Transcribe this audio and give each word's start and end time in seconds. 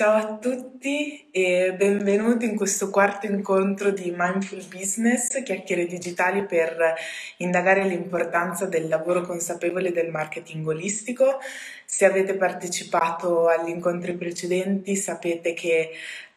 Ciao 0.00 0.16
a 0.16 0.38
tutti 0.38 1.28
e 1.30 1.74
benvenuti 1.76 2.46
in 2.46 2.56
questo 2.56 2.88
quarto 2.88 3.26
incontro 3.26 3.90
di 3.90 4.14
Mindful 4.16 4.64
Business, 4.64 5.42
chiacchiere 5.42 5.84
digitali 5.84 6.46
per 6.46 6.94
indagare 7.36 7.84
l'importanza 7.84 8.64
del 8.64 8.88
lavoro 8.88 9.20
consapevole 9.20 9.92
del 9.92 10.08
marketing 10.08 10.66
olistico. 10.66 11.38
Se 11.84 12.06
avete 12.06 12.34
partecipato 12.34 13.48
agli 13.48 13.68
incontri 13.68 14.14
precedenti 14.14 14.96
sapete 14.96 15.52
che 15.54 15.90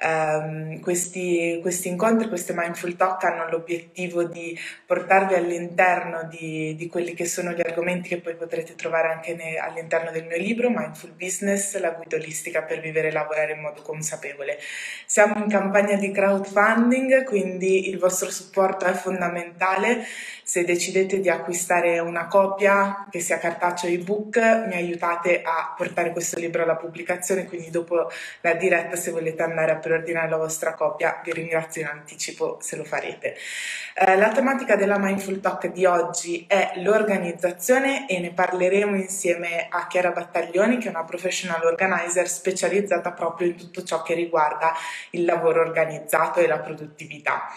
um, 0.04 0.80
questi, 0.80 1.60
questi, 1.62 1.90
incontri, 1.90 2.28
queste 2.28 2.54
Mindful 2.56 2.96
Talk 2.96 3.24
hanno 3.24 3.48
l'obiettivo 3.50 4.24
di 4.24 4.58
portarvi 4.86 5.36
all'interno 5.36 6.28
di, 6.30 6.76
di, 6.76 6.88
quelli 6.88 7.14
che 7.14 7.26
sono 7.26 7.52
gli 7.52 7.62
argomenti 7.62 8.10
che 8.10 8.20
poi 8.20 8.36
potrete 8.36 8.74
trovare 8.74 9.10
anche 9.10 9.36
ne, 9.36 9.58
all'interno 9.58 10.10
del 10.10 10.26
mio 10.26 10.38
libro 10.38 10.70
Mindful 10.70 11.12
Business, 11.12 11.80
la 11.80 11.92
guida 11.92 12.16
olistica 12.16 12.64
per 12.64 12.80
vivere 12.80 13.10
e 13.10 13.12
lavorare 13.12 13.53
in 13.54 13.62
modo 13.62 13.82
consapevole. 13.82 14.60
Siamo 15.06 15.36
in 15.44 15.50
campagna 15.50 15.96
di 15.96 16.12
crowdfunding, 16.12 17.24
quindi 17.24 17.90
il 17.90 17.98
vostro 17.98 18.30
supporto 18.30 18.86
è 18.86 18.94
fondamentale. 18.94 20.06
Se 20.54 20.64
decidete 20.64 21.20
di 21.20 21.30
acquistare 21.30 21.98
una 21.98 22.28
copia, 22.28 23.08
che 23.10 23.20
sia 23.20 23.40
cartaceo 23.40 23.90
o 23.90 23.94
ebook, 23.94 24.38
mi 24.68 24.76
aiutate 24.76 25.42
a 25.42 25.74
portare 25.76 26.12
questo 26.12 26.38
libro 26.38 26.62
alla 26.62 26.76
pubblicazione, 26.76 27.46
quindi 27.46 27.72
dopo 27.72 28.08
la 28.42 28.54
diretta 28.54 28.96
se 28.96 29.10
volete 29.10 29.42
andare 29.42 29.72
a 29.72 29.78
preordinare 29.78 30.30
la 30.30 30.38
vostra 30.38 30.76
copia 30.76 31.20
vi 31.24 31.32
ringrazio 31.34 31.82
in 31.82 31.88
anticipo 31.88 32.60
se 32.62 32.76
lo 32.76 32.84
farete. 32.84 33.36
Eh, 33.96 34.16
la 34.16 34.30
tematica 34.30 34.76
della 34.76 35.00
Mindful 35.00 35.40
Talk 35.40 35.72
di 35.72 35.86
oggi 35.86 36.46
è 36.48 36.74
l'organizzazione 36.76 38.08
e 38.08 38.20
ne 38.20 38.32
parleremo 38.32 38.96
insieme 38.96 39.66
a 39.68 39.88
Chiara 39.88 40.12
Battaglioni 40.12 40.78
che 40.78 40.86
è 40.86 40.92
una 40.92 41.04
professional 41.04 41.66
organizer 41.66 42.30
specializzata 42.30 43.12
proprio 43.12 43.48
in 43.48 43.56
tutto 43.56 43.82
ciò 43.82 44.04
che 44.04 44.14
riguarda 44.14 44.74
il 45.12 45.26
lavoro 45.26 45.62
organizzato 45.62 46.42
e 46.42 46.46
la 46.46 46.60
produttività. 46.60 47.48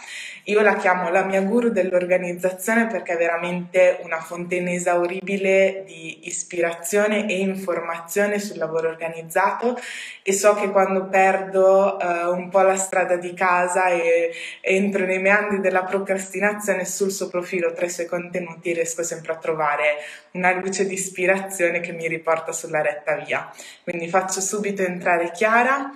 Io 0.49 0.61
la 0.61 0.77
chiamo 0.77 1.11
la 1.11 1.25
mia 1.25 1.41
guru 1.43 1.71
dell'organizzazione 1.71 2.87
perché 2.87 3.15
è 3.15 3.17
veramente 3.17 3.99
una 4.05 4.21
fonte 4.21 4.55
inesauribile 4.55 5.83
di 5.85 6.29
ispirazione 6.29 7.29
e 7.29 7.41
informazione 7.41 8.39
sul 8.39 8.59
lavoro 8.59 8.89
organizzato 8.89 9.77
e 10.23 10.33
so 10.33 10.55
che 10.55 10.71
quando 10.71 11.09
perdo 11.09 11.97
uh, 12.01 12.33
un 12.33 12.49
po' 12.49 12.61
la 12.61 12.77
strada 12.77 13.17
di 13.17 13.35
casa 13.35 13.89
e, 13.89 14.33
e 14.61 14.77
entro 14.77 15.05
nei 15.05 15.19
meandri 15.19 15.59
della 15.59 15.83
procrastinazione 15.83 16.85
sul 16.85 17.11
suo 17.11 17.29
profilo 17.29 17.73
tra 17.73 17.87
i 17.87 17.91
suoi 17.91 18.07
contenuti 18.07 18.73
riesco 18.73 19.03
sempre 19.03 19.33
a 19.33 19.39
trovare 19.39 19.97
una 20.33 20.53
luce 20.53 20.87
di 20.87 20.95
ispirazione 20.95 21.81
che 21.81 21.91
mi 21.91 22.07
riporta 22.07 22.53
sulla 22.53 22.83
retta 22.83 23.17
via. 23.17 23.51
Quindi 23.83 24.07
faccio 24.09 24.41
subito 24.41 24.83
entrare 24.83 25.33
Chiara. 25.33 25.91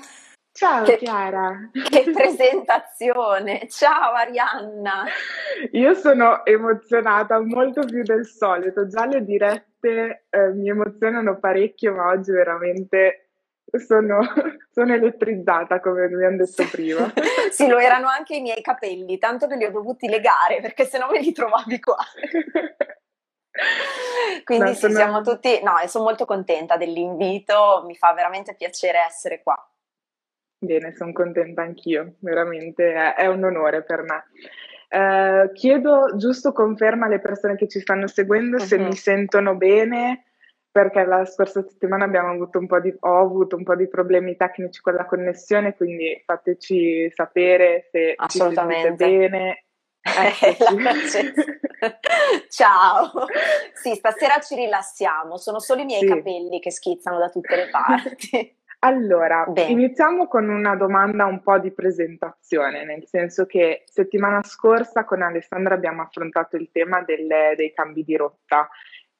Ciao 0.61 0.85
che, 0.85 0.99
Chiara! 0.99 1.71
Che 1.73 2.05
presentazione! 2.13 3.67
Ciao 3.71 4.13
Arianna! 4.13 5.07
Io 5.73 5.95
sono 5.95 6.45
emozionata 6.45 7.41
molto 7.41 7.87
più 7.87 8.03
del 8.03 8.27
solito, 8.27 8.87
già 8.87 9.07
le 9.07 9.25
dirette 9.25 10.27
eh, 10.29 10.53
mi 10.53 10.69
emozionano 10.69 11.39
parecchio, 11.39 11.95
ma 11.95 12.09
oggi 12.09 12.33
veramente 12.33 13.31
sono, 13.87 14.21
sono 14.71 14.93
elettrizzata 14.93 15.81
come 15.81 16.09
mi 16.09 16.27
hanno 16.27 16.45
detto 16.45 16.69
prima. 16.71 17.11
sì, 17.51 17.67
lo 17.67 17.79
erano 17.79 18.09
anche 18.09 18.37
i 18.37 18.43
miei 18.43 18.61
capelli, 18.61 19.17
tanto 19.17 19.47
che 19.47 19.57
li 19.57 19.65
ho 19.65 19.71
dovuti 19.71 20.11
legare 20.11 20.61
perché 20.61 20.85
sennò 20.85 21.09
me 21.11 21.21
li 21.21 21.33
trovavi 21.33 21.81
qua. 21.81 21.97
Quindi 24.45 24.69
no, 24.69 24.75
sono... 24.75 24.93
siamo 24.93 25.23
tutti, 25.23 25.59
no, 25.63 25.73
sono 25.87 26.05
molto 26.05 26.27
contenta 26.27 26.77
dell'invito, 26.77 27.83
mi 27.87 27.97
fa 27.97 28.13
veramente 28.13 28.55
piacere 28.55 28.99
essere 29.07 29.41
qua. 29.43 29.57
Bene, 30.63 30.95
sono 30.95 31.13
contenta 31.13 31.63
anch'io, 31.63 32.17
veramente 32.19 32.93
è, 32.93 33.15
è 33.15 33.27
un 33.27 33.43
onore 33.43 33.83
per 33.83 34.03
me. 34.03 34.25
Eh, 34.91 35.51
chiedo 35.55 36.17
giusto 36.17 36.53
conferma 36.53 37.07
alle 37.07 37.19
persone 37.19 37.57
che 37.57 37.67
ci 37.67 37.81
stanno 37.81 38.07
seguendo 38.07 38.57
uh-huh. 38.57 38.65
se 38.65 38.77
mi 38.77 38.93
sentono 38.93 39.57
bene, 39.57 40.27
perché 40.71 41.05
la 41.05 41.25
scorsa 41.25 41.63
settimana 41.63 42.05
abbiamo 42.05 42.33
avuto 42.33 42.59
un 42.59 42.67
po' 42.67 42.79
di, 42.79 42.95
ho 43.01 43.21
avuto 43.21 43.57
un 43.57 43.63
po' 43.63 43.75
di 43.75 43.89
problemi 43.89 44.37
tecnici 44.37 44.83
con 44.83 44.95
la 44.95 45.07
connessione, 45.07 45.75
quindi 45.75 46.23
fateci 46.27 47.11
sapere 47.11 47.89
se 47.91 48.17
ci 48.29 48.39
sentite 48.39 48.93
bene. 48.93 49.65
Ciao, 52.49 53.11
sì, 53.73 53.95
stasera 53.95 54.39
ci 54.41 54.55
rilassiamo, 54.55 55.39
sono 55.39 55.59
solo 55.59 55.81
i 55.81 55.85
miei 55.87 56.01
sì. 56.01 56.07
capelli 56.07 56.61
che 56.61 56.71
schizzano 56.71 57.19
da 57.19 57.31
tutte 57.31 57.57
le 57.57 57.69
parti. 57.71 58.57
Allora, 58.83 59.45
Bene. 59.47 59.71
iniziamo 59.71 60.27
con 60.27 60.49
una 60.49 60.75
domanda 60.75 61.27
un 61.27 61.43
po' 61.43 61.59
di 61.59 61.71
presentazione, 61.71 62.85
nel 62.85 63.07
senso 63.07 63.45
che 63.45 63.83
settimana 63.85 64.43
scorsa 64.43 65.05
con 65.05 65.21
Alessandra 65.21 65.75
abbiamo 65.75 66.01
affrontato 66.01 66.57
il 66.57 66.71
tema 66.73 67.03
delle, 67.03 67.53
dei 67.57 67.75
cambi 67.75 68.05
di 68.05 68.17
rotta 68.17 68.71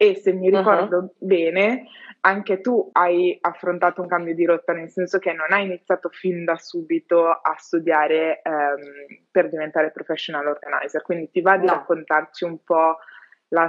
e 0.03 0.15
se 0.15 0.33
mi 0.33 0.49
ricordo 0.49 0.97
uh-huh. 0.97 1.15
bene, 1.19 1.89
anche 2.21 2.63
tu 2.63 2.89
hai 2.93 3.37
affrontato 3.39 4.01
un 4.01 4.09
cambio 4.09 4.35
di 4.35 4.47
rotta, 4.47 4.73
nel 4.73 4.89
senso 4.89 5.19
che 5.19 5.35
non 5.35 5.49
hai 5.51 5.67
iniziato 5.67 6.09
fin 6.09 6.43
da 6.47 6.57
subito 6.57 7.29
a 7.29 7.55
studiare 7.59 8.41
um, 8.43 9.27
per 9.31 9.51
diventare 9.51 9.91
professional 9.91 10.47
organizer, 10.47 11.03
quindi 11.03 11.29
ti 11.29 11.43
va 11.43 11.59
di 11.59 11.67
no. 11.67 11.75
raccontarci 11.75 12.45
un 12.45 12.65
po' 12.65 12.97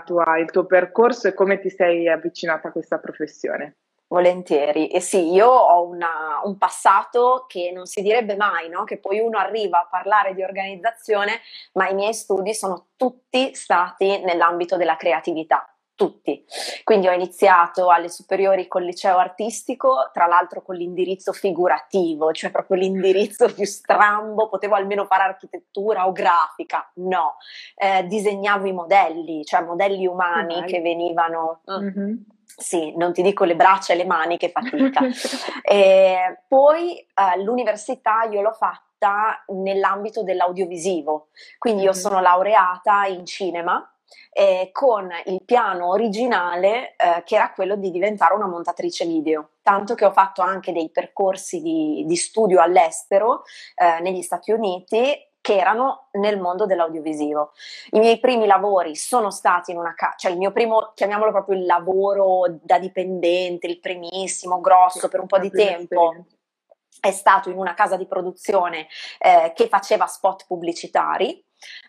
tua, 0.05 0.37
il 0.37 0.49
tuo 0.51 0.65
percorso 0.65 1.27
e 1.27 1.33
come 1.33 1.59
ti 1.59 1.69
sei 1.69 2.07
avvicinata 2.07 2.69
a 2.69 2.71
questa 2.71 2.97
professione? 2.97 3.75
Volentieri, 4.11 4.89
e 4.89 4.99
sì, 4.99 5.31
io 5.31 5.47
ho 5.47 5.87
una, 5.87 6.41
un 6.43 6.57
passato 6.57 7.45
che 7.47 7.71
non 7.73 7.85
si 7.85 8.01
direbbe 8.01 8.35
mai, 8.35 8.67
no? 8.67 8.83
che 8.83 8.97
poi 8.97 9.21
uno 9.21 9.37
arriva 9.37 9.79
a 9.79 9.87
parlare 9.89 10.33
di 10.33 10.43
organizzazione, 10.43 11.39
ma 11.73 11.87
i 11.87 11.93
miei 11.93 12.13
studi 12.13 12.53
sono 12.53 12.87
tutti 12.97 13.55
stati 13.55 14.19
nell'ambito 14.19 14.75
della 14.75 14.97
creatività 14.97 15.65
tutti. 15.95 16.43
Quindi 16.83 17.07
ho 17.07 17.13
iniziato 17.13 17.89
alle 17.89 18.09
superiori 18.09 18.67
col 18.67 18.83
liceo 18.83 19.17
artistico, 19.17 20.09
tra 20.11 20.25
l'altro 20.25 20.61
con 20.61 20.75
l'indirizzo 20.75 21.31
figurativo, 21.31 22.33
cioè 22.33 22.51
proprio 22.51 22.77
l'indirizzo 22.77 23.45
più 23.53 23.65
strambo, 23.65 24.49
potevo 24.49 24.75
almeno 24.75 25.05
fare 25.05 25.23
architettura 25.23 26.07
o 26.07 26.11
grafica, 26.11 26.91
no, 26.95 27.37
eh, 27.75 28.05
disegnavo 28.07 28.67
i 28.67 28.73
modelli, 28.73 29.45
cioè 29.45 29.61
modelli 29.61 30.05
umani 30.05 30.55
okay. 30.55 30.67
che 30.67 30.81
venivano... 30.81 31.61
Mm-hmm 31.71 32.13
sì, 32.57 32.95
non 32.95 33.13
ti 33.13 33.21
dico 33.21 33.43
le 33.43 33.55
braccia 33.55 33.93
e 33.93 33.95
le 33.95 34.05
mani 34.05 34.37
che 34.37 34.49
fatica. 34.49 35.01
e 35.63 36.43
poi 36.47 36.97
eh, 36.97 37.41
l'università 37.43 38.23
io 38.23 38.41
l'ho 38.41 38.53
fatta 38.53 39.43
nell'ambito 39.47 40.23
dell'audiovisivo, 40.23 41.29
quindi 41.57 41.83
io 41.83 41.91
mm-hmm. 41.91 41.99
sono 41.99 42.19
laureata 42.19 43.05
in 43.05 43.25
cinema 43.25 43.85
eh, 44.31 44.69
con 44.71 45.09
il 45.25 45.43
piano 45.43 45.89
originale 45.89 46.95
eh, 46.95 47.23
che 47.23 47.35
era 47.35 47.51
quello 47.51 47.75
di 47.75 47.91
diventare 47.91 48.33
una 48.33 48.47
montatrice 48.47 49.05
video, 49.05 49.51
tanto 49.61 49.95
che 49.95 50.05
ho 50.05 50.11
fatto 50.11 50.41
anche 50.41 50.71
dei 50.71 50.89
percorsi 50.89 51.61
di, 51.61 52.03
di 52.05 52.15
studio 52.15 52.61
all'estero, 52.61 53.43
eh, 53.75 54.01
negli 54.01 54.21
Stati 54.21 54.51
Uniti, 54.51 55.17
che 55.41 55.57
erano 55.57 56.07
nel 56.11 56.39
mondo 56.39 56.65
dell'audiovisivo. 56.65 57.51
I 57.91 57.99
miei 57.99 58.19
primi 58.19 58.45
lavori 58.45 58.95
sono 58.95 59.31
stati 59.31 59.71
in 59.71 59.77
una 59.77 59.93
casa, 59.95 60.15
cioè 60.17 60.31
il 60.31 60.37
mio 60.37 60.51
primo, 60.51 60.91
chiamiamolo 60.93 61.31
proprio 61.31 61.57
il 61.57 61.65
lavoro 61.65 62.45
da 62.61 62.77
dipendente, 62.77 63.67
il 63.67 63.79
primissimo, 63.79 64.61
grosso, 64.61 65.09
per 65.09 65.19
un 65.19 65.27
po' 65.27 65.39
di 65.39 65.49
tempo. 65.49 66.15
È 66.99 67.11
stato 67.11 67.49
in 67.49 67.57
una 67.57 67.73
casa 67.73 67.97
di 67.97 68.05
produzione 68.05 68.87
eh, 69.17 69.53
che 69.55 69.67
faceva 69.67 70.05
spot 70.05 70.45
pubblicitari 70.45 71.43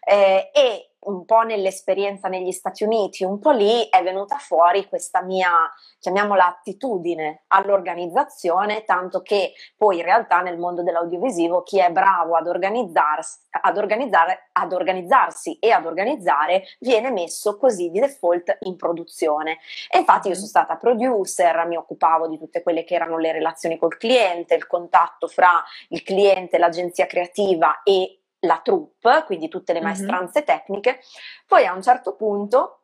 eh, 0.05 0.50
e 0.53 0.93
un 1.05 1.25
po' 1.25 1.41
nell'esperienza 1.41 2.28
negli 2.28 2.53
Stati 2.53 2.84
Uniti, 2.84 3.25
un 3.25 3.38
po' 3.38 3.50
lì 3.50 3.88
è 3.88 4.03
venuta 4.03 4.37
fuori 4.37 4.87
questa 4.88 5.22
mia, 5.22 5.50
chiamiamola 5.99 6.47
attitudine 6.47 7.44
all'organizzazione, 7.49 8.84
tanto 8.84 9.22
che 9.22 9.55
poi 9.77 9.99
in 9.99 10.05
realtà 10.05 10.41
nel 10.43 10.59
mondo 10.59 10.82
dell'audiovisivo 10.82 11.62
chi 11.62 11.81
è 11.81 11.91
bravo 11.91 12.37
ad, 12.37 12.47
organizzarsi, 12.47 13.41
ad, 13.50 13.76
organizzare, 13.79 14.50
ad 14.52 14.73
organizzarsi 14.73 15.58
e 15.58 15.70
ad 15.70 15.87
organizzare 15.87 16.64
viene 16.79 17.11
messo 17.11 17.56
così 17.56 17.91
di 17.91 17.99
default 17.99 18.58
in 18.61 18.76
produzione. 18.76 19.58
E 19.91 19.99
infatti 19.99 20.29
io 20.29 20.35
sono 20.35 20.47
stata 20.47 20.76
producer, 20.76 21.67
mi 21.67 21.76
occupavo 21.76 22.29
di 22.29 22.38
tutte 22.38 22.62
quelle 22.62 22.85
che 22.85 22.94
erano 22.94 23.19
le 23.19 23.32
relazioni 23.32 23.76
col 23.76 23.97
cliente, 23.97 24.55
il 24.55 24.67
contatto 24.69 25.26
fra 25.26 25.64
il 25.88 26.02
cliente, 26.02 26.58
l'agenzia 26.58 27.06
creativa 27.06 27.82
e 27.82 28.19
la 28.43 28.61
troupe, 28.62 29.25
quindi 29.27 29.49
tutte 29.49 29.73
le 29.73 29.81
maestranze 29.81 30.41
mm-hmm. 30.41 30.47
tecniche, 30.47 31.00
poi 31.47 31.67
a 31.67 31.73
un 31.73 31.83
certo 31.83 32.15
punto 32.15 32.79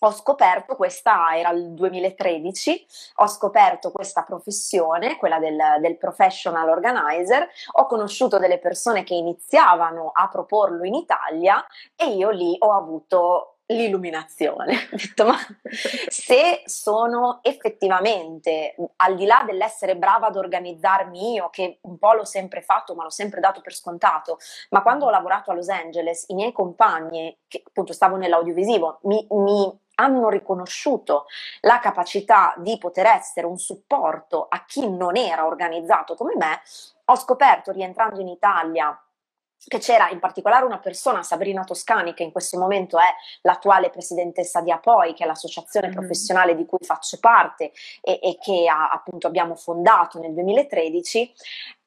ho 0.00 0.12
scoperto 0.12 0.76
questa, 0.76 1.36
era 1.36 1.50
il 1.50 1.72
2013, 1.72 2.86
ho 3.16 3.26
scoperto 3.26 3.92
questa 3.92 4.22
professione, 4.22 5.16
quella 5.16 5.38
del, 5.38 5.56
del, 5.80 5.96
professional 5.96 6.68
organizer, 6.68 7.48
ho 7.72 7.86
conosciuto 7.86 8.38
delle 8.38 8.58
persone 8.58 9.04
che 9.04 9.14
iniziavano 9.14 10.10
a 10.12 10.28
proporlo 10.28 10.84
in 10.84 10.94
Italia 10.94 11.64
e 11.96 12.08
io 12.08 12.30
lì 12.30 12.56
ho 12.58 12.72
avuto 12.72 13.53
l'illuminazione. 13.66 14.74
Ho 14.92 14.96
detto, 14.96 15.24
ma 15.24 15.36
se 16.08 16.62
sono 16.66 17.40
effettivamente, 17.42 18.74
al 18.96 19.14
di 19.14 19.24
là 19.24 19.42
dell'essere 19.46 19.96
brava 19.96 20.26
ad 20.26 20.36
organizzarmi 20.36 21.34
io, 21.34 21.48
che 21.50 21.78
un 21.82 21.98
po' 21.98 22.12
l'ho 22.12 22.24
sempre 22.24 22.60
fatto, 22.60 22.94
ma 22.94 23.04
l'ho 23.04 23.10
sempre 23.10 23.40
dato 23.40 23.60
per 23.60 23.74
scontato, 23.74 24.38
ma 24.70 24.82
quando 24.82 25.06
ho 25.06 25.10
lavorato 25.10 25.50
a 25.50 25.54
Los 25.54 25.68
Angeles, 25.68 26.26
i 26.28 26.34
miei 26.34 26.52
compagni, 26.52 27.36
che 27.48 27.62
appunto 27.64 27.92
stavo 27.92 28.16
nell'audiovisivo, 28.16 28.98
mi, 29.02 29.26
mi 29.30 29.78
hanno 29.96 30.28
riconosciuto 30.28 31.26
la 31.60 31.78
capacità 31.78 32.54
di 32.56 32.78
poter 32.78 33.06
essere 33.06 33.46
un 33.46 33.58
supporto 33.58 34.46
a 34.48 34.64
chi 34.64 34.88
non 34.90 35.16
era 35.16 35.46
organizzato 35.46 36.14
come 36.14 36.34
me, 36.36 36.60
ho 37.06 37.16
scoperto 37.16 37.70
rientrando 37.70 38.20
in 38.20 38.28
Italia 38.28 38.98
che 39.66 39.78
c'era 39.78 40.10
in 40.10 40.18
particolare 40.18 40.64
una 40.64 40.78
persona, 40.78 41.22
Sabrina 41.22 41.64
Toscani, 41.64 42.14
che 42.14 42.22
in 42.22 42.32
questo 42.32 42.58
momento 42.58 42.98
è 42.98 43.14
l'attuale 43.42 43.90
presidentessa 43.90 44.60
di 44.60 44.70
APOI, 44.70 45.14
che 45.14 45.24
è 45.24 45.26
l'associazione 45.26 45.88
mm-hmm. 45.88 45.96
professionale 45.96 46.54
di 46.54 46.66
cui 46.66 46.78
faccio 46.82 47.18
parte 47.20 47.72
e, 48.00 48.18
e 48.22 48.38
che 48.40 48.68
ha, 48.68 48.90
appunto 48.90 49.26
abbiamo 49.26 49.54
fondato 49.54 50.18
nel 50.18 50.34
2013, 50.34 51.32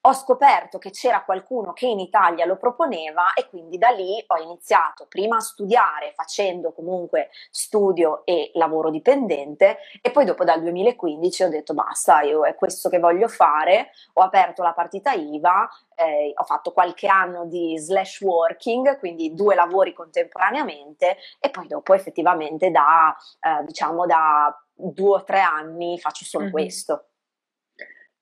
ho 0.02 0.14
scoperto 0.14 0.78
che 0.78 0.92
c'era 0.92 1.24
qualcuno 1.24 1.74
che 1.74 1.88
in 1.88 2.00
Italia 2.00 2.46
lo 2.46 2.58
proponeva 2.58 3.34
e 3.34 3.48
quindi 3.50 3.78
da 3.78 3.90
lì 3.90 4.24
ho 4.28 4.42
iniziato 4.42 5.06
prima 5.08 5.38
a 5.38 5.42
studiare 5.42 6.14
facendo 6.16 6.72
comunque 6.72 7.30
studio 7.50 8.26
e 8.26 8.52
lavoro 8.54 8.90
dipendente 8.90 9.80
e 10.02 10.12
poi 10.12 10.24
dopo 10.24 10.44
dal 10.44 10.62
2015 10.62 11.44
ho 11.44 11.50
detto 11.50 11.74
basta, 11.74 12.22
io 12.22 12.46
è 12.46 12.56
questo 12.56 12.90
che 12.90 13.00
voglio 13.00 13.28
fare, 13.28 13.90
ho 14.14 14.22
aperto 14.22 14.64
la 14.64 14.74
partita 14.74 15.12
IVA, 15.12 15.70
eh, 15.96 16.32
ho 16.34 16.44
fatto 16.44 16.72
qualche 16.72 17.08
anno 17.08 17.46
di 17.46 17.78
slash 17.78 18.22
working, 18.22 19.00
quindi 19.00 19.34
due 19.34 19.56
lavori 19.56 19.94
contemporaneamente 19.94 21.18
e 21.40 21.50
poi 21.50 21.68
dopo 21.68 21.94
effettivamente 21.94 22.72
da 22.72 23.16
eh, 23.42 23.66
diciamo 23.66 24.06
da 24.06 24.56
due 24.74 25.18
o 25.18 25.24
tre 25.24 25.42
anni 25.42 26.00
faccio 26.00 26.24
solo 26.24 26.44
mm-hmm. 26.46 26.54
questo. 26.54 27.07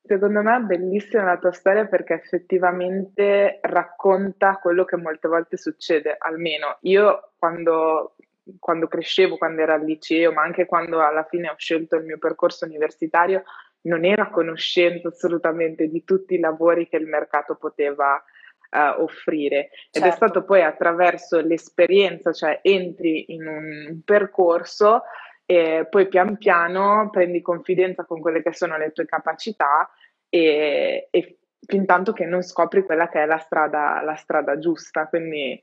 Secondo 0.07 0.41
me 0.41 0.55
è 0.55 0.59
bellissima 0.59 1.23
la 1.23 1.37
tua 1.37 1.51
storia 1.51 1.85
perché 1.85 2.13
effettivamente 2.13 3.59
racconta 3.61 4.59
quello 4.61 4.85
che 4.85 4.97
molte 4.97 5.27
volte 5.27 5.57
succede, 5.57 6.15
almeno 6.19 6.77
io 6.81 7.31
quando, 7.39 8.15
quando 8.59 8.87
crescevo, 8.87 9.37
quando 9.37 9.63
ero 9.63 9.73
al 9.73 9.83
liceo, 9.83 10.31
ma 10.31 10.43
anche 10.43 10.67
quando 10.67 11.01
alla 11.01 11.23
fine 11.23 11.49
ho 11.49 11.55
scelto 11.57 11.95
il 11.95 12.05
mio 12.05 12.19
percorso 12.19 12.65
universitario, 12.65 13.43
non 13.81 14.05
ero 14.05 14.23
a 14.23 14.29
conoscenza 14.29 15.07
assolutamente 15.07 15.87
di 15.87 16.03
tutti 16.03 16.35
i 16.35 16.39
lavori 16.39 16.87
che 16.87 16.97
il 16.97 17.07
mercato 17.07 17.55
poteva 17.55 18.23
uh, 18.71 19.01
offrire. 19.01 19.69
Ed 19.91 20.01
certo. 20.01 20.07
è 20.07 20.11
stato 20.11 20.43
poi 20.43 20.61
attraverso 20.61 21.39
l'esperienza, 21.39 22.31
cioè 22.31 22.59
entri 22.61 23.33
in 23.33 23.47
un 23.47 24.01
percorso 24.03 25.01
e 25.45 25.87
poi 25.89 26.07
pian 26.07 26.37
piano 26.37 27.09
prendi 27.11 27.41
confidenza 27.41 28.03
con 28.05 28.19
quelle 28.19 28.41
che 28.41 28.53
sono 28.53 28.77
le 28.77 28.91
tue 28.91 29.05
capacità 29.05 29.89
e, 30.27 31.07
e 31.11 31.37
fin 31.65 31.85
tanto 31.85 32.13
che 32.13 32.25
non 32.25 32.41
scopri 32.41 32.83
quella 32.83 33.09
che 33.09 33.21
è 33.21 33.25
la 33.25 33.37
strada, 33.37 34.01
la 34.01 34.15
strada 34.15 34.57
giusta. 34.57 35.07
Quindi 35.07 35.61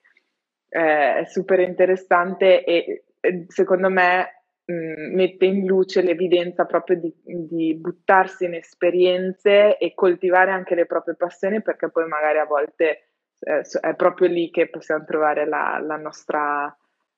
eh, 0.69 1.17
è 1.17 1.25
super 1.26 1.61
interessante 1.61 2.64
e, 2.64 3.05
secondo 3.49 3.90
me 3.90 4.44
mh, 4.64 5.14
mette 5.14 5.46
in 5.46 5.67
luce 5.67 6.02
l'evidenza 6.02 6.64
proprio 6.64 6.99
di, 6.99 7.14
di, 7.23 7.75
buttarsi 7.75 8.44
in 8.44 8.55
esperienze 8.55 9.76
e 9.78 9.94
coltivare 9.94 10.50
anche 10.50 10.75
le 10.75 10.87
proprie 10.87 11.14
passioni 11.14 11.62
perché 11.62 11.90
poi 11.90 12.06
magari 12.06 12.38
a 12.38 12.46
volte 12.46 13.08
eh, 13.38 13.62
è 13.81 13.94
proprio 13.94 14.28
lì 14.28 14.50
che 14.50 14.69
possiamo 14.69 15.05
trovare 15.05 15.46
la, 15.46 15.78
la 15.81 15.96
nostra 15.96 16.75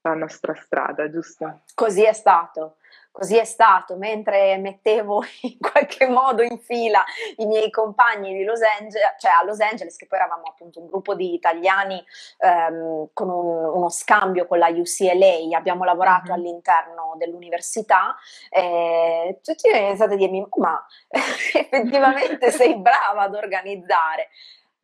la 0.08 0.14
nostra 0.14 0.54
strada, 0.54 1.10
giusto? 1.10 1.60
Così 1.74 2.04
è 2.04 2.12
stato. 2.12 2.76
Così 3.10 3.36
è 3.36 3.44
stato, 3.44 3.96
mentre 3.96 4.58
mettevo 4.58 5.22
in 5.42 5.58
qualche 5.60 6.08
modo 6.08 6.42
in 6.42 6.58
fila 6.58 7.04
i 7.36 7.46
miei 7.46 7.70
compagni 7.70 8.36
di 8.36 8.42
Los 8.42 8.60
Angeles, 8.60 9.14
cioè 9.20 9.30
a 9.40 9.44
Los 9.44 9.60
Angeles, 9.60 9.96
che 9.96 10.06
poi 10.06 10.18
eravamo 10.18 10.42
appunto 10.48 10.80
un 10.80 10.86
gruppo 10.86 11.14
di 11.14 11.32
italiani 11.32 12.04
ehm, 12.38 13.10
con 13.12 13.28
un, 13.30 13.66
uno 13.76 13.88
scambio 13.88 14.46
con 14.46 14.58
la 14.58 14.66
UCLA, 14.66 15.56
abbiamo 15.56 15.84
lavorato 15.84 16.32
mm-hmm. 16.32 16.40
all'interno 16.40 17.14
dell'università, 17.16 18.16
e 18.50 19.38
tutti 19.44 19.68
hanno 19.68 19.86
iniziato 19.86 20.14
a 20.14 20.16
dirmi, 20.16 20.44
ma 20.56 20.84
effettivamente 21.08 22.50
sei 22.50 22.76
brava 22.76 23.22
ad 23.22 23.34
organizzare. 23.36 24.30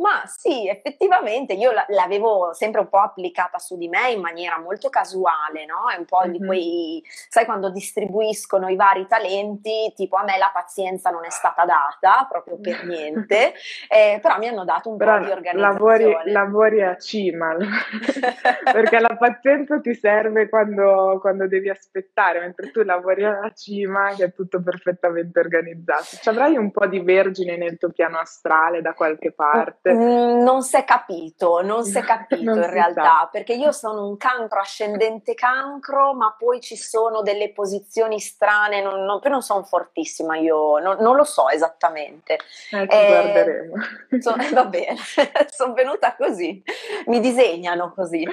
Ma 0.01 0.23
sì, 0.25 0.67
effettivamente 0.67 1.53
io 1.53 1.73
l'avevo 1.89 2.55
sempre 2.55 2.81
un 2.81 2.89
po' 2.89 3.01
applicata 3.01 3.59
su 3.59 3.77
di 3.77 3.87
me 3.87 4.11
in 4.11 4.21
maniera 4.21 4.59
molto 4.59 4.89
casuale, 4.89 5.67
no? 5.67 5.91
È 5.95 5.99
un 5.99 6.07
po' 6.07 6.21
mm-hmm. 6.23 6.33
di 6.33 6.47
quei, 6.47 7.03
sai, 7.29 7.45
quando 7.45 7.71
distribuiscono 7.71 8.69
i 8.69 8.77
vari 8.77 9.07
talenti, 9.07 9.93
tipo 9.95 10.17
a 10.17 10.25
me 10.25 10.39
la 10.39 10.51
pazienza 10.53 11.11
non 11.11 11.27
è 11.27 11.31
stata 11.31 11.67
data 11.67 12.27
proprio 12.31 12.59
per 12.59 12.85
niente, 12.89 13.53
eh, 13.89 14.19
però 14.23 14.39
mi 14.39 14.49
hanno 14.49 14.65
dato 14.65 14.89
un 14.89 14.97
però 14.97 15.19
po' 15.19 15.25
di 15.25 15.31
organizzazione. 15.33 15.99
Lavori, 15.99 16.33
lavori 16.33 16.83
a 16.83 16.97
cima, 16.97 17.55
perché 18.73 19.01
la 19.01 19.17
pazienza 19.19 19.81
ti 19.81 19.95
serve 19.95 20.49
quando, 20.49 21.19
quando, 21.21 21.47
devi 21.47 21.69
aspettare, 21.69 22.41
mentre 22.41 22.71
tu 22.71 22.83
lavori 22.83 23.25
a 23.25 23.53
cima 23.55 24.15
che 24.15 24.25
è 24.25 24.33
tutto 24.33 24.63
perfettamente 24.63 25.39
organizzato. 25.41 26.17
Ci 26.23 26.29
avrai 26.31 26.57
un 26.57 26.71
po' 26.71 26.87
di 26.87 27.01
vergine 27.01 27.59
nel 27.59 27.77
tuo 27.77 27.91
piano 27.91 28.19
astrale 28.19 28.81
da 28.81 28.95
qualche 28.95 29.33
parte? 29.33 29.89
Mm, 29.93 30.43
non 30.43 30.63
si 30.63 30.77
è 30.77 30.85
capito, 30.85 31.61
non 31.63 31.85
si 31.85 31.99
è 31.99 32.03
capito 32.05 32.55
in 32.55 32.71
realtà, 32.71 33.03
sa. 33.03 33.29
perché 33.31 33.55
io 33.55 33.73
sono 33.73 34.07
un 34.07 34.17
cancro 34.17 34.61
ascendente 34.61 35.35
cancro, 35.35 36.15
ma 36.15 36.35
poi 36.39 36.61
ci 36.61 36.77
sono 36.77 37.23
delle 37.23 37.53
posizioni 37.53 38.19
strane, 38.21 38.83
non, 38.83 39.05
non, 39.05 39.21
non 39.25 39.43
sono 39.43 39.63
fortissima 39.63 40.37
io, 40.37 40.79
non, 40.79 40.99
non, 41.01 41.17
lo 41.17 41.25
so 41.25 41.49
esattamente. 41.49 42.35
Eh, 42.35 42.89
ci 42.89 42.97
eh, 42.97 43.07
guarderemo. 43.07 43.75
So, 44.21 44.35
va 44.53 44.65
bene, 44.65 44.97
sono 45.51 45.73
venuta 45.73 46.15
così, 46.17 46.63
mi 47.07 47.21
disegnano 47.21 47.93
così. 47.95 48.27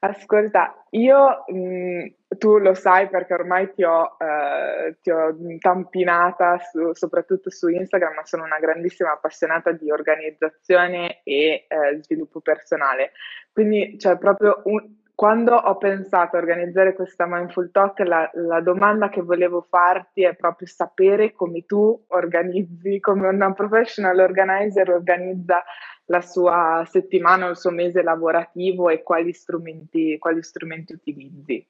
Ascolta, 0.00 0.84
io 0.90 1.44
mh, 1.46 2.36
tu 2.38 2.58
lo 2.58 2.74
sai 2.74 3.08
perché 3.08 3.34
ormai 3.34 3.72
ti 3.72 3.82
ho, 3.82 4.16
eh, 4.18 4.96
ti 5.00 5.10
ho 5.10 5.34
tampinata 5.58 6.58
su, 6.58 6.92
soprattutto 6.92 7.50
su 7.50 7.68
Instagram, 7.68 8.14
ma 8.14 8.24
sono 8.24 8.44
una 8.44 8.58
grandissima 8.58 9.12
appassionata 9.12 9.72
di 9.72 9.90
organizzazione 9.90 11.22
e 11.22 11.66
eh, 11.68 12.02
sviluppo 12.02 12.40
personale. 12.40 13.12
Quindi 13.52 13.96
c'è 13.96 14.18
proprio 14.18 14.60
un, 14.64 14.82
quando 15.16 15.54
ho 15.54 15.78
pensato 15.78 16.36
a 16.36 16.40
organizzare 16.40 16.92
questa 16.94 17.24
Mindful 17.26 17.70
Talk, 17.70 18.00
la, 18.00 18.30
la, 18.34 18.60
domanda 18.60 19.08
che 19.08 19.22
volevo 19.22 19.62
farti 19.62 20.24
è 20.24 20.34
proprio 20.34 20.68
sapere 20.68 21.32
come 21.32 21.64
tu 21.64 22.04
organizzi, 22.08 23.00
come 23.00 23.26
una 23.26 23.50
professional 23.54 24.18
organizer 24.18 24.90
organizza 24.90 25.64
la 26.06 26.20
sua 26.20 26.84
settimana 26.88 27.46
o 27.46 27.50
il 27.50 27.56
suo 27.56 27.70
mese 27.70 28.02
lavorativo 28.02 28.88
e 28.90 29.02
quali 29.02 29.32
strumenti, 29.32 30.18
quali 30.18 30.42
strumenti 30.42 30.92
utilizzi. 30.92 31.66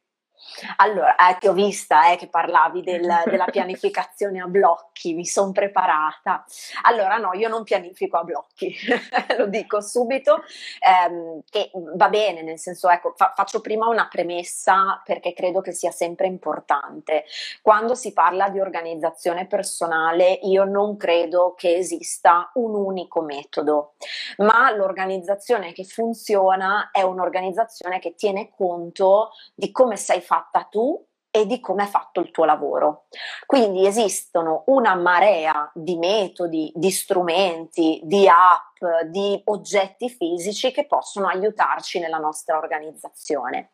Allora, 0.76 1.16
eh, 1.16 1.36
ti 1.38 1.48
ho 1.48 1.52
vista 1.52 2.10
eh, 2.10 2.16
che 2.16 2.28
parlavi 2.28 2.82
del, 2.82 3.06
della 3.26 3.46
pianificazione 3.46 4.40
a 4.40 4.46
blocchi, 4.46 5.14
mi 5.14 5.24
sono 5.24 5.52
preparata. 5.52 6.44
Allora, 6.82 7.16
no, 7.16 7.32
io 7.34 7.48
non 7.48 7.64
pianifico 7.64 8.18
a 8.18 8.24
blocchi, 8.24 8.74
lo 9.38 9.46
dico 9.46 9.80
subito, 9.80 10.42
ehm, 10.80 11.40
che 11.50 11.70
va 11.94 12.08
bene, 12.08 12.42
nel 12.42 12.58
senso, 12.58 12.88
ecco, 12.88 13.14
fa, 13.16 13.32
faccio 13.34 13.60
prima 13.60 13.88
una 13.88 14.08
premessa 14.08 15.00
perché 15.04 15.32
credo 15.32 15.60
che 15.60 15.72
sia 15.72 15.90
sempre 15.90 16.26
importante. 16.26 17.24
Quando 17.62 17.94
si 17.94 18.12
parla 18.12 18.48
di 18.48 18.60
organizzazione 18.60 19.46
personale, 19.46 20.38
io 20.42 20.64
non 20.64 20.96
credo 20.96 21.54
che 21.56 21.76
esista 21.76 22.50
un 22.54 22.74
unico 22.74 23.22
metodo, 23.22 23.94
ma 24.38 24.70
l'organizzazione 24.74 25.72
che 25.72 25.84
funziona 25.84 26.90
è 26.92 27.02
un'organizzazione 27.02 27.98
che 27.98 28.14
tiene 28.14 28.50
conto 28.50 29.30
di 29.54 29.70
come 29.70 29.96
sei 29.96 30.20
fatta 30.26 30.64
tu 30.64 31.02
e 31.30 31.44
di 31.44 31.60
come 31.60 31.84
è 31.84 31.86
fatto 31.86 32.20
il 32.20 32.30
tuo 32.30 32.46
lavoro. 32.46 33.06
Quindi 33.44 33.86
esistono 33.86 34.62
una 34.66 34.94
marea 34.94 35.70
di 35.74 35.96
metodi, 35.96 36.72
di 36.74 36.90
strumenti, 36.90 38.00
di 38.04 38.26
app, 38.26 39.04
di 39.06 39.40
oggetti 39.44 40.08
fisici 40.08 40.72
che 40.72 40.86
possono 40.86 41.28
aiutarci 41.28 41.98
nella 41.98 42.18
nostra 42.18 42.56
organizzazione. 42.56 43.72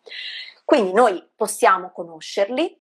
Quindi 0.64 0.92
noi 0.92 1.24
possiamo 1.36 1.92
conoscerli, 1.92 2.80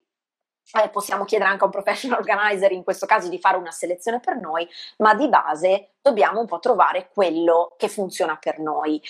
eh, 0.84 0.90
possiamo 0.90 1.26
chiedere 1.26 1.50
anche 1.50 1.64
a 1.64 1.66
un 1.66 1.72
professional 1.72 2.20
organizer 2.20 2.72
in 2.72 2.84
questo 2.84 3.06
caso 3.06 3.28
di 3.28 3.40
fare 3.40 3.58
una 3.58 3.72
selezione 3.72 4.20
per 4.20 4.38
noi, 4.38 4.68
ma 4.98 5.14
di 5.14 5.28
base 5.28 5.92
dobbiamo 6.02 6.40
un 6.40 6.48
po' 6.48 6.60
trovare 6.60 7.10
quello 7.14 7.76
che 7.78 7.88
funziona 7.88 8.38
per 8.38 8.60
noi 8.60 9.02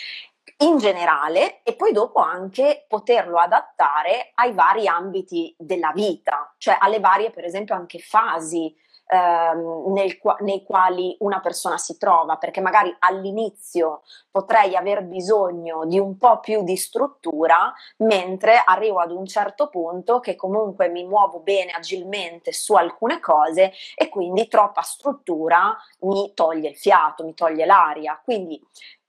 in 0.61 0.77
generale 0.77 1.61
e 1.63 1.75
poi 1.75 1.91
dopo 1.91 2.19
anche 2.19 2.85
poterlo 2.87 3.37
adattare 3.37 4.31
ai 4.35 4.53
vari 4.53 4.87
ambiti 4.87 5.53
della 5.57 5.91
vita, 5.93 6.53
cioè 6.57 6.77
alle 6.79 6.99
varie 6.99 7.31
per 7.31 7.45
esempio 7.45 7.75
anche 7.75 7.99
fasi 7.99 8.73
ehm, 9.07 9.91
nel, 9.91 10.19
nei 10.39 10.63
quali 10.63 11.15
una 11.19 11.39
persona 11.39 11.77
si 11.77 11.97
trova, 11.97 12.37
perché 12.37 12.61
magari 12.61 12.95
all'inizio 12.99 14.01
potrei 14.29 14.75
aver 14.75 15.03
bisogno 15.03 15.85
di 15.85 15.99
un 15.99 16.17
po' 16.17 16.39
più 16.39 16.63
di 16.63 16.77
struttura, 16.77 17.73
mentre 17.97 18.61
arrivo 18.63 18.99
ad 18.99 19.11
un 19.11 19.25
certo 19.25 19.67
punto 19.67 20.19
che 20.19 20.35
comunque 20.35 20.89
mi 20.89 21.03
muovo 21.05 21.39
bene 21.39 21.71
agilmente 21.71 22.53
su 22.53 22.73
alcune 22.75 23.19
cose 23.19 23.73
e 23.95 24.09
quindi 24.09 24.47
troppa 24.47 24.81
struttura 24.81 25.75
mi 26.01 26.33
toglie 26.33 26.69
il 26.69 26.77
fiato, 26.77 27.23
mi 27.23 27.33
toglie 27.33 27.65
l'aria. 27.65 28.19
Quindi 28.23 28.61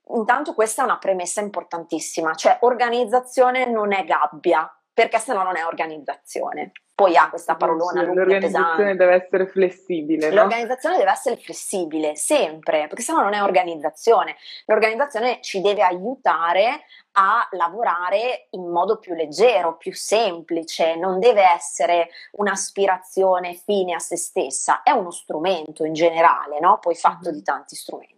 intanto 0.09 0.53
questa 0.53 0.81
è 0.81 0.85
una 0.85 0.97
premessa 0.97 1.41
importantissima, 1.41 2.33
cioè 2.35 2.57
organizzazione 2.61 3.65
non 3.65 3.93
è 3.93 4.03
gabbia, 4.03 4.69
perché 4.93 5.17
se 5.17 5.33
no 5.33 5.43
non 5.43 5.57
è 5.57 5.65
organizzazione. 5.65 6.71
Poi 6.95 7.17
ha 7.17 7.27
questa 7.27 7.55
parolona 7.55 8.01
sì, 8.01 8.13
L'organizzazione 8.13 8.95
deve 8.95 9.15
essere 9.15 9.47
flessibile. 9.47 10.29
No? 10.29 10.35
L'organizzazione 10.35 10.97
deve 10.97 11.09
essere 11.09 11.37
flessibile, 11.37 12.15
sempre, 12.15 12.85
perché 12.87 13.01
se 13.01 13.13
no 13.13 13.21
non 13.21 13.33
è 13.33 13.41
organizzazione. 13.41 14.35
L'organizzazione 14.67 15.39
ci 15.41 15.59
deve 15.59 15.81
aiutare 15.81 16.83
a 17.13 17.47
lavorare 17.53 18.47
in 18.51 18.69
modo 18.69 18.99
più 18.99 19.15
leggero, 19.15 19.75
più 19.75 19.91
semplice, 19.91 20.95
non 20.95 21.17
deve 21.17 21.41
essere 21.41 22.09
un'aspirazione 22.33 23.55
fine 23.55 23.95
a 23.95 23.99
se 23.99 24.15
stessa, 24.15 24.83
è 24.83 24.91
uno 24.91 25.09
strumento 25.09 25.85
in 25.85 25.93
generale, 25.93 26.59
no? 26.59 26.77
poi 26.77 26.93
fatto 26.93 27.29
mm-hmm. 27.29 27.37
di 27.37 27.43
tanti 27.43 27.75
strumenti. 27.75 28.12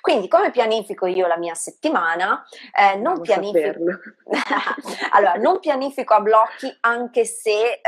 Quindi, 0.00 0.28
come 0.28 0.50
pianifico 0.50 1.06
io 1.06 1.26
la 1.26 1.36
mia 1.36 1.54
settimana? 1.54 2.44
Eh, 2.72 2.96
non, 2.96 3.20
pianifico... 3.20 3.78
allora, 5.12 5.34
non 5.34 5.60
pianifico 5.60 6.14
a 6.14 6.20
blocchi, 6.20 6.74
anche 6.80 7.24
se, 7.24 7.72
eh, 7.72 7.80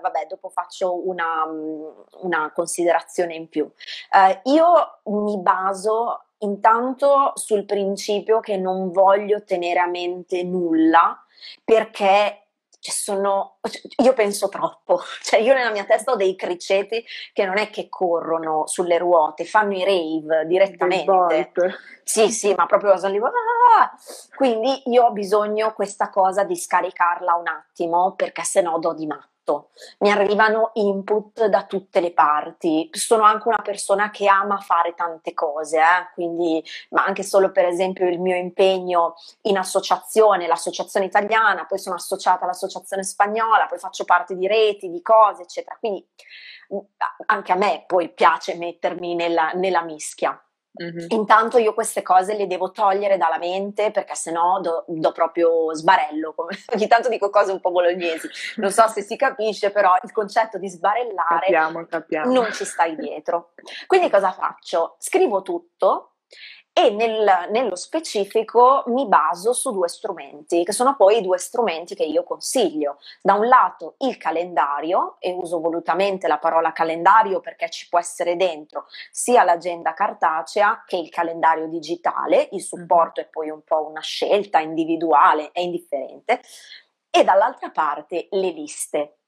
vabbè, 0.00 0.26
dopo 0.26 0.48
faccio 0.48 1.06
una, 1.08 1.44
una 2.22 2.52
considerazione 2.52 3.34
in 3.34 3.48
più. 3.48 3.70
Eh, 4.12 4.40
io 4.44 5.00
mi 5.04 5.38
baso 5.38 6.24
intanto 6.38 7.32
sul 7.34 7.64
principio 7.64 8.40
che 8.40 8.56
non 8.56 8.90
voglio 8.90 9.44
tenere 9.44 9.80
a 9.80 9.86
mente 9.86 10.42
nulla 10.42 11.22
perché 11.64 12.49
cioè 12.80 12.94
sono, 12.94 13.58
io 14.02 14.12
penso 14.14 14.48
troppo, 14.48 15.00
cioè 15.22 15.38
io 15.40 15.54
nella 15.54 15.70
mia 15.70 15.84
testa 15.84 16.12
ho 16.12 16.16
dei 16.16 16.34
criceti 16.34 17.04
che 17.32 17.44
non 17.44 17.58
è 17.58 17.70
che 17.70 17.88
corrono 17.88 18.66
sulle 18.66 18.98
ruote, 18.98 19.44
fanno 19.44 19.74
i 19.74 19.84
rave 19.84 20.46
direttamente. 20.46 21.04
Sì, 22.02 22.30
sì, 22.30 22.52
ma 22.56 22.66
proprio 22.66 22.96
sono 22.96 23.12
lì, 23.12 23.20
ah! 23.20 23.92
quindi 24.34 24.82
io 24.86 25.04
ho 25.04 25.12
bisogno 25.12 25.72
questa 25.74 26.10
cosa 26.10 26.42
di 26.42 26.56
scaricarla 26.56 27.34
un 27.34 27.46
attimo 27.46 28.14
perché 28.16 28.42
se 28.42 28.62
no 28.62 28.78
do 28.78 28.94
di 28.94 29.06
matto 29.06 29.28
tutto, 29.50 29.70
mi 29.98 30.10
arrivano 30.10 30.70
input 30.74 31.46
da 31.46 31.64
tutte 31.64 32.00
le 32.00 32.12
parti. 32.12 32.88
Sono 32.92 33.24
anche 33.24 33.48
una 33.48 33.60
persona 33.62 34.10
che 34.10 34.26
ama 34.26 34.58
fare 34.58 34.94
tante 34.94 35.34
cose, 35.34 35.78
eh? 35.78 36.10
quindi, 36.14 36.62
ma 36.90 37.04
anche 37.04 37.22
solo 37.22 37.50
per 37.50 37.66
esempio 37.66 38.08
il 38.08 38.20
mio 38.20 38.36
impegno 38.36 39.14
in 39.42 39.58
associazione, 39.58 40.46
l'associazione 40.46 41.06
italiana, 41.06 41.66
poi 41.66 41.78
sono 41.78 41.96
associata 41.96 42.44
all'associazione 42.44 43.02
spagnola, 43.02 43.66
poi 43.66 43.78
faccio 43.78 44.04
parte 44.04 44.36
di 44.36 44.46
reti, 44.46 44.90
di 44.90 45.02
cose, 45.02 45.42
eccetera. 45.42 45.76
Quindi 45.78 46.06
anche 47.26 47.52
a 47.52 47.56
me 47.56 47.82
poi 47.86 48.12
piace 48.12 48.54
mettermi 48.54 49.14
nella, 49.14 49.50
nella 49.52 49.82
mischia. 49.82 50.40
Mm-hmm. 50.82 51.06
Intanto 51.08 51.58
io 51.58 51.74
queste 51.74 52.00
cose 52.00 52.36
le 52.36 52.46
devo 52.46 52.70
togliere 52.70 53.16
dalla 53.16 53.38
mente 53.38 53.90
perché 53.90 54.14
sennò 54.14 54.60
do, 54.60 54.84
do 54.86 55.12
proprio 55.12 55.74
sbarello, 55.74 56.32
come 56.34 56.56
ogni 56.74 56.86
tanto 56.86 57.08
dico 57.08 57.28
cose 57.28 57.50
un 57.50 57.60
po' 57.60 57.70
bolognesi, 57.72 58.28
non 58.56 58.70
so 58.70 58.86
se 58.86 59.02
si 59.02 59.16
capisce, 59.16 59.70
però 59.70 59.92
il 60.02 60.12
concetto 60.12 60.58
di 60.58 60.68
sbarellare 60.68 61.46
capiamo, 61.46 61.86
capiamo. 61.86 62.32
non 62.32 62.52
ci 62.52 62.64
stai 62.64 62.94
dietro. 62.94 63.52
Quindi 63.86 64.08
cosa 64.10 64.30
faccio? 64.32 64.96
Scrivo 64.98 65.42
tutto 65.42 66.14
e 66.72 66.90
nel, 66.90 67.48
nello 67.50 67.76
specifico 67.76 68.84
mi 68.86 69.06
baso 69.06 69.52
su 69.52 69.72
due 69.72 69.88
strumenti, 69.88 70.64
che 70.64 70.72
sono 70.72 70.96
poi 70.96 71.18
i 71.18 71.22
due 71.22 71.38
strumenti 71.38 71.94
che 71.94 72.04
io 72.04 72.22
consiglio. 72.22 72.98
Da 73.20 73.34
un 73.34 73.48
lato 73.48 73.94
il 73.98 74.16
calendario, 74.16 75.16
e 75.18 75.32
uso 75.32 75.60
volutamente 75.60 76.28
la 76.28 76.38
parola 76.38 76.72
calendario 76.72 77.40
perché 77.40 77.68
ci 77.68 77.88
può 77.88 77.98
essere 77.98 78.36
dentro 78.36 78.86
sia 79.10 79.44
l'agenda 79.44 79.92
cartacea 79.92 80.84
che 80.86 80.96
il 80.96 81.10
calendario 81.10 81.66
digitale, 81.66 82.48
il 82.52 82.62
supporto 82.62 83.20
è 83.20 83.26
poi 83.26 83.50
un 83.50 83.62
po' 83.62 83.86
una 83.86 84.00
scelta 84.00 84.60
individuale, 84.60 85.50
è 85.52 85.60
indifferente, 85.60 86.40
e 87.10 87.24
dall'altra 87.24 87.70
parte 87.70 88.28
le 88.30 88.50
liste 88.50 89.19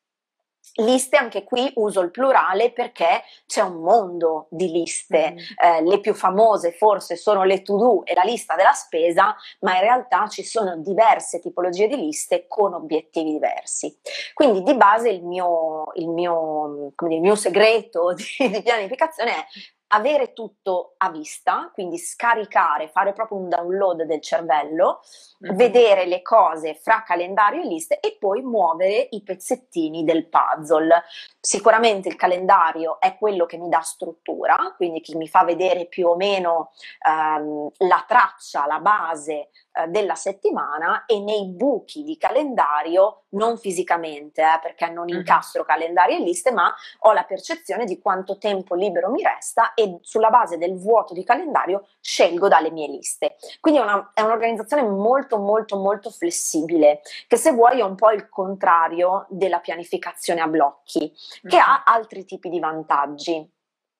Liste, 0.76 1.16
anche 1.16 1.45
qui 1.45 1.71
uso 1.75 2.00
il 2.00 2.11
plurale 2.11 2.73
perché 2.73 3.23
c'è 3.47 3.61
un 3.61 3.83
mondo 3.83 4.47
di 4.49 4.71
liste, 4.71 5.33
mm. 5.33 5.37
eh, 5.62 5.83
le 5.83 6.00
più 6.00 6.14
famose 6.14 6.73
forse 6.73 7.16
sono 7.16 7.45
le 7.45 7.61
to 7.61 7.76
do 7.76 8.04
e 8.07 8.14
la 8.14 8.23
lista 8.23 8.54
della 8.54 8.73
spesa, 8.73 9.37
ma 9.61 9.75
in 9.75 9.81
realtà 9.81 10.28
ci 10.28 10.42
sono 10.42 10.76
diverse 10.78 11.40
tipologie 11.40 11.88
di 11.88 11.97
liste 11.97 12.47
con 12.49 12.73
obiettivi 12.73 13.33
diversi. 13.33 13.95
Quindi 14.33 14.62
di 14.62 14.75
base 14.75 15.11
il 15.11 15.25
mio, 15.25 15.85
il 15.95 16.09
mio, 16.09 16.92
dire, 16.97 17.14
il 17.14 17.21
mio 17.21 17.35
segreto 17.35 18.14
di, 18.16 18.25
di 18.49 18.62
pianificazione 18.62 19.31
è 19.31 19.47
avere 19.95 20.33
tutto 20.33 20.95
a 20.99 21.11
vista, 21.11 21.71
quindi 21.73 21.99
scaricare, 21.99 22.89
fare 22.89 23.13
proprio 23.13 23.39
un 23.39 23.49
download 23.49 24.03
del 24.05 24.21
cervello, 24.21 25.01
mm-hmm. 25.45 25.57
vedere 25.57 26.07
le 26.07 26.23
cose 26.23 26.75
fra 26.75 27.03
calendario 27.03 27.63
e 27.63 27.67
liste 27.67 28.01
e 28.01 28.17
poi 28.19 28.43
muovere 28.43 29.09
i 29.11 29.23
pezzettini 29.23 30.05
del 30.05 30.29
puzzle. 30.29 31.03
Sicuramente 31.41 32.09
il 32.09 32.17
calendario 32.17 33.01
è 33.01 33.17
quello 33.17 33.47
che 33.47 33.59
mi 33.59 33.69
dà 33.69 33.81
struttura, 33.81 34.75
quindi 34.77 35.01
che 35.01 35.17
mi 35.17 35.29
fa 35.29 35.45
vedere 35.45 35.87
più 35.87 36.09
o 36.09 36.17
meno 36.17 36.71
ehm, 37.07 37.71
la 37.79 38.05
traccia, 38.07 38.67
la 38.67 38.79
base 38.79 39.51
eh, 39.75 39.89
della 39.89 40.15
settimana 40.15 41.05
e 41.07 41.19
nei 41.19 41.49
buchi 41.49 42.03
di 42.03 42.19
calendario, 42.19 43.23
non 43.31 43.57
fisicamente, 43.57 44.43
eh, 44.43 44.59
perché 44.61 44.89
non 44.91 45.09
incastro 45.09 45.65
calendario 45.65 46.17
e 46.17 46.21
liste, 46.21 46.53
ma 46.53 46.75
ho 47.01 47.13
la 47.13 47.25
percezione 47.25 47.87
di 47.87 47.99
quanto 47.99 48.37
tempo 48.37 48.75
libero 48.75 49.11
mi 49.11 49.23
resta 49.23 49.73
e 49.83 49.99
sulla 50.03 50.31
base 50.31 50.59
del 50.59 50.79
vuoto 50.79 51.12
di 51.12 51.25
calendario 51.25 51.87
scelgo 52.01 52.49
dalle 52.49 52.71
mie 52.71 52.89
liste. 52.89 53.37
Quindi 53.61 53.81
è, 53.81 53.83
una, 53.83 54.11
è 54.15 54.21
un'organizzazione 54.21 54.83
molto 54.83 55.39
molto 55.39 55.77
molto 55.77 56.11
flessibile, 56.11 57.01
che 57.27 57.37
se 57.37 57.53
vuoi 57.53 57.81
è 57.81 57.83
un 57.83 57.95
po' 57.95 58.11
il 58.11 58.29
contrario 58.29 59.27
della 59.29 59.61
pianificazione 59.61 60.41
a 60.41 60.47
blocchi, 60.47 61.12
che 61.47 61.59
ha 61.59 61.83
altri 61.85 62.25
tipi 62.25 62.49
di 62.49 62.61
vantaggi. 62.61 63.51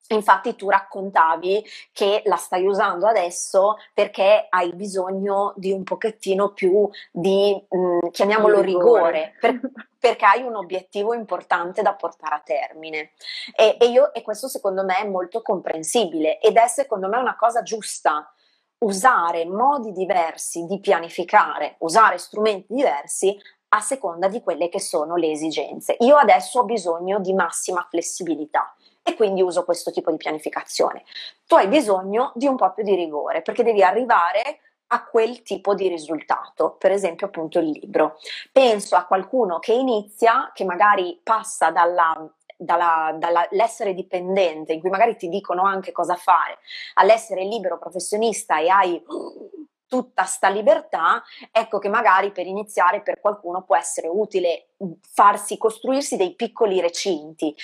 Infatti 0.09 0.55
tu 0.55 0.69
raccontavi 0.69 1.65
che 1.93 2.23
la 2.25 2.35
stai 2.35 2.65
usando 2.65 3.07
adesso 3.07 3.77
perché 3.93 4.47
hai 4.49 4.73
bisogno 4.73 5.53
di 5.55 5.71
un 5.71 5.83
pochettino 5.83 6.51
più 6.51 6.89
di, 7.11 7.55
mh, 7.69 7.77
mm, 7.77 7.99
chiamiamolo 8.11 8.59
rigore, 8.61 9.33
rigore 9.33 9.33
per, 9.39 9.59
perché 9.97 10.25
hai 10.25 10.41
un 10.41 10.55
obiettivo 10.55 11.13
importante 11.13 11.81
da 11.81 11.93
portare 11.93 12.35
a 12.35 12.41
termine. 12.43 13.11
E, 13.55 13.77
e, 13.79 13.85
io, 13.85 14.13
e 14.13 14.21
questo 14.21 14.49
secondo 14.49 14.83
me 14.83 14.97
è 14.97 15.07
molto 15.07 15.41
comprensibile 15.41 16.39
ed 16.39 16.57
è 16.57 16.67
secondo 16.67 17.07
me 17.07 17.17
una 17.17 17.37
cosa 17.37 17.63
giusta 17.63 18.29
usare 18.79 19.45
modi 19.45 19.93
diversi 19.93 20.65
di 20.65 20.81
pianificare, 20.81 21.75
usare 21.79 22.17
strumenti 22.17 22.73
diversi 22.73 23.39
a 23.69 23.79
seconda 23.79 24.27
di 24.27 24.41
quelle 24.41 24.67
che 24.67 24.81
sono 24.81 25.15
le 25.15 25.31
esigenze. 25.31 25.95
Io 25.99 26.17
adesso 26.17 26.59
ho 26.59 26.65
bisogno 26.65 27.19
di 27.19 27.33
massima 27.33 27.87
flessibilità 27.89 28.75
e 29.03 29.15
quindi 29.15 29.41
uso 29.41 29.65
questo 29.65 29.91
tipo 29.91 30.09
di 30.09 30.17
pianificazione. 30.17 31.03
Tu 31.45 31.55
hai 31.55 31.67
bisogno 31.67 32.31
di 32.35 32.47
un 32.47 32.55
po' 32.55 32.71
più 32.73 32.83
di 32.83 32.95
rigore 32.95 33.41
perché 33.41 33.63
devi 33.63 33.83
arrivare 33.83 34.59
a 34.87 35.05
quel 35.05 35.41
tipo 35.41 35.73
di 35.73 35.87
risultato, 35.87 36.75
per 36.77 36.91
esempio 36.91 37.27
appunto 37.27 37.59
il 37.59 37.69
libro. 37.69 38.17
Penso 38.51 38.95
a 38.95 39.05
qualcuno 39.05 39.59
che 39.59 39.73
inizia, 39.73 40.51
che 40.53 40.63
magari 40.63 41.19
passa 41.21 41.71
dalla 41.71 42.31
dall'essere 42.55 43.93
dipendente, 43.93 44.71
in 44.71 44.79
cui 44.79 44.89
magari 44.89 45.17
ti 45.17 45.27
dicono 45.27 45.63
anche 45.63 45.91
cosa 45.91 46.15
fare, 46.15 46.59
all'essere 46.93 47.43
libero 47.43 47.77
professionista 47.77 48.59
e 48.59 48.69
hai 48.69 49.03
tutta 49.85 50.23
sta 50.23 50.49
libertà, 50.49 51.21
ecco 51.51 51.77
che 51.77 51.89
magari 51.89 52.31
per 52.31 52.47
iniziare 52.47 53.01
per 53.01 53.19
qualcuno 53.19 53.63
può 53.63 53.75
essere 53.75 54.07
utile 54.07 54.69
farsi 55.01 55.57
costruirsi 55.57 56.15
dei 56.15 56.33
piccoli 56.35 56.81
recinti 56.81 57.55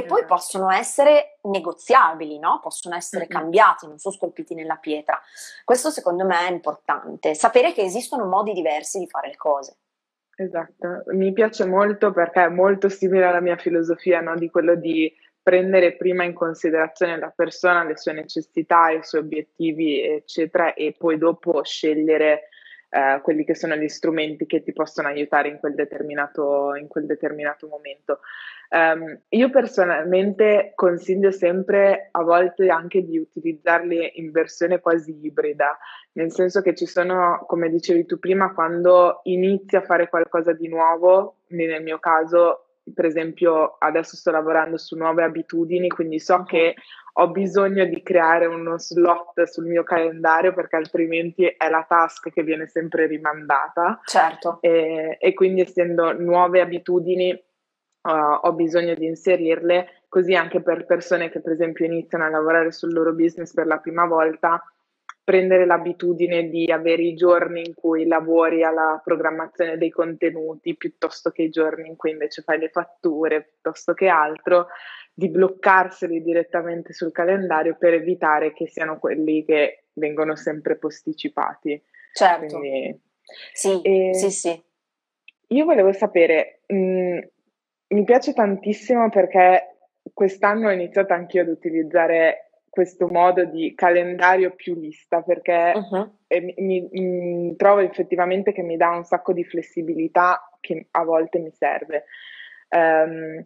che 0.00 0.06
poi 0.06 0.18
esatto. 0.18 0.34
possono 0.34 0.70
essere 0.70 1.38
negoziabili, 1.42 2.38
no? 2.38 2.60
possono 2.62 2.94
essere 2.94 3.26
cambiati, 3.26 3.86
non 3.86 3.98
sono 3.98 4.14
scolpiti 4.14 4.54
nella 4.54 4.76
pietra. 4.76 5.20
Questo 5.64 5.90
secondo 5.90 6.24
me 6.24 6.48
è 6.48 6.50
importante, 6.50 7.34
sapere 7.34 7.72
che 7.72 7.82
esistono 7.82 8.26
modi 8.26 8.52
diversi 8.52 8.98
di 8.98 9.08
fare 9.08 9.28
le 9.28 9.36
cose. 9.36 9.76
Esatto, 10.36 11.02
mi 11.14 11.32
piace 11.32 11.64
molto 11.66 12.12
perché 12.12 12.44
è 12.44 12.48
molto 12.48 12.88
simile 12.88 13.24
alla 13.24 13.40
mia 13.40 13.56
filosofia, 13.56 14.20
no? 14.20 14.36
di 14.36 14.48
quello 14.50 14.76
di 14.76 15.12
prendere 15.42 15.96
prima 15.96 16.24
in 16.24 16.34
considerazione 16.34 17.18
la 17.18 17.32
persona, 17.34 17.82
le 17.82 17.96
sue 17.96 18.12
necessità, 18.12 18.90
i 18.90 19.02
suoi 19.02 19.22
obiettivi, 19.22 20.02
eccetera, 20.02 20.74
e 20.74 20.94
poi 20.96 21.18
dopo 21.18 21.64
scegliere 21.64 22.50
eh, 22.90 23.20
quelli 23.22 23.44
che 23.44 23.54
sono 23.54 23.76
gli 23.76 23.88
strumenti 23.88 24.46
che 24.46 24.62
ti 24.62 24.72
possono 24.72 25.08
aiutare 25.08 25.48
in 25.48 25.58
quel 25.58 25.74
determinato, 25.74 26.74
in 26.74 26.88
quel 26.88 27.06
determinato 27.06 27.66
momento. 27.68 28.20
Um, 28.70 29.20
io 29.28 29.48
personalmente 29.48 30.72
consiglio 30.74 31.30
sempre 31.30 32.08
a 32.10 32.22
volte 32.22 32.68
anche 32.68 33.02
di 33.02 33.16
utilizzarli 33.18 34.12
in 34.16 34.30
versione 34.30 34.80
quasi 34.80 35.18
ibrida, 35.22 35.78
nel 36.12 36.30
senso 36.30 36.60
che 36.60 36.74
ci 36.74 36.84
sono, 36.84 37.44
come 37.46 37.70
dicevi 37.70 38.04
tu 38.04 38.18
prima, 38.18 38.52
quando 38.52 39.20
inizi 39.24 39.76
a 39.76 39.82
fare 39.82 40.08
qualcosa 40.08 40.52
di 40.52 40.68
nuovo, 40.68 41.36
nel 41.48 41.82
mio 41.82 41.98
caso 41.98 42.67
per 42.94 43.04
esempio 43.04 43.76
adesso 43.78 44.16
sto 44.16 44.30
lavorando 44.30 44.76
su 44.76 44.96
nuove 44.96 45.22
abitudini, 45.22 45.88
quindi 45.88 46.18
so 46.18 46.44
che 46.44 46.74
ho 47.20 47.30
bisogno 47.30 47.84
di 47.84 48.02
creare 48.02 48.46
uno 48.46 48.78
slot 48.78 49.42
sul 49.44 49.66
mio 49.66 49.82
calendario 49.82 50.54
perché 50.54 50.76
altrimenti 50.76 51.44
è 51.46 51.68
la 51.68 51.84
task 51.88 52.30
che 52.30 52.42
viene 52.42 52.68
sempre 52.68 53.06
rimandata. 53.06 54.00
Certo. 54.04 54.58
E, 54.60 55.16
e 55.20 55.34
quindi 55.34 55.62
essendo 55.62 56.12
nuove 56.12 56.60
abitudini 56.60 57.32
uh, 57.32 58.10
ho 58.40 58.52
bisogno 58.52 58.94
di 58.94 59.06
inserirle, 59.06 60.04
così 60.08 60.34
anche 60.34 60.62
per 60.62 60.86
persone 60.86 61.28
che 61.28 61.40
per 61.40 61.52
esempio 61.52 61.84
iniziano 61.86 62.24
a 62.24 62.28
lavorare 62.30 62.70
sul 62.70 62.92
loro 62.92 63.12
business 63.12 63.52
per 63.52 63.66
la 63.66 63.78
prima 63.78 64.06
volta 64.06 64.62
prendere 65.28 65.66
l'abitudine 65.66 66.48
di 66.48 66.72
avere 66.72 67.02
i 67.02 67.14
giorni 67.14 67.60
in 67.60 67.74
cui 67.74 68.06
lavori 68.06 68.64
alla 68.64 68.98
programmazione 69.04 69.76
dei 69.76 69.90
contenuti 69.90 70.74
piuttosto 70.74 71.28
che 71.28 71.42
i 71.42 71.50
giorni 71.50 71.86
in 71.86 71.96
cui 71.96 72.12
invece 72.12 72.40
fai 72.40 72.58
le 72.58 72.70
fatture 72.70 73.42
piuttosto 73.42 73.92
che 73.92 74.08
altro, 74.08 74.68
di 75.12 75.28
bloccarseli 75.28 76.22
direttamente 76.22 76.94
sul 76.94 77.12
calendario 77.12 77.76
per 77.76 77.92
evitare 77.92 78.54
che 78.54 78.68
siano 78.68 78.98
quelli 78.98 79.44
che 79.44 79.88
vengono 79.92 80.34
sempre 80.34 80.78
posticipati. 80.78 81.78
Certo. 82.14 82.58
Quindi, 82.58 82.98
sì, 83.52 83.82
e, 83.82 84.14
sì, 84.14 84.30
sì. 84.30 84.62
Io 85.48 85.64
volevo 85.66 85.92
sapere, 85.92 86.60
mh, 86.68 86.74
mm, 86.74 87.18
mi 87.88 88.04
piace 88.04 88.32
tantissimo 88.32 89.10
perché 89.10 89.76
quest'anno 90.14 90.68
ho 90.68 90.72
iniziato 90.72 91.12
anch'io 91.12 91.42
ad 91.42 91.48
utilizzare 91.48 92.47
questo 92.78 93.08
modo 93.08 93.44
di 93.44 93.74
calendario 93.74 94.54
più 94.54 94.78
lista 94.78 95.20
perché 95.22 95.72
uh-huh. 95.74 96.12
mi, 96.28 96.54
mi, 96.58 96.88
mi, 96.92 97.56
trovo 97.56 97.80
effettivamente 97.80 98.52
che 98.52 98.62
mi 98.62 98.76
dà 98.76 98.90
un 98.90 99.02
sacco 99.02 99.32
di 99.32 99.42
flessibilità 99.42 100.48
che 100.60 100.86
a 100.92 101.02
volte 101.02 101.40
mi 101.40 101.50
serve. 101.50 102.04
Um, 102.68 103.44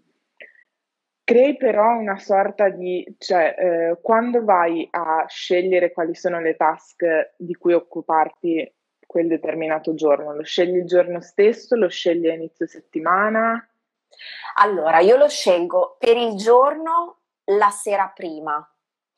crei 1.25 1.57
però 1.57 1.97
una 1.97 2.19
sorta 2.19 2.69
di, 2.69 3.07
cioè 3.17 3.55
eh, 3.57 3.99
quando 4.03 4.45
vai 4.45 4.87
a 4.91 5.25
scegliere 5.27 5.93
quali 5.93 6.15
sono 6.15 6.39
le 6.39 6.55
task 6.55 7.33
di 7.39 7.55
cui 7.55 7.73
occuparti 7.73 8.71
quel 9.07 9.29
determinato 9.29 9.95
giorno, 9.95 10.35
lo 10.35 10.43
scegli 10.43 10.77
il 10.77 10.85
giorno 10.85 11.23
stesso, 11.23 11.75
lo 11.75 11.89
scegli 11.89 12.29
a 12.29 12.35
inizio 12.35 12.67
settimana? 12.67 13.67
Allora, 14.57 14.99
io 14.99 15.17
lo 15.17 15.29
scelgo 15.31 15.97
per 15.99 16.19
il 16.19 16.37
giorno 16.37 17.21
la 17.45 17.71
sera 17.71 18.13
prima 18.15 18.63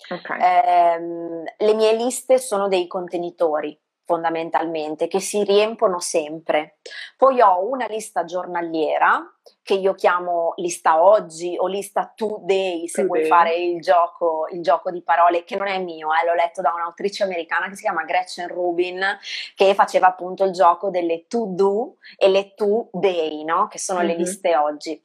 Okay. 0.08 0.40
Eh, 0.40 1.44
le 1.58 1.75
mie 1.75 1.94
liste 1.94 2.38
sono 2.38 2.68
dei 2.68 2.87
contenitori 2.87 3.78
fondamentalmente 4.04 5.08
che 5.08 5.20
si 5.20 5.42
riempono 5.44 5.99
sempre. 5.99 6.78
Poi 7.16 7.40
ho 7.40 7.66
una 7.68 7.87
lista 7.87 8.25
giornaliera 8.25 9.33
che 9.62 9.74
io 9.74 9.94
chiamo 9.94 10.52
lista 10.56 11.02
oggi 11.02 11.56
o 11.58 11.66
lista 11.66 12.12
today 12.14 12.86
se 12.86 13.02
today. 13.02 13.06
vuoi 13.06 13.24
fare 13.24 13.56
il 13.56 13.80
gioco, 13.80 14.46
il 14.52 14.62
gioco, 14.62 14.90
di 14.90 15.02
parole 15.02 15.44
che 15.44 15.56
non 15.56 15.68
è 15.68 15.78
mio, 15.78 16.08
eh, 16.12 16.26
l'ho 16.26 16.34
letto 16.34 16.60
da 16.60 16.72
un'autrice 16.74 17.22
americana 17.22 17.68
che 17.68 17.76
si 17.76 17.82
chiama 17.82 18.04
Gretchen 18.04 18.48
Rubin 18.48 19.02
che 19.54 19.74
faceva 19.74 20.08
appunto 20.08 20.44
il 20.44 20.52
gioco 20.52 20.90
delle 20.90 21.26
to 21.26 21.46
do 21.48 21.96
e 22.16 22.28
le 22.28 22.54
to 22.54 22.88
day, 22.92 23.42
no? 23.44 23.68
che 23.68 23.78
sono 23.78 24.00
mm-hmm. 24.00 24.08
le 24.08 24.16
liste 24.16 24.56
oggi. 24.56 25.02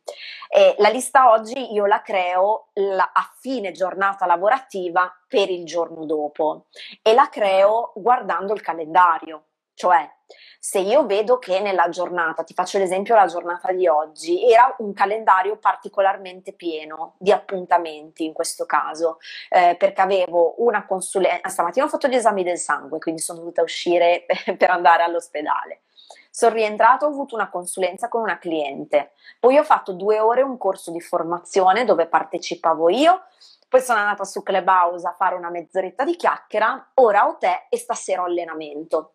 E 0.49 0.75
la 0.79 0.89
lista 0.89 1.31
oggi 1.31 1.73
io 1.73 1.85
la 1.85 2.01
creo 2.01 2.69
la, 2.73 3.11
a 3.13 3.31
fine 3.39 3.71
giornata 3.71 4.25
lavorativa 4.25 5.09
per 5.27 5.49
il 5.49 5.63
giorno 5.65 6.05
dopo 6.05 6.65
e 7.01 7.13
la 7.13 7.29
creo 7.29 7.93
guardando 7.95 8.53
il 8.53 8.61
calendario, 8.61 9.45
cioè 9.73 10.09
se 10.59 10.79
io 10.79 11.05
vedo 11.05 11.39
che 11.39 11.59
nella 11.59 11.89
giornata, 11.89 12.43
ti 12.43 12.53
faccio 12.53 12.77
l'esempio 12.77 13.15
la 13.15 13.27
giornata 13.27 13.71
di 13.71 13.87
oggi, 13.87 14.51
era 14.51 14.75
un 14.79 14.93
calendario 14.93 15.57
particolarmente 15.57 16.53
pieno 16.53 17.15
di 17.17 17.31
appuntamenti 17.31 18.25
in 18.25 18.33
questo 18.33 18.65
caso, 18.65 19.19
eh, 19.49 19.75
perché 19.77 20.01
avevo 20.01 20.55
una 20.57 20.85
consulenza, 20.85 21.47
stamattina 21.49 21.85
ho 21.85 21.89
fatto 21.89 22.07
gli 22.07 22.15
esami 22.15 22.43
del 22.43 22.57
sangue, 22.57 22.99
quindi 22.99 23.21
sono 23.21 23.39
dovuta 23.39 23.61
uscire 23.61 24.25
per 24.57 24.69
andare 24.69 25.03
all'ospedale. 25.03 25.81
Sono 26.29 26.53
rientrato, 26.53 27.05
ho 27.05 27.09
avuto 27.09 27.35
una 27.35 27.49
consulenza 27.49 28.07
con 28.07 28.21
una 28.21 28.37
cliente, 28.37 29.11
poi 29.39 29.57
ho 29.57 29.63
fatto 29.63 29.93
due 29.93 30.19
ore 30.19 30.41
un 30.41 30.57
corso 30.57 30.91
di 30.91 31.01
formazione 31.01 31.85
dove 31.85 32.05
partecipavo 32.05 32.89
io, 32.89 33.23
poi 33.69 33.81
sono 33.81 33.99
andata 33.99 34.23
su 34.23 34.41
Clubhouse 34.41 35.07
a 35.07 35.13
fare 35.13 35.35
una 35.35 35.49
mezz'oretta 35.49 36.03
di 36.03 36.15
chiacchiera, 36.15 36.91
ora 36.95 37.27
ho 37.27 37.37
te 37.37 37.67
e 37.69 37.77
stasera 37.77 38.23
ho 38.23 38.25
allenamento. 38.25 39.13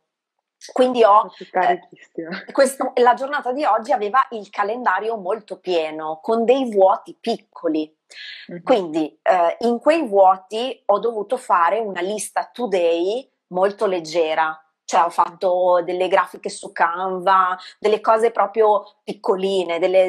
Quindi 0.72 1.02
ho 1.04 1.30
eh, 1.52 1.80
questo, 2.52 2.92
la 2.96 3.14
giornata 3.14 3.52
di 3.52 3.64
oggi 3.64 3.92
aveva 3.92 4.26
il 4.30 4.48
calendario 4.50 5.16
molto 5.16 5.58
pieno, 5.58 6.20
con 6.22 6.44
dei 6.44 6.70
vuoti 6.70 7.16
piccoli. 7.18 7.92
Mm-hmm. 8.50 8.62
Quindi 8.62 9.18
eh, 9.22 9.56
in 9.60 9.78
quei 9.78 10.06
vuoti 10.06 10.82
ho 10.86 10.98
dovuto 10.98 11.36
fare 11.36 11.78
una 11.78 12.00
lista 12.00 12.48
today 12.52 13.28
molto 13.48 13.86
leggera. 13.86 14.58
Cioè 14.86 15.04
ho 15.04 15.10
fatto 15.10 15.80
delle 15.82 16.08
grafiche 16.08 16.50
su 16.50 16.70
Canva, 16.70 17.56
delle 17.78 18.02
cose 18.02 18.30
proprio 18.30 18.96
piccoline, 19.02 19.78
delle, 19.78 20.08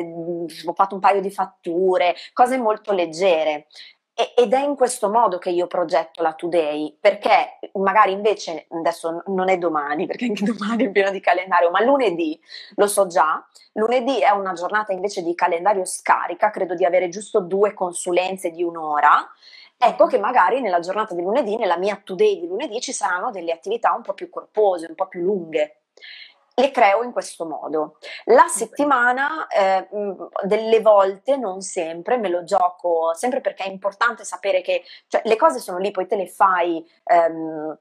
ho 0.66 0.74
fatto 0.74 0.96
un 0.96 1.00
paio 1.00 1.22
di 1.22 1.32
fatture, 1.32 2.14
cose 2.34 2.58
molto 2.58 2.92
leggere 2.92 3.68
ed 4.16 4.54
è 4.54 4.64
in 4.64 4.78
questo 4.78 5.10
modo 5.10 5.38
che 5.38 5.50
io 5.50 5.68
progetto 5.68 6.22
la 6.22 6.32
Today, 6.32 6.98
perché 6.98 7.60
magari 7.74 8.14
invece, 8.14 8.66
adesso 8.70 9.24
non 9.26 9.50
è 9.50 9.58
domani, 9.58 10.06
perché 10.08 10.26
anche 10.26 10.46
domani 10.46 10.86
è 10.86 10.90
pieno 10.90 11.12
di 11.12 11.20
calendario, 11.20 11.70
ma 11.70 11.82
lunedì, 11.84 12.40
lo 12.76 12.88
so 12.88 13.08
già, 13.08 13.46
lunedì 13.74 14.20
è 14.20 14.30
una 14.30 14.54
giornata 14.54 14.94
invece 14.94 15.22
di 15.22 15.36
calendario 15.36 15.84
scarica, 15.84 16.50
credo 16.50 16.76
di 16.76 16.86
avere 16.86 17.10
giusto 17.10 17.42
due 17.42 17.74
consulenze 17.74 18.52
di 18.52 18.64
un'ora, 18.64 19.30
ecco 19.78 20.06
che 20.08 20.18
magari 20.18 20.62
nella 20.62 20.80
giornata 20.80 21.14
di 21.14 21.22
lunedì, 21.22 21.58
nella 21.58 21.78
mia 21.78 22.00
Today 22.02 22.40
di 22.40 22.48
lunedì, 22.48 22.80
ci 22.80 22.94
saranno 22.94 23.32
delle 23.32 23.52
attività 23.52 23.94
un 23.94 24.02
po' 24.02 24.14
più 24.14 24.30
corpose, 24.30 24.86
un 24.88 24.96
po' 24.96 25.08
più 25.08 25.22
lunghe 25.22 25.82
le 26.56 26.72
creo 26.72 27.04
in 27.04 27.12
questo 27.12 27.46
modo. 27.46 27.98
La 28.26 28.48
settimana, 28.48 29.48
eh, 29.48 29.88
delle 30.44 30.80
volte, 30.80 31.38
non 31.38 31.62
sempre, 31.62 32.18
me 32.18 32.30
lo 32.30 32.44
gioco, 32.44 33.14
sempre 33.14 33.42
perché 33.42 33.66
è 33.66 33.70
importante 33.70 34.24
sapere 34.24 34.62
che 34.62 34.84
cioè, 35.08 35.22
le 35.26 35.36
cose 35.36 35.60
sono 35.60 35.78
lì, 35.78 35.92
poi 35.92 36.08
te 36.08 36.16
le 36.16 36.28
fai 36.28 36.84
ehm, 37.04 37.78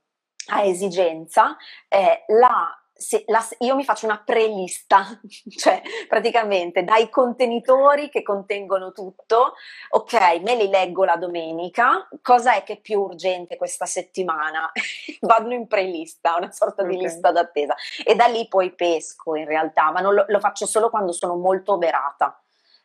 a 0.49 0.63
esigenza. 0.63 1.57
Eh, 1.89 2.25
la 2.29 2.84
la, 3.27 3.45
io 3.59 3.75
mi 3.75 3.85
faccio 3.85 4.07
una 4.07 4.23
prelista, 4.25 5.05
cioè 5.57 5.83
praticamente 6.09 6.85
dai 6.85 7.11
contenitori 7.11 8.09
che 8.09 8.23
contengono 8.23 8.93
tutto, 8.93 9.55
ok, 9.91 10.41
me 10.43 10.55
li 10.55 10.69
leggo 10.69 11.05
la 11.05 11.17
domenica, 11.17 12.09
cosa 12.23 12.55
è 12.55 12.63
che 12.63 12.75
è 12.75 12.81
più 12.81 13.01
urgente 13.01 13.57
questa 13.57 13.87
settimana? 13.87 14.71
Vanno 15.21 15.55
in 15.55 15.67
prelista, 15.67 16.37
una 16.37 16.53
sorta 16.53 16.83
okay. 16.83 16.95
di 16.95 17.03
lista 17.03 17.33
d'attesa 17.33 17.75
e 18.05 18.15
da 18.15 18.27
lì 18.27 18.47
poi 18.47 18.73
pesco 18.75 19.35
in 19.35 19.47
realtà, 19.47 19.91
ma 19.91 20.01
lo, 20.01 20.25
lo 20.27 20.41
faccio 20.41 20.67
solo 20.67 20.91
quando 20.91 21.13
sono 21.13 21.37
molto 21.37 21.73
oberata. 21.73 22.39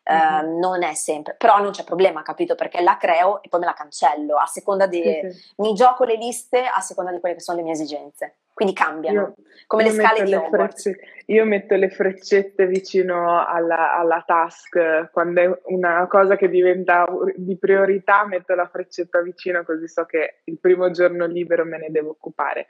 Uh, 0.09 0.57
non 0.57 0.81
è 0.81 0.95
sempre, 0.95 1.35
però 1.35 1.59
non 1.59 1.69
c'è 1.69 1.83
problema, 1.83 2.23
capito? 2.23 2.55
Perché 2.55 2.81
la 2.81 2.97
creo 2.97 3.43
e 3.43 3.47
poi 3.49 3.59
me 3.59 3.67
la 3.67 3.73
cancello 3.73 4.37
a 4.37 4.47
seconda 4.47 4.87
di. 4.87 5.03
Sì. 5.03 5.53
Mi 5.57 5.75
gioco 5.75 6.03
le 6.03 6.15
liste 6.15 6.65
a 6.65 6.79
seconda 6.79 7.11
di 7.11 7.19
quelle 7.19 7.35
che 7.35 7.41
sono 7.41 7.57
le 7.57 7.63
mie 7.63 7.73
esigenze 7.73 8.38
quindi 8.59 8.75
cambiano, 8.75 9.19
io, 9.21 9.35
come 9.67 9.83
io 9.83 9.89
le 9.89 9.95
scale 9.95 10.23
di 10.25 10.33
Hogwarts. 10.33 10.91
io 11.27 11.45
metto 11.45 11.75
le 11.75 11.89
freccette 11.89 12.67
vicino 12.67 13.41
alla, 13.45 13.97
alla, 13.97 14.21
task, 14.27 15.09
quando 15.11 15.41
è 15.41 15.59
una 15.67 16.05
cosa 16.07 16.35
che 16.35 16.49
diventa 16.49 17.07
di 17.37 17.57
priorità 17.57 18.25
metto 18.25 18.53
la 18.55 18.67
freccetta 18.67 19.21
vicino 19.21 19.63
così 19.63 19.87
so 19.87 20.03
che 20.03 20.41
il 20.43 20.59
primo 20.59 20.91
giorno 20.91 21.25
libero 21.25 21.63
me 21.63 21.77
ne 21.77 21.89
devo 21.89 22.09
occupare. 22.09 22.67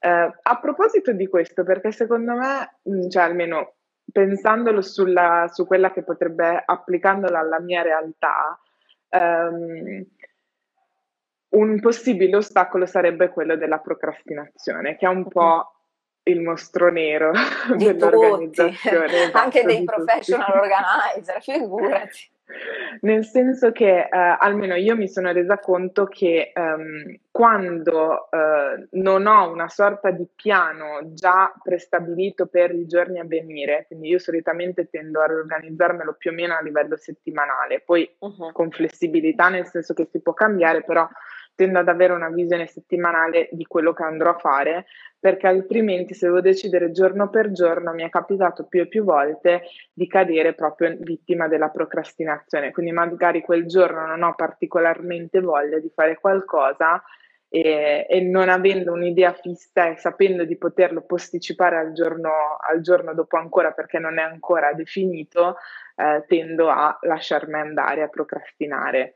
Uh, 0.00 0.32
a 0.42 0.58
proposito 0.60 1.12
di 1.12 1.28
questo, 1.28 1.62
perché 1.62 1.92
secondo 1.92 2.34
me, 2.34 2.78
mm, 2.90 3.08
cioè 3.08 3.22
almeno 3.22 3.74
pensandolo 4.10 4.82
sulla, 4.82 5.46
su 5.52 5.64
quella 5.64 5.92
che 5.92 6.02
potrebbe, 6.02 6.60
applicandola 6.66 7.38
alla 7.38 7.60
mia 7.60 7.82
realtà, 7.82 8.58
um, 9.10 10.04
un 11.50 11.80
possibile 11.80 12.36
ostacolo 12.36 12.86
sarebbe 12.86 13.30
quello 13.30 13.56
della 13.56 13.78
procrastinazione, 13.78 14.96
che 14.96 15.06
è 15.06 15.08
un 15.08 15.26
po' 15.28 15.74
il 16.24 16.40
mostro 16.40 16.90
nero 16.90 17.32
di 17.76 17.84
dell'organizzazione. 17.84 19.30
Anche 19.32 19.62
dei 19.64 19.84
professional 19.84 20.46
tutti. 20.46 20.58
organizer, 20.58 21.42
figurati. 21.42 22.30
Nel 23.02 23.24
senso 23.24 23.70
che 23.70 24.00
eh, 24.00 24.08
almeno 24.10 24.74
io 24.74 24.96
mi 24.96 25.08
sono 25.08 25.30
resa 25.32 25.58
conto 25.58 26.06
che 26.06 26.50
ehm, 26.52 27.20
quando 27.30 28.28
eh, 28.30 28.88
non 28.92 29.26
ho 29.26 29.50
una 29.52 29.68
sorta 29.68 30.10
di 30.10 30.26
piano 30.34 31.00
già 31.14 31.52
prestabilito 31.62 32.46
per 32.46 32.74
i 32.74 32.86
giorni 32.86 33.20
a 33.20 33.24
venire, 33.24 33.84
quindi 33.86 34.08
io 34.08 34.18
solitamente 34.18 34.88
tendo 34.90 35.20
a 35.20 35.26
organizzarmelo 35.26 36.14
più 36.18 36.32
o 36.32 36.34
meno 36.34 36.56
a 36.56 36.60
livello 36.60 36.96
settimanale, 36.96 37.82
poi 37.84 38.08
uh-huh. 38.18 38.50
con 38.52 38.70
flessibilità 38.70 39.48
nel 39.48 39.66
senso 39.66 39.94
che 39.94 40.08
si 40.10 40.20
può 40.20 40.34
cambiare, 40.34 40.82
però 40.82 41.08
tendo 41.60 41.78
ad 41.78 41.88
avere 41.88 42.14
una 42.14 42.30
visione 42.30 42.66
settimanale 42.66 43.50
di 43.52 43.66
quello 43.66 43.92
che 43.92 44.02
andrò 44.02 44.30
a 44.30 44.38
fare, 44.38 44.86
perché 45.18 45.46
altrimenti 45.46 46.14
se 46.14 46.24
devo 46.24 46.40
decidere 46.40 46.90
giorno 46.90 47.28
per 47.28 47.50
giorno 47.50 47.92
mi 47.92 48.02
è 48.02 48.08
capitato 48.08 48.64
più 48.64 48.80
e 48.80 48.88
più 48.88 49.04
volte 49.04 49.64
di 49.92 50.06
cadere 50.06 50.54
proprio 50.54 50.96
vittima 50.98 51.48
della 51.48 51.68
procrastinazione. 51.68 52.72
Quindi 52.72 52.92
magari 52.92 53.42
quel 53.42 53.66
giorno 53.66 54.06
non 54.06 54.22
ho 54.22 54.34
particolarmente 54.34 55.40
voglia 55.40 55.78
di 55.78 55.92
fare 55.94 56.18
qualcosa 56.18 57.02
e, 57.50 58.06
e 58.08 58.20
non 58.22 58.48
avendo 58.48 58.92
un'idea 58.92 59.34
fissa 59.34 59.90
e 59.90 59.98
sapendo 59.98 60.46
di 60.46 60.56
poterlo 60.56 61.02
posticipare 61.02 61.76
al 61.76 61.92
giorno, 61.92 62.56
al 62.58 62.80
giorno 62.80 63.12
dopo 63.12 63.36
ancora 63.36 63.72
perché 63.72 63.98
non 63.98 64.18
è 64.18 64.22
ancora 64.22 64.72
definito, 64.72 65.56
eh, 65.94 66.24
tendo 66.26 66.70
a 66.70 66.96
lasciarmi 67.02 67.60
andare, 67.60 68.00
a 68.00 68.08
procrastinare 68.08 69.12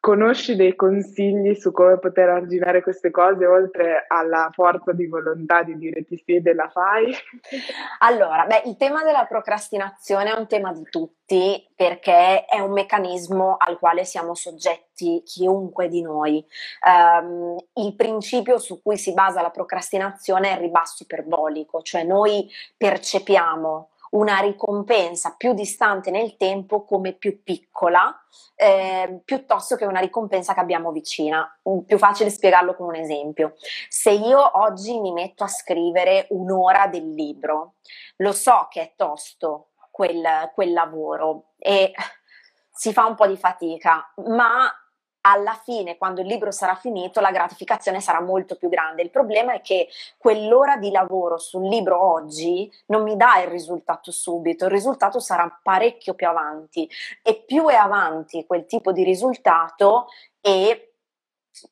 conosci 0.00 0.56
dei 0.56 0.74
consigli 0.74 1.54
su 1.54 1.72
come 1.72 1.98
poter 1.98 2.30
arginare 2.30 2.82
queste 2.82 3.10
cose 3.10 3.44
oltre 3.44 4.06
alla 4.08 4.50
forza 4.52 4.92
di 4.92 5.06
volontà 5.06 5.62
di 5.62 5.76
dire 5.76 6.04
ti 6.04 6.20
siede 6.24 6.54
la 6.54 6.68
fai? 6.68 7.14
Allora, 8.02 8.46
beh, 8.46 8.62
il 8.64 8.76
tema 8.76 9.02
della 9.04 9.26
procrastinazione 9.26 10.32
è 10.32 10.38
un 10.38 10.46
tema 10.46 10.72
di 10.72 10.82
tutti 10.88 11.62
perché 11.76 12.46
è 12.46 12.58
un 12.60 12.72
meccanismo 12.72 13.56
al 13.58 13.78
quale 13.78 14.04
siamo 14.04 14.34
soggetti 14.34 15.22
chiunque 15.24 15.88
di 15.88 16.00
noi. 16.00 16.44
Um, 16.82 17.56
il 17.74 17.94
principio 17.94 18.58
su 18.58 18.80
cui 18.82 18.96
si 18.96 19.12
basa 19.12 19.42
la 19.42 19.50
procrastinazione 19.50 20.50
è 20.50 20.54
il 20.54 20.60
ribasso 20.60 21.02
iperbolico, 21.02 21.82
cioè 21.82 22.04
noi 22.04 22.48
percepiamo 22.76 23.90
una 24.10 24.38
ricompensa 24.40 25.34
più 25.36 25.52
distante 25.52 26.10
nel 26.10 26.36
tempo 26.36 26.84
come 26.84 27.12
più 27.12 27.42
piccola 27.42 28.14
eh, 28.56 29.20
piuttosto 29.24 29.76
che 29.76 29.84
una 29.84 30.00
ricompensa 30.00 30.52
che 30.52 30.60
abbiamo 30.60 30.92
vicina. 30.92 31.48
Più 31.86 31.98
facile 31.98 32.30
spiegarlo 32.30 32.74
con 32.74 32.88
un 32.88 32.96
esempio. 32.96 33.54
Se 33.88 34.10
io 34.10 34.58
oggi 34.58 34.98
mi 34.98 35.12
metto 35.12 35.44
a 35.44 35.48
scrivere 35.48 36.26
un'ora 36.30 36.86
del 36.88 37.14
libro, 37.14 37.74
lo 38.16 38.32
so 38.32 38.66
che 38.70 38.80
è 38.82 38.92
tosto 38.96 39.70
quel, 39.90 40.50
quel 40.54 40.72
lavoro 40.72 41.52
e 41.58 41.92
si 42.72 42.92
fa 42.92 43.06
un 43.06 43.14
po' 43.14 43.26
di 43.26 43.36
fatica, 43.36 44.12
ma 44.26 44.70
alla 45.22 45.58
fine, 45.62 45.98
quando 45.98 46.20
il 46.20 46.26
libro 46.26 46.50
sarà 46.50 46.74
finito, 46.74 47.20
la 47.20 47.30
gratificazione 47.30 48.00
sarà 48.00 48.20
molto 48.20 48.56
più 48.56 48.68
grande. 48.68 49.02
Il 49.02 49.10
problema 49.10 49.52
è 49.52 49.60
che 49.60 49.88
quell'ora 50.16 50.76
di 50.76 50.90
lavoro 50.90 51.38
sul 51.38 51.68
libro 51.68 52.02
oggi 52.02 52.70
non 52.86 53.02
mi 53.02 53.16
dà 53.16 53.40
il 53.40 53.48
risultato 53.48 54.10
subito, 54.12 54.64
il 54.64 54.70
risultato 54.70 55.20
sarà 55.20 55.60
parecchio 55.62 56.14
più 56.14 56.28
avanti 56.28 56.88
e 57.22 57.42
più 57.46 57.66
è 57.66 57.74
avanti 57.74 58.46
quel 58.46 58.64
tipo 58.66 58.92
di 58.92 59.04
risultato 59.04 60.06
e 60.40 60.89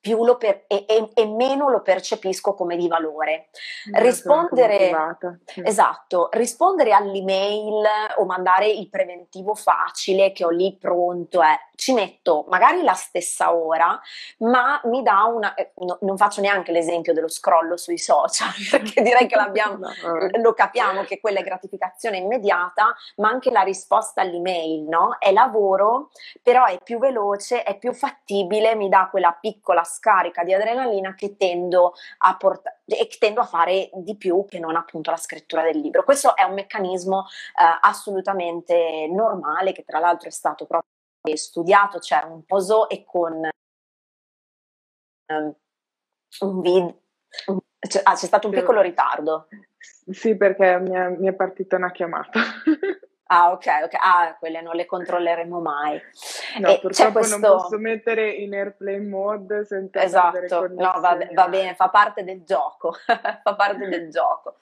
più 0.00 0.24
lo 0.24 0.36
per, 0.36 0.64
e, 0.66 0.84
e, 0.86 1.10
e, 1.14 1.26
meno 1.26 1.68
lo 1.68 1.82
percepisco 1.82 2.54
come 2.54 2.76
di 2.76 2.88
valore. 2.88 3.48
Rispondere, 3.92 5.16
esatto, 5.62 6.28
rispondere 6.32 6.92
all'email 6.92 7.84
o 8.16 8.24
mandare 8.24 8.68
il 8.68 8.88
preventivo 8.88 9.54
facile 9.54 10.32
che 10.32 10.44
ho 10.44 10.50
lì 10.50 10.76
pronto 10.78 11.42
è 11.42 11.56
ci 11.78 11.92
metto 11.92 12.44
magari 12.48 12.82
la 12.82 12.92
stessa 12.92 13.54
ora, 13.54 13.98
ma 14.38 14.80
mi 14.84 15.00
dà 15.02 15.22
una. 15.24 15.54
Eh, 15.54 15.70
no, 15.76 15.98
non 16.00 16.16
faccio 16.16 16.40
neanche 16.40 16.72
l'esempio 16.72 17.12
dello 17.12 17.28
scrollo 17.28 17.76
sui 17.76 17.98
social, 17.98 18.50
perché 18.68 19.00
direi 19.00 19.28
che 19.28 19.36
l'abbiamo, 19.36 19.78
lo 20.42 20.52
capiamo 20.54 21.04
che 21.04 21.20
quella 21.20 21.38
è 21.38 21.44
gratificazione 21.44 22.16
immediata, 22.16 22.92
ma 23.16 23.28
anche 23.28 23.52
la 23.52 23.60
risposta 23.60 24.22
all'email, 24.22 24.88
no? 24.88 25.16
È 25.20 25.30
lavoro, 25.30 26.10
però 26.42 26.64
è 26.64 26.78
più 26.82 26.98
veloce, 26.98 27.62
è 27.62 27.78
più 27.78 27.92
fattibile, 27.92 28.74
mi 28.74 28.88
dà 28.88 29.06
quella 29.08 29.36
piccola 29.40 29.77
scarica 29.84 30.44
di 30.44 30.52
adrenalina 30.54 31.14
che 31.14 31.36
tendo 31.36 31.94
a 32.18 32.36
portare 32.36 32.80
e 32.86 33.08
tendo 33.18 33.40
a 33.40 33.44
fare 33.44 33.90
di 33.94 34.16
più 34.16 34.44
che 34.48 34.58
non 34.58 34.76
appunto 34.76 35.10
la 35.10 35.16
scrittura 35.16 35.62
del 35.62 35.78
libro. 35.78 36.04
Questo 36.04 36.36
è 36.36 36.42
un 36.44 36.54
meccanismo 36.54 37.26
eh, 37.26 37.78
assolutamente 37.80 39.08
normale 39.10 39.72
che 39.72 39.84
tra 39.84 39.98
l'altro 39.98 40.28
è 40.28 40.32
stato 40.32 40.66
proprio 40.66 41.36
studiato, 41.36 41.98
c'era 41.98 42.26
un 42.26 42.44
poso 42.44 42.88
e 42.88 43.04
con 43.04 43.48
um, 45.32 45.54
un 46.40 46.60
video. 46.60 47.00
C'è, 47.78 48.00
ah, 48.02 48.14
c'è 48.14 48.26
stato 48.26 48.48
un 48.48 48.54
piccolo 48.54 48.80
ritardo. 48.80 49.48
Sì, 50.10 50.36
perché 50.36 50.78
mi 50.78 50.94
è, 50.94 51.08
mi 51.10 51.28
è 51.28 51.32
partita 51.32 51.76
una 51.76 51.92
chiamata. 51.92 52.40
Ah, 53.30 53.50
ok, 53.50 53.66
ok. 53.84 53.94
Ah, 54.00 54.36
quelle 54.38 54.62
non 54.62 54.74
le 54.74 54.86
controlleremo 54.86 55.60
mai. 55.60 56.00
No, 56.60 56.68
e 56.68 56.78
purtroppo 56.78 57.18
questo... 57.18 57.36
non 57.36 57.58
posso 57.58 57.76
mettere 57.76 58.30
in 58.30 58.54
airplane 58.54 59.06
mode 59.06 59.66
senza 59.66 60.02
Esatto, 60.02 60.66
no, 60.68 60.94
va, 60.98 61.18
va, 61.34 61.48
bene, 61.48 61.74
fa 61.74 61.90
parte 61.90 62.24
del 62.24 62.42
gioco, 62.44 62.94
fa 63.04 63.54
parte 63.54 63.86
del 63.86 64.08
gioco. 64.10 64.54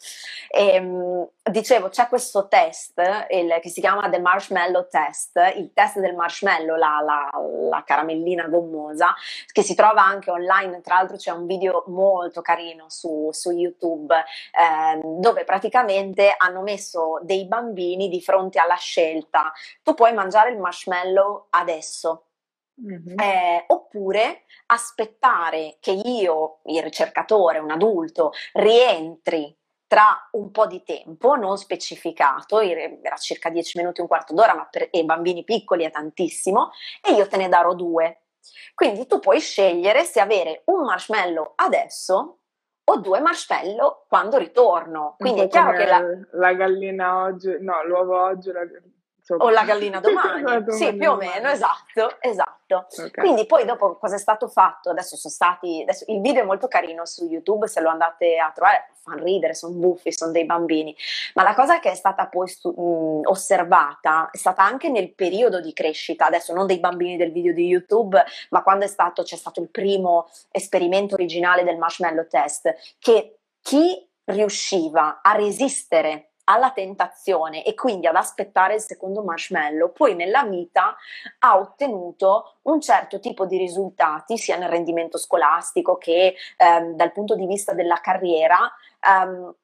E, 0.48 0.74
ehm, 0.74 1.28
dicevo, 1.44 1.90
c'è 1.90 2.08
questo 2.08 2.48
test 2.48 3.00
il, 3.30 3.56
che 3.60 3.68
si 3.68 3.80
chiama 3.80 4.08
The 4.08 4.18
Marshmallow 4.18 4.88
Test, 4.88 5.40
il 5.54 5.72
test 5.72 6.00
del 6.00 6.16
marshmallow, 6.16 6.74
la, 6.74 7.00
la, 7.04 7.30
la 7.70 7.84
caramellina 7.84 8.48
gommosa, 8.48 9.14
che 9.52 9.62
si 9.62 9.76
trova 9.76 10.02
anche 10.02 10.32
online, 10.32 10.80
tra 10.80 10.96
l'altro 10.96 11.16
c'è 11.16 11.30
un 11.30 11.46
video 11.46 11.84
molto 11.86 12.42
carino 12.42 12.86
su, 12.88 13.28
su 13.30 13.52
YouTube, 13.52 14.12
eh, 14.16 15.00
dove 15.02 15.44
praticamente 15.44 16.34
hanno 16.36 16.62
messo 16.62 17.20
dei 17.22 17.46
bambini 17.46 18.08
di 18.08 18.20
fronte 18.20 18.55
davanti 18.56 18.58
alla 18.58 18.76
scelta, 18.76 19.52
tu 19.82 19.94
puoi 19.94 20.12
mangiare 20.12 20.50
il 20.50 20.58
marshmallow 20.58 21.46
adesso. 21.50 22.22
Mm-hmm. 22.78 23.18
Eh, 23.18 23.64
oppure 23.68 24.44
aspettare 24.66 25.76
che 25.80 25.92
io, 25.92 26.60
il 26.64 26.82
ricercatore, 26.82 27.58
un 27.58 27.70
adulto, 27.70 28.32
rientri 28.52 29.56
tra 29.86 30.28
un 30.32 30.50
po' 30.50 30.66
di 30.66 30.82
tempo 30.82 31.36
non 31.36 31.56
specificato, 31.56 32.58
era 32.60 33.16
circa 33.16 33.48
10 33.48 33.78
minuti, 33.78 34.00
un 34.00 34.08
quarto 34.08 34.34
d'ora, 34.34 34.54
ma 34.54 34.66
per 34.66 34.88
i 34.90 35.04
bambini 35.04 35.44
piccoli 35.44 35.84
è 35.84 35.90
tantissimo, 35.90 36.70
e 37.00 37.12
io 37.12 37.26
te 37.28 37.36
ne 37.36 37.48
darò 37.48 37.74
due. 37.74 38.24
Quindi 38.74 39.06
tu 39.06 39.20
puoi 39.20 39.40
scegliere 39.40 40.04
se 40.04 40.20
avere 40.20 40.62
un 40.66 40.84
marshmallow 40.84 41.52
adesso 41.56 42.40
o 42.88 42.98
due 42.98 43.20
marshmallow 43.20 44.04
quando 44.08 44.38
ritorno. 44.38 45.16
Quindi 45.18 45.40
è 45.40 45.48
chiaro 45.48 45.76
che 45.76 45.86
la... 45.86 46.02
la 46.32 46.52
gallina 46.54 47.22
oggi, 47.22 47.56
no, 47.60 47.84
l'uovo 47.84 48.22
oggi, 48.22 48.52
la, 48.52 48.62
insomma. 49.26 49.44
o 49.44 49.50
la 49.50 49.64
gallina 49.64 50.00
domani. 50.00 50.42
domani 50.62 50.72
sì, 50.72 50.94
più 50.94 51.10
o 51.10 51.16
meno, 51.16 51.48
esatto, 51.48 52.16
esatto. 52.20 52.86
Okay. 52.90 53.10
Quindi 53.10 53.46
poi 53.46 53.64
dopo 53.64 53.96
cosa 53.96 54.14
è 54.14 54.18
stato 54.18 54.48
fatto? 54.48 54.90
Adesso 54.90 55.16
sono 55.16 55.32
stati, 55.32 55.80
adesso, 55.82 56.04
il 56.08 56.20
video 56.20 56.42
è 56.42 56.44
molto 56.46 56.68
carino 56.68 57.04
su 57.04 57.26
YouTube, 57.26 57.66
se 57.66 57.80
lo 57.80 57.88
andate 57.88 58.38
a 58.38 58.50
trovare, 58.54 58.90
fanno 59.02 59.24
ridere, 59.24 59.54
sono 59.54 59.74
buffi, 59.74 60.12
sono 60.12 60.32
dei 60.32 60.44
bambini, 60.44 60.94
ma 61.34 61.42
la 61.42 61.54
cosa 61.54 61.78
che 61.78 61.90
è 61.90 61.94
stata 61.94 62.26
poi 62.26 62.48
stu- 62.48 62.74
mh, 62.74 63.28
osservata 63.28 64.30
è 64.30 64.36
stata 64.36 64.62
anche 64.62 64.88
nel 64.88 65.12
periodo 65.12 65.60
di 65.60 65.72
crescita, 65.72 66.26
adesso 66.26 66.52
non 66.52 66.66
dei 66.66 66.78
bambini 66.78 67.16
del 67.16 67.32
video 67.32 67.52
di 67.52 67.66
YouTube, 67.66 68.22
ma 68.50 68.62
quando 68.62 68.84
è 68.84 68.88
stato, 68.88 69.22
c'è 69.22 69.36
stato 69.36 69.60
il 69.60 69.68
primo 69.68 70.28
esperimento 70.50 71.14
originale 71.14 71.64
del 71.64 71.78
marshmallow 71.78 72.26
test, 72.28 72.74
che 72.98 73.38
chi 73.60 74.08
riusciva 74.24 75.20
a 75.22 75.32
resistere 75.32 76.30
alla 76.48 76.70
tentazione 76.70 77.64
e 77.64 77.74
quindi 77.74 78.06
ad 78.06 78.16
aspettare 78.16 78.74
il 78.74 78.80
secondo 78.80 79.22
marshmallow, 79.22 79.92
poi 79.92 80.14
nella 80.14 80.44
vita 80.44 80.96
ha 81.40 81.58
ottenuto 81.58 82.56
un 82.62 82.80
certo 82.80 83.18
tipo 83.20 83.46
di 83.46 83.56
risultati 83.56 84.36
sia 84.38 84.56
nel 84.56 84.68
rendimento 84.68 85.18
scolastico 85.18 85.96
che 85.96 86.34
ehm, 86.56 86.92
dal 86.94 87.12
punto 87.12 87.34
di 87.34 87.46
vista 87.46 87.72
della 87.72 88.00
carriera 88.00 88.70
ehm, 89.00 89.54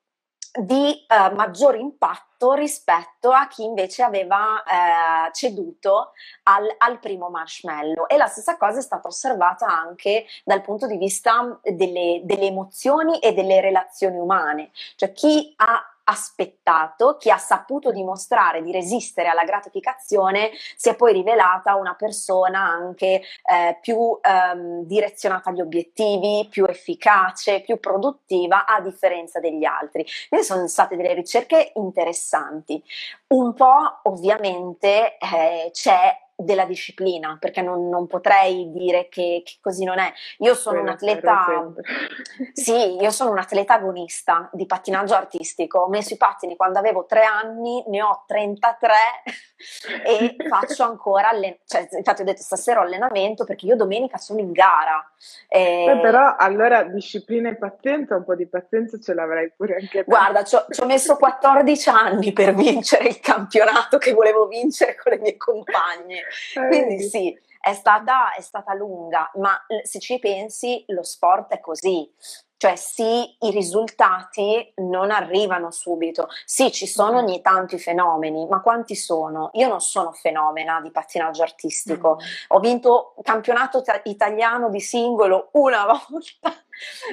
di 0.54 1.06
eh, 1.06 1.30
maggior 1.34 1.76
impatto 1.76 2.52
rispetto 2.52 3.30
a 3.30 3.46
chi 3.46 3.64
invece 3.64 4.02
aveva 4.02 4.62
eh, 4.62 5.32
ceduto 5.32 6.12
al, 6.42 6.66
al, 6.76 6.98
primo 6.98 7.30
marshmallow. 7.30 8.06
E 8.06 8.16
la 8.18 8.26
stessa 8.26 8.58
cosa 8.58 8.78
è 8.78 8.82
stata 8.82 9.08
osservata 9.08 9.66
anche 9.66 10.26
dal 10.44 10.60
punto 10.60 10.86
di 10.86 10.98
vista 10.98 11.58
delle, 11.62 12.20
delle 12.24 12.46
emozioni 12.46 13.18
e 13.20 13.32
delle 13.32 13.60
relazioni 13.62 14.18
umane, 14.18 14.72
cioè 14.96 15.12
chi 15.12 15.54
ha 15.56 15.91
aspettato, 16.04 17.16
chi 17.16 17.30
ha 17.30 17.38
saputo 17.38 17.90
dimostrare 17.92 18.62
di 18.62 18.72
resistere 18.72 19.28
alla 19.28 19.44
gratificazione, 19.44 20.50
si 20.76 20.88
è 20.88 20.96
poi 20.96 21.12
rivelata 21.12 21.76
una 21.76 21.94
persona 21.94 22.60
anche 22.60 23.22
eh, 23.44 23.78
più 23.80 24.18
ehm, 24.20 24.84
direzionata 24.84 25.50
agli 25.50 25.60
obiettivi, 25.60 26.46
più 26.50 26.64
efficace, 26.64 27.60
più 27.60 27.78
produttiva 27.78 28.66
a 28.66 28.80
differenza 28.80 29.40
degli 29.40 29.64
altri. 29.64 30.04
Quindi 30.28 30.46
sono 30.46 30.66
state 30.66 30.96
delle 30.96 31.14
ricerche 31.14 31.72
interessanti. 31.74 32.82
Un 33.28 33.54
po' 33.54 34.00
ovviamente 34.04 35.16
eh, 35.18 35.70
c'è 35.72 36.21
della 36.44 36.64
disciplina, 36.64 37.36
perché 37.38 37.62
non, 37.62 37.88
non 37.88 38.06
potrei 38.06 38.70
dire 38.72 39.08
che, 39.08 39.42
che, 39.44 39.54
così 39.60 39.84
non 39.84 39.98
è. 39.98 40.12
Io 40.38 40.54
sono 40.54 40.80
un 40.80 40.88
atleta, 40.88 41.72
sì, 42.52 42.96
io 42.96 43.10
sono 43.10 43.30
un 43.30 43.38
atleta 43.38 43.74
agonista 43.74 44.48
di 44.52 44.66
pattinaggio 44.66 45.14
artistico. 45.14 45.80
Ho 45.80 45.88
messo 45.88 46.14
i 46.14 46.16
pattini 46.16 46.56
quando 46.56 46.78
avevo 46.78 47.06
tre 47.06 47.24
anni, 47.24 47.84
ne 47.88 48.02
ho 48.02 48.24
33 48.26 48.94
e 50.04 50.36
faccio 50.48 50.84
ancora 50.84 51.28
allenamento. 51.28 51.60
Cioè, 51.66 51.88
infatti 51.92 52.22
ho 52.22 52.24
detto 52.24 52.42
stasera 52.42 52.80
ho 52.80 52.84
allenamento 52.84 53.44
perché 53.44 53.66
io 53.66 53.76
domenica 53.76 54.16
sono 54.18 54.40
in 54.40 54.52
gara. 54.52 55.10
E... 55.48 55.84
Eh, 55.84 56.00
però 56.00 56.36
allora 56.36 56.82
disciplina 56.84 57.48
e 57.48 57.56
pazienza, 57.56 58.16
un 58.16 58.24
po' 58.24 58.34
di 58.34 58.46
pazienza 58.46 58.98
ce 58.98 59.14
l'avrai 59.14 59.52
pure 59.56 59.74
anche 59.74 59.98
te. 59.98 60.04
Guarda, 60.04 60.44
ci 60.44 60.56
ho 60.56 60.86
messo 60.86 61.16
14 61.16 61.88
anni 61.88 62.32
per 62.32 62.54
vincere 62.54 63.08
il 63.08 63.20
campionato 63.20 63.98
che 63.98 64.12
volevo 64.12 64.46
vincere 64.46 64.96
con 64.96 65.12
le 65.12 65.18
mie 65.18 65.36
compagne. 65.36 66.22
Quindi 66.68 67.02
sì, 67.02 67.38
è 67.60 67.74
stata, 67.74 68.34
è 68.34 68.40
stata 68.40 68.74
lunga, 68.74 69.30
ma 69.34 69.56
se 69.82 70.00
ci 70.00 70.18
pensi 70.18 70.84
lo 70.88 71.02
sport 71.02 71.52
è 71.52 71.60
così. 71.60 72.10
Cioè 72.62 72.76
sì, 72.76 73.36
i 73.40 73.50
risultati 73.50 74.72
non 74.76 75.10
arrivano 75.10 75.72
subito. 75.72 76.28
Sì, 76.44 76.70
ci 76.70 76.86
sono 76.86 77.18
ogni 77.18 77.40
tanto 77.40 77.74
i 77.74 77.80
fenomeni, 77.80 78.46
ma 78.46 78.60
quanti 78.60 78.94
sono? 78.94 79.50
Io 79.54 79.66
non 79.66 79.80
sono 79.80 80.12
fenomena 80.12 80.80
di 80.80 80.92
pattinaggio 80.92 81.42
artistico. 81.42 82.18
Mm. 82.20 82.26
Ho 82.48 82.60
vinto 82.60 83.14
campionato 83.22 83.82
italiano 84.04 84.70
di 84.70 84.80
singolo 84.80 85.48
una 85.54 85.86
volta 86.08 86.54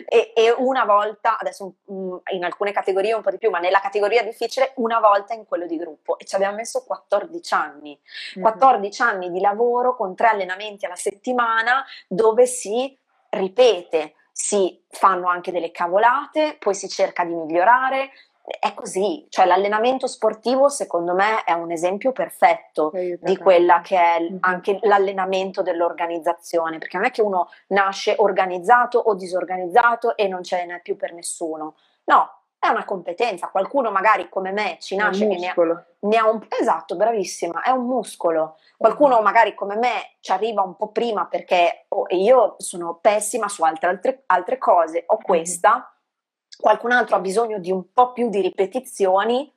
e, 0.05 0.33
e, 0.35 0.51
una 0.51 0.85
volta, 0.85 1.37
adesso 1.37 1.75
mm, 1.91 2.15
in 2.33 2.43
alcune 2.43 2.71
categorie 2.71 3.13
un 3.13 3.21
po' 3.21 3.31
di 3.31 3.37
più, 3.37 3.49
ma 3.49 3.59
nella 3.59 3.79
categoria 3.79 4.23
difficile 4.23 4.73
una 4.75 4.99
volta 4.99 5.33
in 5.33 5.45
quello 5.45 5.65
di 5.65 5.77
gruppo 5.77 6.17
e 6.17 6.25
ci 6.25 6.35
abbiamo 6.35 6.57
messo 6.57 6.83
14 6.83 7.53
anni. 7.53 7.99
14 8.39 9.03
mm-hmm. 9.03 9.13
anni 9.13 9.31
di 9.31 9.39
lavoro 9.39 9.95
con 9.95 10.15
tre 10.15 10.27
allenamenti 10.27 10.85
alla 10.85 10.95
settimana 10.95 11.85
dove 12.07 12.45
si 12.45 12.97
ripete 13.29 14.15
si 14.39 14.81
fanno 14.87 15.27
anche 15.27 15.51
delle 15.51 15.69
cavolate, 15.69 16.55
poi 16.57 16.73
si 16.73 16.87
cerca 16.87 17.25
di 17.25 17.33
migliorare. 17.33 18.11
È 18.57 18.73
così, 18.73 19.27
cioè 19.29 19.45
l'allenamento 19.45 20.07
sportivo 20.07 20.69
secondo 20.69 21.13
me 21.13 21.43
è 21.43 21.51
un 21.51 21.71
esempio 21.71 22.11
perfetto 22.11 22.91
di 22.93 23.37
quella 23.37 23.81
che 23.81 23.97
è 23.97 24.19
mm-hmm. 24.19 24.37
anche 24.39 24.79
l'allenamento 24.81 25.61
dell'organizzazione, 25.61 26.77
perché 26.79 26.97
non 26.97 27.05
è 27.05 27.11
che 27.11 27.21
uno 27.21 27.49
nasce 27.67 28.15
organizzato 28.17 28.97
o 28.97 29.13
disorganizzato 29.13 30.15
e 30.17 30.27
non 30.27 30.43
ce 30.43 30.65
n'è 30.65 30.81
più 30.81 30.95
per 30.95 31.13
nessuno. 31.13 31.75
No, 32.05 32.39
è 32.59 32.67
una 32.67 32.83
competenza. 32.83 33.47
Qualcuno 33.47 33.89
magari 33.89 34.27
come 34.27 34.51
me 34.51 34.77
ci 34.81 34.97
nasce 34.97 35.23
e 35.23 35.27
ne 35.27 35.47
ha, 35.47 35.85
ne 35.99 36.17
ha, 36.17 36.29
un 36.29 36.45
esatto, 36.59 36.97
bravissima, 36.97 37.61
è 37.61 37.69
un 37.69 37.85
muscolo. 37.85 38.57
Qualcuno 38.77 39.21
magari 39.21 39.55
come 39.55 39.77
me 39.77 40.15
ci 40.19 40.31
arriva 40.31 40.61
un 40.61 40.75
po' 40.75 40.89
prima 40.89 41.25
perché 41.25 41.85
oh, 41.87 42.05
io 42.09 42.55
sono 42.57 42.97
pessima 43.01 43.47
su 43.47 43.63
altre, 43.63 43.89
altre, 43.89 44.23
altre 44.25 44.57
cose, 44.57 45.03
ho 45.07 45.17
questa. 45.21 45.93
Qualcun 46.61 46.91
altro 46.91 47.15
ha 47.15 47.19
bisogno 47.19 47.57
di 47.57 47.71
un 47.71 47.93
po' 47.93 48.11
più 48.11 48.29
di 48.29 48.41
ripetizioni 48.41 49.49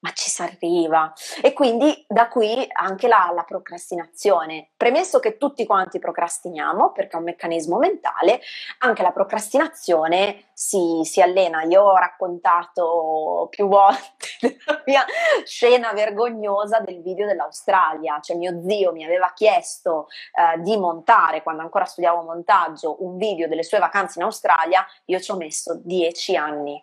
ma 0.00 0.12
ci 0.12 0.30
si 0.30 0.42
arriva. 0.42 1.12
E 1.42 1.52
quindi 1.52 2.04
da 2.08 2.28
qui 2.28 2.66
anche 2.72 3.08
la, 3.08 3.30
la, 3.34 3.44
procrastinazione. 3.44 4.70
Premesso 4.76 5.18
che 5.18 5.36
tutti 5.36 5.66
quanti 5.66 5.98
procrastiniamo, 5.98 6.92
perché 6.92 7.16
è 7.16 7.18
un 7.18 7.24
meccanismo 7.24 7.78
mentale, 7.78 8.40
anche 8.78 9.02
la 9.02 9.12
procrastinazione 9.12 10.50
si, 10.52 11.00
si 11.04 11.20
allena. 11.20 11.62
Io 11.62 11.82
ho 11.82 11.96
raccontato 11.96 13.48
più 13.50 13.68
volte 13.68 14.28
la 14.66 14.82
mia 14.86 15.04
scena 15.44 15.92
vergognosa 15.92 16.80
del 16.80 17.02
video 17.02 17.26
dell'Australia, 17.26 18.20
cioè 18.20 18.36
mio 18.36 18.62
zio 18.66 18.92
mi 18.92 19.04
aveva 19.04 19.32
chiesto 19.34 20.08
eh, 20.32 20.60
di 20.60 20.76
montare, 20.76 21.42
quando 21.42 21.62
ancora 21.62 21.84
studiavo 21.84 22.22
montaggio, 22.22 23.02
un 23.04 23.16
video 23.16 23.48
delle 23.48 23.62
sue 23.62 23.78
vacanze 23.78 24.18
in 24.18 24.24
Australia, 24.24 24.84
io 25.06 25.20
ci 25.20 25.30
ho 25.30 25.36
messo 25.36 25.80
dieci 25.82 26.36
anni 26.36 26.82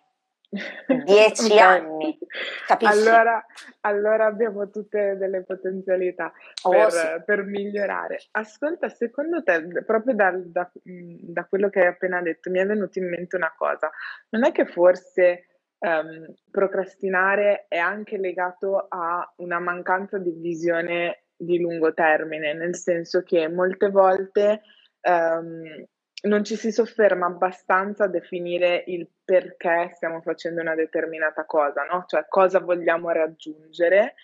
Dieci 0.50 1.58
anni, 1.60 2.18
capisci? 2.66 2.92
Allora, 2.92 3.44
allora, 3.82 4.26
abbiamo 4.26 4.70
tutte 4.70 5.16
delle 5.18 5.42
potenzialità 5.42 6.32
oh, 6.62 6.70
per, 6.70 6.90
sì. 6.90 7.06
per, 7.24 7.42
migliorare. 7.44 8.18
Ascolta, 8.30 8.88
secondo 8.88 9.42
te, 9.42 9.62
proprio 9.84 10.14
da, 10.14 10.32
da, 10.34 10.70
da, 10.82 11.44
quello 11.44 11.68
che 11.68 11.80
hai 11.80 11.86
appena 11.88 12.22
detto, 12.22 12.50
mi 12.50 12.60
è 12.60 12.66
venuto 12.66 12.98
in 12.98 13.08
mente 13.08 13.36
una 13.36 13.52
cosa. 13.56 13.90
Non 14.30 14.44
è 14.44 14.52
che 14.52 14.64
forse 14.64 15.48
um, 15.80 16.34
procrastinare 16.50 17.66
è 17.68 17.76
anche 17.76 18.16
legato 18.16 18.86
a 18.88 19.30
una 19.36 19.58
mancanza 19.58 20.16
di 20.16 20.30
visione 20.30 21.24
di 21.36 21.60
lungo 21.60 21.92
termine, 21.92 22.54
nel 22.54 22.74
senso 22.74 23.22
che 23.22 23.48
molte 23.48 23.90
volte... 23.90 24.62
Um, 25.02 25.86
non 26.22 26.44
ci 26.44 26.56
si 26.56 26.72
sofferma 26.72 27.26
abbastanza 27.26 28.04
a 28.04 28.08
definire 28.08 28.82
il 28.86 29.08
perché 29.24 29.92
stiamo 29.94 30.20
facendo 30.20 30.60
una 30.60 30.74
determinata 30.74 31.44
cosa, 31.44 31.84
no? 31.84 32.04
Cioè 32.06 32.26
cosa 32.28 32.60
vogliamo 32.60 33.10
raggiungere. 33.10 34.14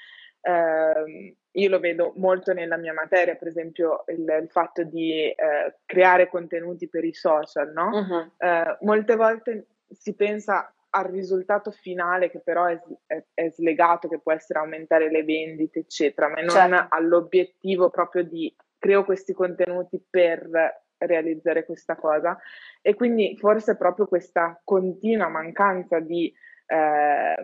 Eh, 0.41 1.37
io 1.57 1.69
lo 1.69 1.79
vedo 1.79 2.13
molto 2.17 2.53
nella 2.53 2.77
mia 2.77 2.93
materia, 2.93 3.37
per 3.37 3.49
esempio 3.49 4.05
il, 4.09 4.27
il 4.43 4.49
fatto 4.51 4.83
di 4.83 5.29
eh, 5.31 5.77
creare 5.87 6.29
contenuti 6.29 6.89
per 6.89 7.05
i 7.05 7.15
social, 7.15 7.73
no? 7.73 7.91
Uh-huh. 7.91 8.31
Eh, 8.39 8.77
molte 8.81 9.15
volte 9.15 9.67
si 9.89 10.15
pensa 10.15 10.75
al 10.91 11.05
risultato 11.05 11.71
finale 11.71 12.31
che 12.31 12.41
però 12.41 12.67
è, 12.67 12.81
è, 13.07 13.25
è, 13.35 13.51
slegato, 13.51 14.09
che 14.09 14.21
può 14.21 14.33
essere 14.33 14.59
aumentare 14.59 15.11
le 15.11 15.23
vendite, 15.25 15.81
eccetera, 15.81 16.29
ma 16.29 16.41
non 16.41 16.51
certo. 16.51 16.87
all'obiettivo 16.91 17.91
proprio 17.91 18.25
di 18.25 18.53
creo 18.79 19.05
questi 19.05 19.33
contenuti 19.33 20.03
per 20.09 20.83
realizzare 21.07 21.65
questa 21.65 21.97
cosa. 21.97 22.39
E 22.83 22.95
quindi 22.95 23.37
forse 23.37 23.77
proprio 23.77 24.07
questa 24.07 24.61
continua 24.65 25.29
mancanza 25.29 26.01
di, 26.01 26.33
eh, 26.67 27.35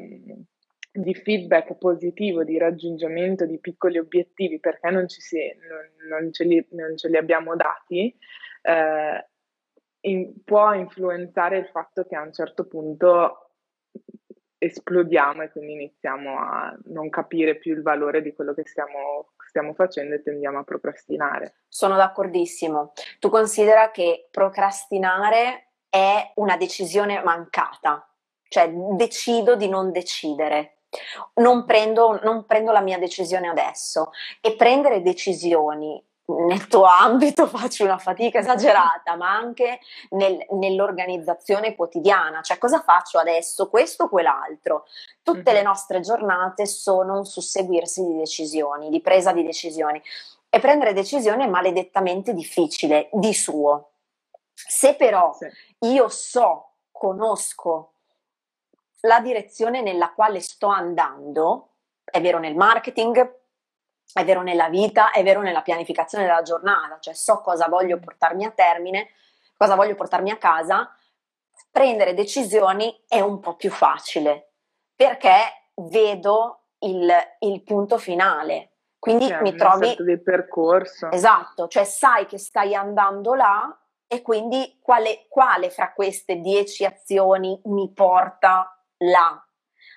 di 0.92 1.14
feedback 1.14 1.76
positivo, 1.78 2.44
di 2.44 2.58
raggiungimento 2.58 3.46
di 3.46 3.58
piccoli 3.58 3.98
obiettivi 3.98 4.60
perché 4.60 4.90
non, 4.90 5.08
ci 5.08 5.20
si, 5.20 5.38
non, 5.68 6.20
non, 6.20 6.32
ce, 6.32 6.44
li, 6.44 6.66
non 6.70 6.96
ce 6.96 7.08
li 7.08 7.16
abbiamo 7.16 7.54
dati, 7.56 8.16
eh, 8.62 9.24
in, 10.02 10.42
può 10.44 10.72
influenzare 10.72 11.58
il 11.58 11.66
fatto 11.66 12.04
che 12.04 12.16
a 12.16 12.22
un 12.22 12.32
certo 12.32 12.66
punto 12.66 13.50
esplodiamo 14.58 15.42
e 15.42 15.50
quindi 15.50 15.72
iniziamo 15.72 16.38
a 16.38 16.78
non 16.84 17.08
capire 17.08 17.56
più 17.56 17.74
il 17.74 17.82
valore 17.82 18.20
di 18.20 18.34
quello 18.34 18.52
che 18.52 18.66
stiamo, 18.66 19.32
stiamo 19.50 19.74
facendo 19.74 20.14
e 20.14 20.22
tendiamo 20.22 20.60
a 20.60 20.64
procrastinare. 20.64 21.62
Sono 21.68 21.96
d'accordissimo. 21.96 22.92
Tu 23.18 23.28
considera 23.28 23.90
che 23.90 24.28
procrastinare 24.30 25.72
è 25.88 26.32
una 26.36 26.56
decisione 26.56 27.20
mancata, 27.22 28.08
cioè 28.48 28.70
decido 28.70 29.56
di 29.56 29.68
non 29.68 29.90
decidere. 29.90 30.76
Non 31.34 31.66
prendo, 31.66 32.18
non 32.22 32.46
prendo 32.46 32.72
la 32.72 32.80
mia 32.80 32.98
decisione 32.98 33.48
adesso 33.48 34.10
e 34.40 34.56
prendere 34.56 35.02
decisioni 35.02 36.04
nel 36.46 36.66
tuo 36.66 36.84
ambito 36.84 37.46
faccio 37.46 37.84
una 37.84 37.98
fatica 37.98 38.38
esagerata, 38.38 39.16
ma 39.16 39.34
anche 39.34 39.80
nel, 40.10 40.44
nell'organizzazione 40.50 41.74
quotidiana, 41.74 42.40
cioè 42.42 42.58
cosa 42.58 42.80
faccio 42.80 43.18
adesso, 43.18 43.68
questo 43.68 44.04
o 44.04 44.08
quell'altro. 44.08 44.86
Tutte 45.22 45.52
le 45.52 45.60
mhm. 45.60 45.66
nostre 45.66 46.00
giornate 46.00 46.66
sono 46.66 47.18
un 47.18 47.24
susseguirsi 47.24 48.04
di 48.04 48.16
decisioni, 48.16 48.88
di 48.88 49.00
presa 49.00 49.32
di 49.32 49.42
decisioni 49.42 50.02
e 50.48 50.58
prendere 50.58 50.92
decisioni 50.92 51.44
è 51.44 51.48
maledettamente 51.48 52.34
difficile 52.34 53.08
di 53.12 53.32
suo. 53.32 53.92
Se 54.52 54.94
però 54.94 55.32
sì. 55.32 55.48
io 55.88 56.08
so, 56.08 56.72
conosco 56.90 57.94
la 59.02 59.20
direzione 59.20 59.80
nella 59.80 60.12
quale 60.12 60.40
sto 60.40 60.66
andando, 60.66 61.68
è 62.04 62.20
vero 62.20 62.38
nel 62.38 62.56
marketing, 62.56 63.39
è 64.12 64.24
vero 64.24 64.42
nella 64.42 64.68
vita, 64.68 65.10
è 65.10 65.22
vero 65.22 65.40
nella 65.40 65.62
pianificazione 65.62 66.24
della 66.24 66.42
giornata, 66.42 66.98
cioè 67.00 67.14
so 67.14 67.40
cosa 67.40 67.68
voglio 67.68 67.96
mm. 67.96 68.02
portarmi 68.02 68.44
a 68.44 68.50
termine, 68.50 69.10
cosa 69.56 69.74
voglio 69.74 69.94
portarmi 69.94 70.30
a 70.30 70.36
casa, 70.36 70.92
prendere 71.70 72.14
decisioni 72.14 73.04
è 73.06 73.20
un 73.20 73.40
po' 73.40 73.54
più 73.54 73.70
facile 73.70 74.52
perché 74.94 75.70
vedo 75.74 76.64
il, 76.80 77.10
il 77.40 77.62
punto 77.62 77.98
finale. 77.98 78.72
Quindi 78.98 79.28
cioè, 79.28 79.40
mi 79.40 79.54
trovi 79.54 79.96
del 79.98 80.22
percorso. 80.22 81.10
Esatto, 81.10 81.68
cioè 81.68 81.84
sai 81.84 82.26
che 82.26 82.36
stai 82.36 82.74
andando 82.74 83.34
là 83.34 83.74
e 84.06 84.20
quindi 84.20 84.78
quale, 84.82 85.26
quale 85.28 85.70
fra 85.70 85.92
queste 85.94 86.36
dieci 86.36 86.84
azioni 86.84 87.58
mi 87.64 87.90
porta 87.92 88.78
là? 88.98 89.42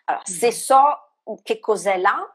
Allora, 0.05 0.23
se 0.25 0.51
so 0.53 1.15
che 1.41 1.59
cos'è 1.59 1.97
là, 1.97 2.25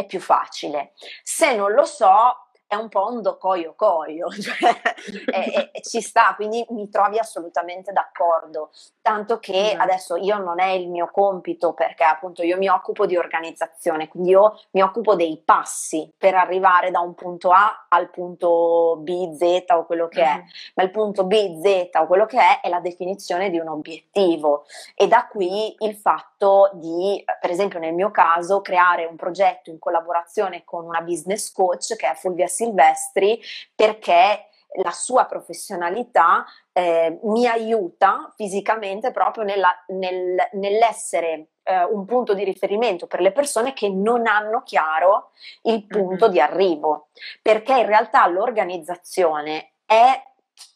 è 0.00 0.06
più 0.06 0.20
facile. 0.20 0.92
Se 1.22 1.54
non 1.54 1.72
lo 1.72 1.84
so, 1.84 2.49
è 2.70 2.76
un 2.76 2.88
po' 2.88 3.08
un 3.10 3.20
docoio 3.20 3.74
coio, 3.74 4.28
cioè, 4.40 4.80
e, 5.26 5.70
e, 5.72 5.82
ci 5.82 6.00
sta, 6.00 6.34
quindi 6.36 6.64
mi 6.68 6.88
trovi 6.88 7.18
assolutamente 7.18 7.90
d'accordo. 7.90 8.70
Tanto 9.02 9.40
che 9.40 9.74
mm. 9.74 9.80
adesso 9.80 10.14
io 10.14 10.38
non 10.38 10.60
è 10.60 10.68
il 10.68 10.88
mio 10.88 11.10
compito 11.12 11.72
perché 11.72 12.04
appunto 12.04 12.44
io 12.44 12.56
mi 12.58 12.68
occupo 12.68 13.06
di 13.06 13.16
organizzazione, 13.16 14.06
quindi 14.06 14.30
io 14.30 14.56
mi 14.70 14.82
occupo 14.82 15.16
dei 15.16 15.42
passi 15.44 16.12
per 16.16 16.36
arrivare 16.36 16.92
da 16.92 17.00
un 17.00 17.14
punto 17.14 17.50
A 17.50 17.86
al 17.88 18.08
punto 18.08 18.98
B, 19.00 19.34
Z 19.34 19.64
o 19.74 19.84
quello 19.84 20.06
che 20.06 20.22
mm. 20.22 20.28
è, 20.28 20.44
ma 20.76 20.84
il 20.84 20.92
punto 20.92 21.24
B, 21.24 21.60
Z 21.60 21.96
o 21.96 22.06
quello 22.06 22.26
che 22.26 22.38
è 22.38 22.60
è 22.60 22.68
la 22.68 22.78
definizione 22.78 23.50
di 23.50 23.58
un 23.58 23.66
obiettivo 23.66 24.64
e 24.94 25.08
da 25.08 25.26
qui 25.26 25.74
il 25.80 25.96
fatto 25.96 26.70
di, 26.74 27.20
per 27.40 27.50
esempio 27.50 27.80
nel 27.80 27.94
mio 27.94 28.12
caso, 28.12 28.60
creare 28.60 29.06
un 29.06 29.16
progetto 29.16 29.70
in 29.70 29.80
collaborazione 29.80 30.62
con 30.62 30.84
una 30.84 31.00
business 31.00 31.50
coach 31.52 31.96
che 31.96 32.08
è 32.08 32.14
Fulvia 32.14 32.46
Silvestri 32.60 33.40
perché 33.74 34.50
la 34.82 34.92
sua 34.92 35.24
professionalità 35.24 36.44
eh, 36.72 37.18
mi 37.24 37.46
aiuta 37.46 38.32
fisicamente 38.36 39.10
proprio 39.10 39.42
nella, 39.42 39.72
nel, 39.88 40.36
nell'essere 40.52 41.48
eh, 41.64 41.84
un 41.84 42.04
punto 42.04 42.34
di 42.34 42.44
riferimento 42.44 43.06
per 43.06 43.20
le 43.20 43.32
persone 43.32 43.72
che 43.72 43.88
non 43.88 44.26
hanno 44.26 44.62
chiaro 44.62 45.30
il 45.62 45.86
punto 45.86 46.26
mm-hmm. 46.26 46.32
di 46.32 46.40
arrivo, 46.40 47.08
perché 47.42 47.78
in 47.78 47.86
realtà 47.86 48.26
l'organizzazione 48.28 49.72
è 49.84 50.22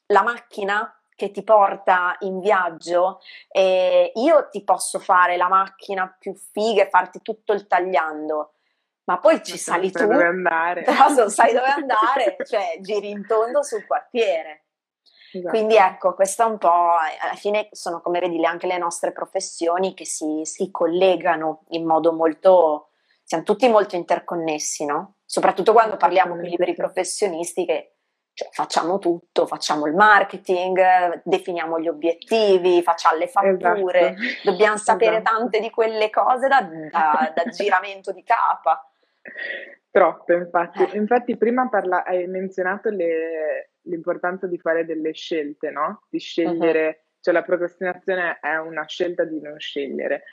la 0.06 0.22
macchina 0.22 0.92
che 1.16 1.30
ti 1.30 1.44
porta 1.44 2.16
in 2.20 2.40
viaggio, 2.40 3.20
eh, 3.48 4.10
io 4.16 4.48
ti 4.50 4.64
posso 4.64 4.98
fare 4.98 5.36
la 5.36 5.48
macchina 5.48 6.12
più 6.18 6.34
figa 6.34 6.82
e 6.82 6.90
farti 6.90 7.22
tutto 7.22 7.52
il 7.52 7.68
tagliando, 7.68 8.53
ma 9.04 9.18
poi 9.18 9.42
ci 9.42 9.58
sali 9.58 9.90
tu, 9.90 10.06
dove 10.06 10.24
andare. 10.24 10.82
però 10.84 11.08
non 11.08 11.30
sai 11.30 11.52
dove 11.52 11.66
andare, 11.66 12.36
cioè 12.44 12.78
giri 12.80 13.10
in 13.10 13.26
tondo 13.26 13.62
sul 13.62 13.86
quartiere. 13.86 14.64
Esatto. 15.32 15.48
Quindi 15.48 15.76
ecco, 15.76 16.14
questo 16.14 16.42
è 16.42 16.46
un 16.46 16.58
po', 16.58 16.68
alla 16.70 17.34
fine 17.34 17.68
sono 17.72 18.00
come 18.00 18.20
vedi 18.20 18.44
anche 18.44 18.66
le 18.68 18.78
nostre 18.78 19.12
professioni 19.12 19.92
che 19.92 20.06
si, 20.06 20.42
si 20.44 20.70
collegano 20.70 21.64
in 21.70 21.84
modo 21.84 22.12
molto, 22.12 22.90
siamo 23.24 23.42
tutti 23.42 23.68
molto 23.68 23.96
interconnessi, 23.96 24.84
no? 24.84 25.16
Soprattutto 25.24 25.72
quando 25.72 25.96
parliamo 25.96 26.36
con 26.36 26.44
i 26.44 26.50
liberi 26.50 26.74
professionisti 26.74 27.64
che 27.66 27.94
cioè, 28.32 28.48
facciamo 28.52 28.98
tutto, 28.98 29.46
facciamo 29.46 29.86
il 29.86 29.94
marketing, 29.94 31.22
definiamo 31.24 31.80
gli 31.80 31.88
obiettivi, 31.88 32.82
facciamo 32.82 33.16
le 33.16 33.28
fatture, 33.28 34.14
esatto. 34.16 34.50
dobbiamo 34.50 34.76
sapere 34.76 35.18
esatto. 35.18 35.36
tante 35.36 35.60
di 35.60 35.70
quelle 35.70 36.10
cose 36.10 36.48
da, 36.48 36.60
da, 36.62 37.32
da 37.34 37.44
giramento 37.50 38.12
di 38.12 38.22
capa. 38.22 38.88
Troppe, 39.90 40.34
infatti. 40.34 40.82
Eh. 40.82 40.96
Infatti, 40.96 41.36
prima 41.36 41.68
parla- 41.68 42.04
hai 42.04 42.26
menzionato 42.26 42.90
le, 42.90 43.70
l'importanza 43.82 44.46
di 44.46 44.58
fare 44.58 44.84
delle 44.84 45.12
scelte, 45.12 45.70
no? 45.70 46.02
Di 46.08 46.18
scegliere, 46.18 46.86
uh-huh. 46.86 47.18
cioè 47.20 47.34
la 47.34 47.42
procrastinazione 47.42 48.38
è 48.40 48.56
una 48.56 48.84
scelta 48.86 49.24
di 49.24 49.40
non 49.40 49.58
scegliere. 49.58 50.24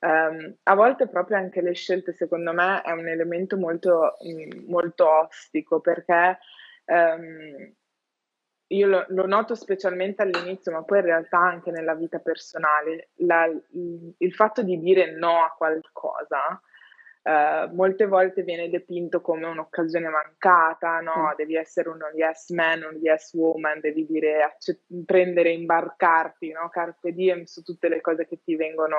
Um, 0.00 0.56
a 0.64 0.74
volte 0.74 1.08
proprio 1.08 1.36
anche 1.36 1.60
le 1.60 1.74
scelte, 1.74 2.12
secondo 2.12 2.52
me, 2.52 2.80
è 2.80 2.90
un 2.90 3.06
elemento 3.06 3.56
molto, 3.56 4.16
mm, 4.26 4.66
molto 4.66 5.08
ostico 5.08 5.80
perché 5.80 6.38
um, 6.86 7.72
io 8.68 8.86
lo, 8.86 9.04
lo, 9.08 9.26
noto 9.26 9.54
specialmente 9.54 10.22
all'inizio, 10.22 10.72
ma 10.72 10.82
poi 10.82 11.00
in 11.00 11.04
realtà 11.04 11.38
anche 11.38 11.70
nella 11.70 11.94
vita 11.94 12.18
personale, 12.18 13.10
la, 13.16 13.44
il, 13.44 14.14
il 14.16 14.34
fatto 14.34 14.62
di 14.62 14.78
dire 14.78 15.12
no 15.12 15.44
a 15.44 15.54
qualcosa 15.56 16.60
Uh, 17.24 17.72
molte 17.74 18.06
volte 18.06 18.42
viene 18.42 18.68
dipinto 18.68 19.20
come 19.20 19.46
un'occasione 19.46 20.08
mancata, 20.08 20.98
no? 20.98 21.28
Mm. 21.28 21.36
Devi 21.36 21.54
essere 21.54 21.88
uno 21.88 22.08
yes 22.14 22.50
man, 22.50 22.82
un 22.82 22.98
yes 23.00 23.32
woman, 23.34 23.78
devi 23.78 24.04
dire, 24.04 24.42
accett- 24.42 24.82
prendere, 25.06 25.50
imbarcarti, 25.50 26.50
no? 26.50 26.68
Carpe 26.68 27.12
diem 27.12 27.44
su 27.44 27.62
tutte 27.62 27.88
le 27.88 28.00
cose 28.00 28.26
che 28.26 28.40
ti 28.42 28.56
vengono 28.56 28.96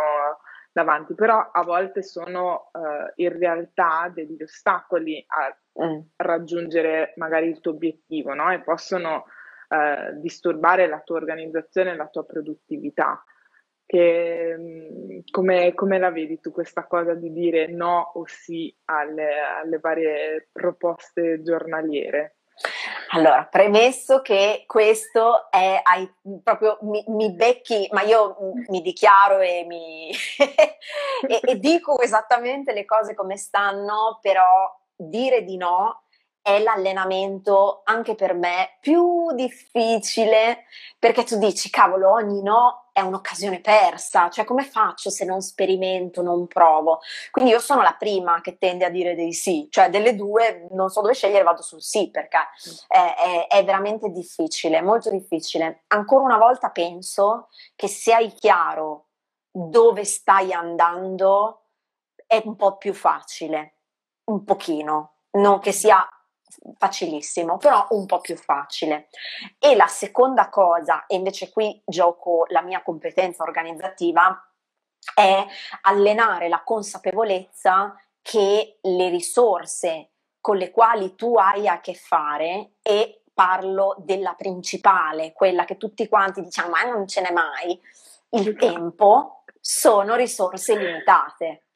davanti, 0.71 1.15
però 1.15 1.51
a 1.51 1.63
volte 1.63 2.01
sono 2.01 2.69
uh, 2.71 3.11
in 3.15 3.37
realtà 3.37 4.09
degli 4.13 4.41
ostacoli 4.41 5.23
a 5.27 5.85
mm. 5.85 5.99
raggiungere 6.15 7.13
magari 7.17 7.47
il 7.49 7.59
tuo 7.59 7.73
obiettivo, 7.73 8.33
no? 8.33 8.51
E 8.53 8.61
possono 8.61 9.25
uh, 9.67 10.17
disturbare 10.19 10.87
la 10.87 11.01
tua 11.01 11.17
organizzazione 11.17 11.91
e 11.91 11.95
la 11.95 12.07
tua 12.07 12.23
produttività. 12.23 13.21
Che, 13.93 15.23
come, 15.29 15.75
come, 15.75 15.99
la 15.99 16.09
vedi 16.09 16.39
tu 16.39 16.51
questa 16.51 16.87
cosa 16.87 17.13
di 17.13 17.31
dire 17.31 17.67
no 17.67 18.13
o 18.15 18.23
sì 18.25 18.75
alle, 18.85 19.39
alle 19.39 19.77
varie 19.77 20.49
proposte 20.51 21.43
giornaliere? 21.43 22.37
Allora, 23.11 23.45
premesso 23.45 24.23
che 24.23 24.63
questo 24.65 25.51
è 25.51 25.79
hai, 25.83 26.11
proprio 26.41 26.79
mi, 26.81 27.03
mi, 27.09 27.33
becchi, 27.33 27.87
ma 27.91 28.01
io 28.01 28.35
mi 28.69 28.81
dichiaro 28.81 29.37
e, 29.37 29.63
mi 29.67 30.09
e, 31.27 31.39
e 31.43 31.59
dico 31.59 32.01
esattamente 32.01 32.73
le 32.73 32.85
cose 32.85 33.13
come 33.13 33.37
stanno, 33.37 34.17
però 34.23 34.75
dire 34.95 35.43
di 35.43 35.55
no 35.55 36.05
è 36.41 36.57
l'allenamento 36.57 37.81
anche 37.83 38.15
per 38.15 38.33
me 38.33 38.77
più 38.81 39.31
difficile 39.35 40.63
perché 40.97 41.23
tu 41.23 41.37
dici 41.37 41.69
cavolo 41.69 42.11
ogni 42.11 42.41
no 42.41 42.82
è 42.93 43.01
un'occasione 43.01 43.59
persa 43.59 44.29
cioè 44.29 44.45
come 44.45 44.63
faccio 44.63 45.09
se 45.09 45.25
non 45.25 45.41
sperimento 45.41 46.21
non 46.21 46.47
provo? 46.47 46.99
Quindi 47.31 47.51
io 47.51 47.59
sono 47.59 47.81
la 47.81 47.95
prima 47.97 48.39
che 48.41 48.57
tende 48.57 48.85
a 48.85 48.89
dire 48.89 49.15
dei 49.15 49.33
sì 49.33 49.67
cioè 49.69 49.89
delle 49.89 50.15
due 50.15 50.67
non 50.71 50.89
so 50.89 51.01
dove 51.01 51.13
scegliere 51.13 51.43
vado 51.43 51.61
sul 51.61 51.81
sì 51.81 52.09
perché 52.09 52.37
è, 52.87 53.47
è, 53.47 53.47
è 53.47 53.65
veramente 53.65 54.09
difficile 54.09 54.81
molto 54.81 55.09
difficile. 55.09 55.83
Ancora 55.87 56.23
una 56.23 56.37
volta 56.37 56.69
penso 56.69 57.49
che 57.75 57.87
se 57.87 58.13
hai 58.13 58.31
chiaro 58.33 59.07
dove 59.51 60.05
stai 60.05 60.53
andando 60.53 61.65
è 62.25 62.41
un 62.45 62.55
po' 62.55 62.77
più 62.77 62.93
facile 62.93 63.77
un 64.25 64.43
pochino. 64.43 65.15
Non 65.31 65.59
che 65.59 65.71
sia 65.71 66.07
facilissimo, 66.77 67.57
però 67.57 67.87
un 67.91 68.05
po' 68.05 68.19
più 68.19 68.35
facile. 68.35 69.09
E 69.59 69.75
la 69.75 69.87
seconda 69.87 70.49
cosa, 70.49 71.05
e 71.05 71.15
invece 71.15 71.51
qui 71.51 71.81
gioco 71.85 72.45
la 72.49 72.61
mia 72.61 72.81
competenza 72.81 73.43
organizzativa, 73.43 74.47
è 75.13 75.45
allenare 75.81 76.47
la 76.47 76.63
consapevolezza 76.63 77.95
che 78.21 78.79
le 78.81 79.09
risorse 79.09 80.11
con 80.39 80.57
le 80.57 80.71
quali 80.71 81.15
tu 81.15 81.35
hai 81.37 81.67
a 81.67 81.79
che 81.79 81.93
fare 81.93 82.73
e 82.81 83.23
parlo 83.33 83.95
della 83.99 84.33
principale, 84.33 85.33
quella 85.33 85.65
che 85.65 85.77
tutti 85.77 86.07
quanti 86.07 86.41
diciamo 86.41 86.69
ma 86.69 86.83
non 86.83 87.07
ce 87.07 87.21
n'è 87.21 87.31
mai, 87.31 87.79
il 88.29 88.55
tempo 88.55 89.43
sono 89.59 90.15
risorse 90.15 90.75
limitate. 90.77 91.67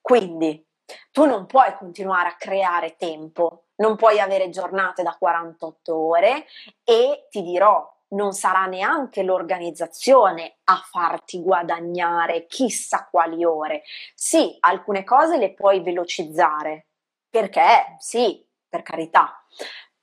Quindi 0.00 0.66
tu 1.10 1.24
non 1.26 1.46
puoi 1.46 1.74
continuare 1.76 2.28
a 2.28 2.36
creare 2.36 2.96
tempo 2.96 3.64
non 3.80 3.96
puoi 3.96 4.20
avere 4.20 4.50
giornate 4.50 5.02
da 5.02 5.16
48 5.18 5.96
ore 5.96 6.44
e 6.84 7.26
ti 7.30 7.42
dirò, 7.42 7.90
non 8.08 8.32
sarà 8.32 8.66
neanche 8.66 9.22
l'organizzazione 9.22 10.58
a 10.64 10.76
farti 10.76 11.42
guadagnare 11.42 12.46
chissà 12.46 13.08
quali 13.10 13.44
ore. 13.44 13.82
Sì, 14.14 14.56
alcune 14.60 15.02
cose 15.04 15.38
le 15.38 15.54
puoi 15.54 15.82
velocizzare, 15.82 16.88
perché 17.28 17.96
sì, 17.98 18.46
per 18.68 18.82
carità, 18.82 19.44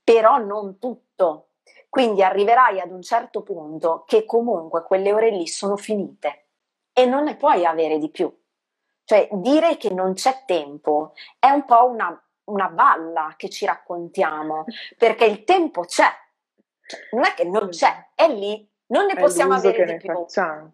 però 0.04 0.38
non 0.38 0.78
tutto. 0.80 1.50
Quindi 1.90 2.24
arriverai 2.24 2.80
ad 2.80 2.92
un 2.92 3.02
certo 3.02 3.44
punto 3.44 4.04
che 4.06 4.26
comunque 4.26 4.84
quelle 4.84 5.14
ore 5.14 5.30
lì 5.30 5.48
sono 5.48 5.78
finite 5.78 6.48
e 6.94 7.06
non 7.06 7.24
ne 7.24 7.36
puoi 7.36 7.66
avere 7.66 7.98
di 7.98 8.10
più. 8.10 8.32
Cioè, 9.08 9.30
dire 9.32 9.78
che 9.78 9.90
non 9.90 10.16
c'è 10.16 10.44
tempo 10.46 11.14
è 11.40 11.50
un 11.50 11.64
po' 11.64 11.86
una 11.86 12.22
una 12.48 12.70
balla 12.70 13.34
che 13.38 13.50
ci 13.50 13.66
raccontiamo, 13.66 14.66
perché 14.98 15.26
il 15.26 15.44
tempo 15.44 15.82
c'è, 15.82 16.10
cioè, 16.86 17.00
non 17.12 17.26
è 17.26 17.34
che 17.34 17.44
non 17.44 17.70
c'è, 17.70 18.10
è 18.16 18.28
lì, 18.30 18.68
non 18.88 19.06
ne 19.06 19.14
è 19.14 19.20
possiamo 19.20 19.54
avere 19.54 19.86
di 19.86 19.98
più. 19.98 20.14
Facciamo. 20.14 20.74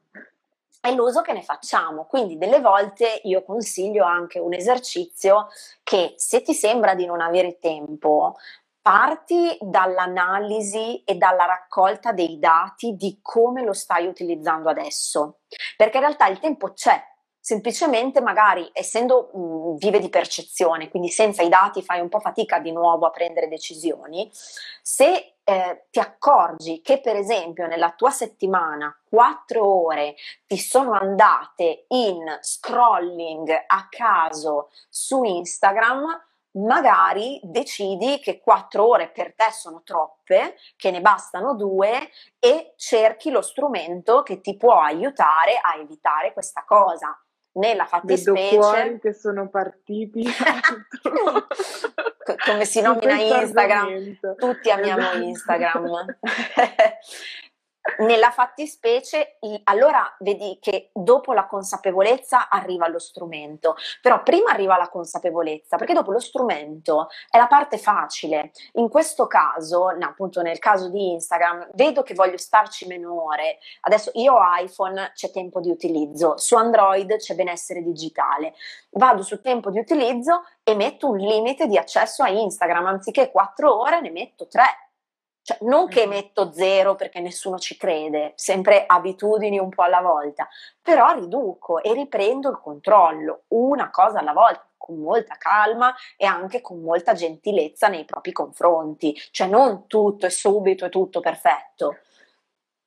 È 0.80 0.94
l'uso 0.94 1.22
che 1.22 1.34
ne 1.34 1.42
facciamo, 1.42 2.06
quindi 2.06 2.38
delle 2.38 2.60
volte 2.60 3.22
io 3.24 3.44
consiglio 3.44 4.04
anche 4.04 4.38
un 4.38 4.54
esercizio 4.54 5.48
che 5.82 6.14
se 6.18 6.42
ti 6.42 6.54
sembra 6.54 6.94
di 6.94 7.06
non 7.06 7.22
avere 7.22 7.58
tempo, 7.58 8.36
parti 8.82 9.58
dall'analisi 9.62 11.02
e 11.06 11.16
dalla 11.16 11.46
raccolta 11.46 12.12
dei 12.12 12.38
dati 12.38 12.96
di 12.96 13.20
come 13.22 13.64
lo 13.64 13.74
stai 13.74 14.06
utilizzando 14.08 14.70
adesso, 14.70 15.40
perché 15.78 15.98
in 15.98 16.04
realtà 16.04 16.28
il 16.28 16.40
tempo 16.40 16.74
c'è, 16.74 17.02
semplicemente 17.44 18.22
magari 18.22 18.70
essendo 18.72 19.30
mh, 19.34 19.76
vive 19.76 20.00
di 20.00 20.08
percezione, 20.08 20.90
quindi 20.90 21.10
senza 21.10 21.42
i 21.42 21.50
dati 21.50 21.84
fai 21.84 22.00
un 22.00 22.08
po' 22.08 22.22
fatica 22.22 22.60
di 22.60 22.72
nuovo 22.72 23.06
a 23.06 23.10
prendere 23.10 23.50
decisioni, 23.50 24.32
se 24.82 25.34
eh, 25.44 25.88
ti 25.92 26.00
accorgi 26.00 26.80
che 26.82 27.02
per 27.02 27.18
esempio 27.18 27.68
nella 27.68 27.92
tua 27.98 28.12
settimana 28.12 28.98
quattro 29.10 29.66
ore 29.66 30.16
ti 30.48 30.58
sono 30.58 30.94
andate 30.94 31.84
in 31.90 32.24
scrolling 32.40 33.50
a 33.68 33.88
caso 33.90 34.70
su 34.88 35.24
Instagram, 35.24 36.28
magari 36.52 37.42
decidi 37.44 38.20
che 38.20 38.40
quattro 38.40 38.88
ore 38.88 39.10
per 39.10 39.36
te 39.36 39.52
sono 39.52 39.82
troppe, 39.84 40.56
che 40.78 40.92
ne 40.92 41.02
bastano 41.02 41.56
due 41.56 42.10
e 42.40 42.74
cerchi 42.78 43.32
lo 43.32 43.42
strumento 43.42 44.24
che 44.24 44.40
ti 44.40 44.56
può 44.56 44.80
aiutare 44.80 45.60
a 45.62 45.78
evitare 45.78 46.32
questa 46.32 46.64
cosa. 46.64 47.18
Nella 47.54 47.86
fattispecie... 47.86 48.56
fuori 48.56 49.00
che 49.00 49.14
sono 49.14 49.48
partiti... 49.50 50.24
Come 52.46 52.66
si 52.66 52.82
nomina 52.82 53.16
Instagram? 53.16 54.18
Tutti 54.38 54.72
amiamo 54.72 55.02
esatto. 55.02 55.24
Instagram. 55.24 56.06
Nella 57.98 58.32
fattispecie, 58.32 59.40
allora 59.66 60.16
vedi 60.20 60.58
che 60.62 60.90
dopo 60.94 61.34
la 61.34 61.46
consapevolezza 61.46 62.48
arriva 62.48 62.88
lo 62.88 62.98
strumento, 62.98 63.76
però 64.02 64.24
prima 64.24 64.52
arriva 64.52 64.78
la 64.78 64.88
consapevolezza, 64.88 65.76
perché 65.76 65.94
dopo 65.94 66.14
lo 66.14 66.22
strumento 66.22 67.10
è 67.30 67.38
la 67.38 67.48
parte 67.48 67.78
facile. 67.78 68.52
In 68.76 68.88
questo 68.88 69.28
caso, 69.28 69.90
no, 69.90 70.06
appunto 70.06 70.42
nel 70.42 70.60
caso 70.60 70.90
di 70.90 71.12
Instagram, 71.12 71.72
vedo 71.74 72.04
che 72.04 72.14
voglio 72.14 72.38
starci 72.38 72.88
meno 72.88 73.22
ore. 73.22 73.60
Adesso 73.82 74.12
io 74.14 74.34
ho 74.34 74.42
iPhone, 74.60 75.12
c'è 75.14 75.30
tempo 75.30 75.60
di 75.60 75.70
utilizzo, 75.70 76.38
su 76.38 76.56
Android 76.56 77.18
c'è 77.18 77.36
benessere 77.36 77.84
digitale. 77.84 78.54
Vado 78.92 79.24
su 79.24 79.42
tempo 79.42 79.70
di 79.70 79.80
utilizzo 79.80 80.46
e 80.64 80.74
metto 80.74 81.10
un 81.10 81.18
limite 81.18 81.68
di 81.68 81.78
accesso 81.78 82.24
a 82.24 82.30
Instagram, 82.30 82.86
anziché 82.86 83.30
4 83.30 83.78
ore 83.78 84.00
ne 84.00 84.10
metto 84.10 84.48
3 84.48 84.64
cioè, 85.44 85.58
non 85.62 85.90
che 85.90 86.08
metto 86.08 86.54
zero 86.54 86.96
perché 86.96 87.20
nessuno 87.20 87.60
ci 87.60 87.76
crede, 87.76 88.32
sempre 88.36 88.86
abitudini 88.86 89.60
un 89.60 89.70
po' 89.70 89.84
alla 89.84 90.00
volta, 90.00 90.48
però 90.82 91.12
riduco 91.14 91.84
e 91.84 91.94
riprendo 91.94 92.50
il 92.50 92.60
controllo, 92.62 93.44
una 93.50 93.90
cosa 93.90 94.20
alla 94.20 94.32
volta, 94.32 94.66
con 94.78 95.00
molta 95.00 95.36
calma 95.36 95.94
e 96.16 96.26
anche 96.26 96.62
con 96.62 96.80
molta 96.82 97.14
gentilezza 97.14 97.90
nei 97.90 98.06
propri 98.06 98.32
confronti. 98.32 99.14
Cioè, 99.32 99.48
non 99.48 99.88
tutto 99.88 100.26
e 100.26 100.30
subito 100.30 100.86
è 100.86 100.90
tutto 100.90 101.20
perfetto. 101.20 101.98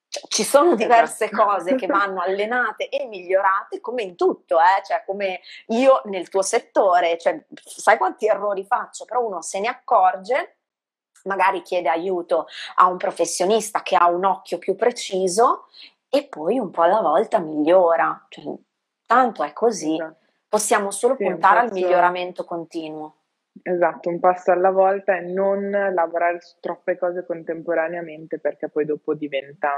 Cioè, 0.09 0.23
ci 0.29 0.43
sono 0.43 0.69
esatto. 0.69 0.83
diverse 0.83 1.31
cose 1.31 1.75
che 1.75 1.87
vanno 1.87 2.23
allenate 2.23 2.89
e 2.89 3.07
migliorate 3.07 3.83
come 3.83 4.03
in 4.03 4.17
tutto, 4.17 4.59
eh? 4.59 4.83
cioè 4.83 5.03
come 5.05 5.41
io 5.69 6.01
nel 6.05 6.31
tuo 6.31 6.41
settore, 6.41 7.19
cioè, 7.19 7.45
sai 7.55 7.99
quanti 7.99 8.27
errori 8.27 8.65
faccio, 8.65 9.05
però 9.05 9.23
uno 9.23 9.43
se 9.43 9.61
ne 9.61 9.69
accorge 9.69 10.56
magari 11.27 11.63
chiede 11.63 11.89
aiuto 11.89 12.47
a 12.77 12.87
un 12.87 12.97
professionista 12.97 13.83
che 13.83 13.97
ha 13.97 14.09
un 14.09 14.25
occhio 14.25 14.59
più 14.59 14.75
preciso 14.75 15.67
e 16.09 16.27
poi 16.29 16.59
un 16.59 16.71
po' 16.71 16.83
alla 16.83 17.01
volta 17.01 17.39
migliora. 17.39 18.27
Cioè, 18.29 18.45
tanto 19.07 19.43
è 19.43 19.53
così, 19.53 19.95
esatto. 19.95 20.17
possiamo 20.49 20.91
solo 20.91 21.15
sì, 21.17 21.25
puntare 21.25 21.61
passo... 21.61 21.75
al 21.75 21.81
miglioramento 21.81 22.45
continuo. 22.45 23.15
Esatto, 23.63 24.11
un 24.11 24.21
passo 24.21 24.53
alla 24.53 24.71
volta 24.71 25.17
e 25.17 25.21
non 25.21 25.71
lavorare 25.71 26.41
su 26.41 26.57
troppe 26.61 26.99
cose 26.99 27.25
contemporaneamente 27.25 28.39
perché 28.39 28.69
poi 28.69 28.85
dopo 28.85 29.15
diventa, 29.15 29.71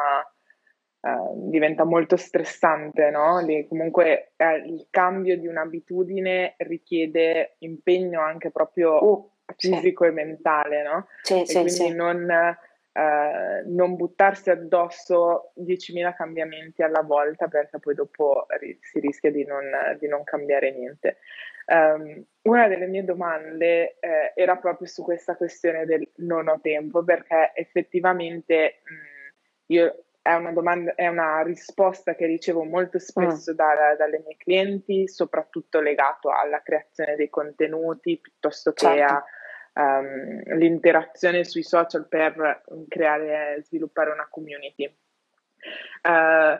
uh, 1.01 1.49
diventa 1.49 1.85
molto 1.85 2.17
stressante, 2.17 3.11
no? 3.11 3.39
Lì, 3.41 3.69
comunque 3.69 4.33
eh, 4.37 4.57
il 4.67 4.89
cambio 4.91 5.39
di 5.39 5.47
un'abitudine 5.47 6.55
richiede 6.59 7.55
impegno 7.59 8.21
anche 8.21 8.51
proprio 8.51 9.05
uh 9.05 9.31
fisico 9.57 10.05
sì. 10.05 10.11
e 10.11 10.13
mentale, 10.13 10.83
no? 10.83 11.09
Sì, 11.23 11.43
e 11.43 11.47
sì, 11.47 11.61
quindi. 11.61 11.95
Non, 11.95 12.31
eh, 12.99 13.63
non, 13.67 13.95
buttarsi 13.95 14.51
addosso 14.51 15.53
10.000 15.61 16.15
cambiamenti 16.17 16.83
alla 16.83 17.03
volta 17.03 17.47
perché 17.47 17.79
poi 17.79 17.95
dopo 17.95 18.47
ri- 18.59 18.79
si 18.81 18.99
rischia 18.99 19.31
di 19.31 19.45
non, 19.45 19.65
di 19.99 20.09
non 20.09 20.25
cambiare 20.25 20.73
niente. 20.73 21.19
Um, 21.67 22.25
una 22.43 22.67
delle 22.67 22.87
mie 22.87 23.05
domande 23.05 23.99
eh, 24.01 24.33
era 24.35 24.57
proprio 24.57 24.89
su 24.89 25.03
questa 25.03 25.37
questione 25.37 25.85
del 25.85 26.09
non 26.17 26.49
ho 26.49 26.59
tempo 26.63 27.05
perché 27.05 27.53
effettivamente 27.55 28.81
mh, 28.85 29.35
io 29.67 30.05
è 30.23 30.35
una, 30.35 30.53
domanda, 30.53 30.95
è 30.95 31.07
una 31.07 31.43
risposta 31.43 32.15
che 32.15 32.27
ricevo 32.27 32.65
molto 32.65 32.99
spesso 32.99 33.53
mm. 33.53 33.55
da, 33.55 33.95
dalle 33.97 34.23
mie 34.27 34.37
clienti, 34.37 35.07
soprattutto 35.09 35.81
legato 35.81 36.31
alla 36.31 36.63
creazione 36.63 37.17
dei 37.17 37.31
contenuti 37.31 38.19
piuttosto 38.19 38.73
che 38.73 38.87
certo. 38.87 39.03
all'interazione 39.03 39.37
um, 39.79 41.43
sui 41.43 41.63
social 41.63 42.07
per 42.09 42.65
creare 42.89 43.57
e 43.57 43.63
sviluppare 43.63 44.11
una 44.11 44.29
community. 44.29 44.85
Uh, 46.03 46.59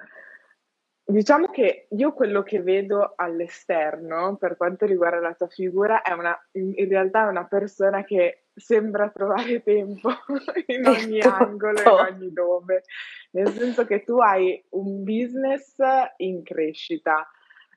Diciamo 1.11 1.49
che 1.49 1.87
io 1.89 2.13
quello 2.13 2.43
che 2.43 2.61
vedo 2.61 3.15
all'esterno 3.17 4.37
per 4.37 4.59
quanto 4.59 4.85
riguarda 4.85 5.21
la 5.21 5.33
tua 5.33 5.47
figura 5.47 6.03
è 6.03 6.13
una, 6.13 6.39
in 6.53 6.87
realtà 6.87 7.25
è 7.25 7.31
una 7.31 7.47
persona 7.47 8.05
che 8.05 8.49
sembra 8.55 9.09
trovare 9.09 9.63
tempo 9.63 10.11
in 10.67 10.87
ogni 10.87 11.21
angolo, 11.23 11.81
in 11.81 11.87
ogni 11.87 12.31
dove, 12.31 12.83
nel 13.31 13.49
senso 13.49 13.87
che 13.87 14.05
tu 14.05 14.19
hai 14.19 14.63
un 14.73 15.03
business 15.03 15.77
in 16.19 16.43
crescita, 16.43 17.27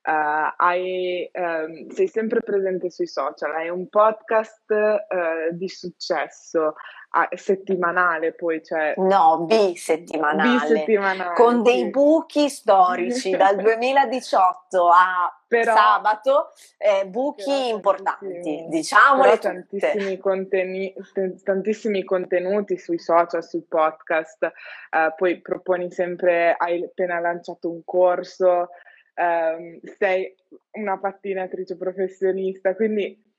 uh, 0.04 0.54
hai, 0.58 1.30
um, 1.34 1.90
sei 1.90 2.08
sempre 2.08 2.42
presente 2.42 2.90
sui 2.90 3.08
social, 3.08 3.54
hai 3.54 3.70
un 3.70 3.88
podcast 3.88 4.64
uh, 4.70 5.56
di 5.56 5.68
successo, 5.68 6.76
ah, 7.12 7.30
settimanale 7.34 8.34
poi, 8.34 8.64
cioè... 8.64 8.94
No, 8.98 9.46
bisettimanale. 9.46 10.68
Bisettimanale. 10.68 11.36
Con 11.36 11.62
dei 11.64 11.90
buchi 11.90 12.50
storici 12.50 13.32
dal 13.38 13.58
2018 13.58 14.88
a 14.88 15.36
però, 15.48 15.76
sabato, 15.76 16.54
eh, 16.78 17.06
buchi 17.06 17.68
importanti, 17.68 18.68
diciamole 18.70 19.38
tantissimi, 19.38 20.18
conteni- 20.18 20.94
t- 21.14 21.44
tantissimi 21.44 22.06
contenuti 22.06 22.78
sui 22.78 22.98
social, 22.98 23.44
sul 23.44 23.66
podcast, 23.68 24.46
uh, 24.46 25.14
poi 25.18 25.42
proponi 25.42 25.92
sempre, 25.92 26.56
hai 26.58 26.82
appena 26.82 27.20
lanciato 27.20 27.70
un 27.70 27.82
corso, 27.84 28.70
um, 29.16 29.80
sei 29.98 30.36
una 30.72 30.98
pattinatrice 30.98 31.78
professionista, 31.78 32.76
quindi 32.76 33.30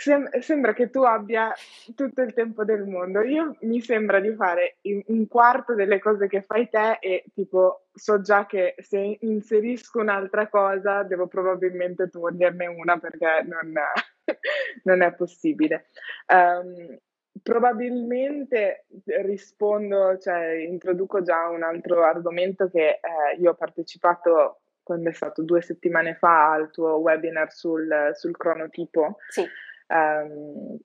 Sem- 0.00 0.38
sembra 0.38 0.74
che 0.74 0.90
tu 0.90 1.02
abbia 1.02 1.52
tutto 1.96 2.22
il 2.22 2.32
tempo 2.32 2.64
del 2.64 2.84
mondo. 2.84 3.20
Io 3.22 3.56
mi 3.62 3.80
sembra 3.80 4.20
di 4.20 4.32
fare 4.32 4.76
un 4.82 5.26
quarto 5.26 5.74
delle 5.74 5.98
cose 5.98 6.28
che 6.28 6.40
fai 6.42 6.68
te 6.68 6.98
e 7.00 7.24
tipo 7.34 7.88
so 7.92 8.20
già 8.20 8.46
che 8.46 8.76
se 8.78 9.18
inserisco 9.20 9.98
un'altra 9.98 10.48
cosa 10.48 11.02
devo 11.02 11.26
probabilmente 11.26 12.08
toglierne 12.08 12.66
una 12.68 12.96
perché 12.98 13.44
non, 13.44 13.72
non 14.84 15.02
è 15.02 15.12
possibile. 15.14 15.86
Um, 16.28 16.96
probabilmente 17.42 18.86
rispondo, 19.04 20.18
cioè 20.18 20.52
introduco 20.52 21.22
già 21.22 21.48
un 21.48 21.62
altro 21.62 22.02
argomento 22.04 22.68
che 22.70 22.88
eh, 22.88 23.40
io 23.40 23.50
ho 23.50 23.54
partecipato 23.54 24.60
quando 24.82 25.10
è 25.10 25.12
stato 25.12 25.42
due 25.42 25.60
settimane 25.60 26.14
fa 26.14 26.52
al 26.52 26.70
tuo 26.70 26.96
webinar 26.96 27.52
sul, 27.52 28.10
sul 28.14 28.36
cronotipo. 28.36 29.16
Sì 29.28 29.44
Um, 29.88 30.78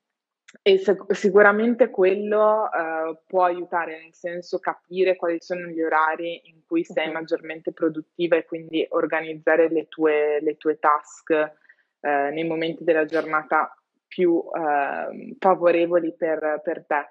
e 0.62 0.78
se- 0.78 0.98
sicuramente 1.10 1.90
quello 1.90 2.70
uh, 2.70 3.18
può 3.26 3.44
aiutare, 3.44 4.00
nel 4.02 4.14
senso 4.14 4.60
capire 4.60 5.16
quali 5.16 5.38
sono 5.42 5.68
gli 5.68 5.82
orari 5.82 6.42
in 6.46 6.64
cui 6.66 6.84
sei 6.84 7.08
uh-huh. 7.08 7.14
maggiormente 7.14 7.74
produttiva 7.74 8.36
e 8.36 8.46
quindi 8.46 8.86
organizzare 8.90 9.70
le 9.70 9.88
tue, 9.88 10.40
le 10.42 10.56
tue 10.58 10.78
task 10.80 11.30
uh, 11.32 12.08
nei 12.08 12.46
momenti 12.46 12.84
della 12.84 13.06
giornata 13.06 13.76
più 14.14 14.32
uh, 14.32 15.36
favorevoli 15.40 16.14
per, 16.14 16.62
per 16.64 16.86
te. 16.86 17.08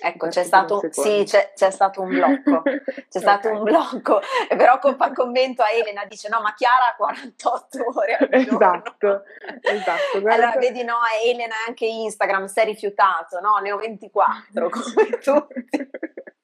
Ecco, 0.00 0.26
c'è 0.28 0.42
stato, 0.42 0.80
sì, 0.90 1.22
c'è, 1.24 1.52
c'è 1.54 1.70
stato, 1.70 2.02
un 2.02 2.08
blocco, 2.08 2.62
c'è 3.08 3.20
stato 3.20 3.48
okay. 3.48 3.58
un 3.58 3.64
blocco, 3.64 4.20
però 4.56 4.78
fa 4.96 5.12
commento 5.12 5.62
a 5.62 5.70
Elena, 5.70 6.04
dice 6.04 6.28
no, 6.28 6.40
ma 6.40 6.52
Chiara 6.54 6.90
ha 6.90 6.96
48 6.96 7.84
ore 7.94 8.16
al 8.16 8.28
Esatto, 8.30 9.22
esatto. 9.60 10.20
Guarda. 10.20 10.34
Allora 10.34 10.58
vedi, 10.58 10.82
no, 10.82 10.96
Elena 11.24 11.54
anche 11.66 11.86
Instagram 11.86 12.46
si 12.46 12.60
è 12.60 12.64
rifiutato, 12.64 13.40
no, 13.40 13.58
ne 13.62 13.72
ho 13.72 13.76
24 13.78 14.68
come 14.70 15.08
tutti. 15.22 15.88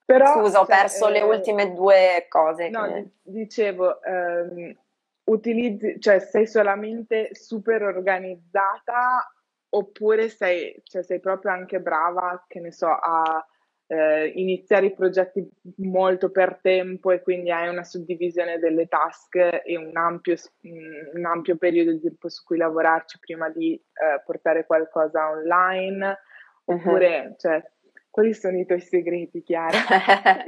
Però, 0.05 0.41
Scusa, 0.41 0.61
ho 0.61 0.67
cioè, 0.67 0.77
perso 0.77 1.09
eh, 1.09 1.13
le 1.13 1.21
ultime 1.23 1.73
due 1.73 2.27
cose. 2.29 2.69
No, 2.69 2.85
che... 2.87 3.11
dicevo, 3.23 4.03
ehm, 4.03 4.77
utilizzi, 5.25 6.01
cioè 6.01 6.19
sei 6.21 6.47
solamente 6.47 7.31
super 7.33 7.83
organizzata 7.83 9.29
oppure 9.71 10.29
sei, 10.29 10.81
cioè 10.85 11.03
sei 11.03 11.21
proprio 11.21 11.53
anche 11.53 11.81
brava, 11.81 12.45
che 12.47 12.61
ne 12.61 12.73
so, 12.73 12.89
a 12.89 13.45
eh, 13.87 14.29
iniziare 14.37 14.87
i 14.87 14.95
progetti 14.95 15.45
molto 15.79 16.31
per 16.31 16.61
tempo 16.63 17.11
e 17.11 17.23
quindi 17.23 17.51
hai 17.51 17.69
una 17.69 17.83
suddivisione 17.83 18.59
delle 18.59 18.87
task 18.87 19.35
e 19.37 19.77
un 19.77 19.97
ampio, 19.97 20.37
un 20.63 21.25
ampio 21.25 21.57
periodo 21.57 21.93
di 21.93 22.01
tempo 22.01 22.29
su 22.29 22.45
cui 22.45 22.57
lavorarci 22.57 23.19
prima 23.19 23.49
di 23.49 23.75
eh, 23.75 24.23
portare 24.25 24.65
qualcosa 24.65 25.31
online, 25.31 26.19
oppure 26.65 27.21
uh-huh. 27.21 27.35
cioè, 27.37 27.71
Quali 28.11 28.35
sono 28.35 28.59
i 28.59 28.67
tuoi 28.67 28.81
segreti, 28.81 29.41
Chiara? 29.41 29.79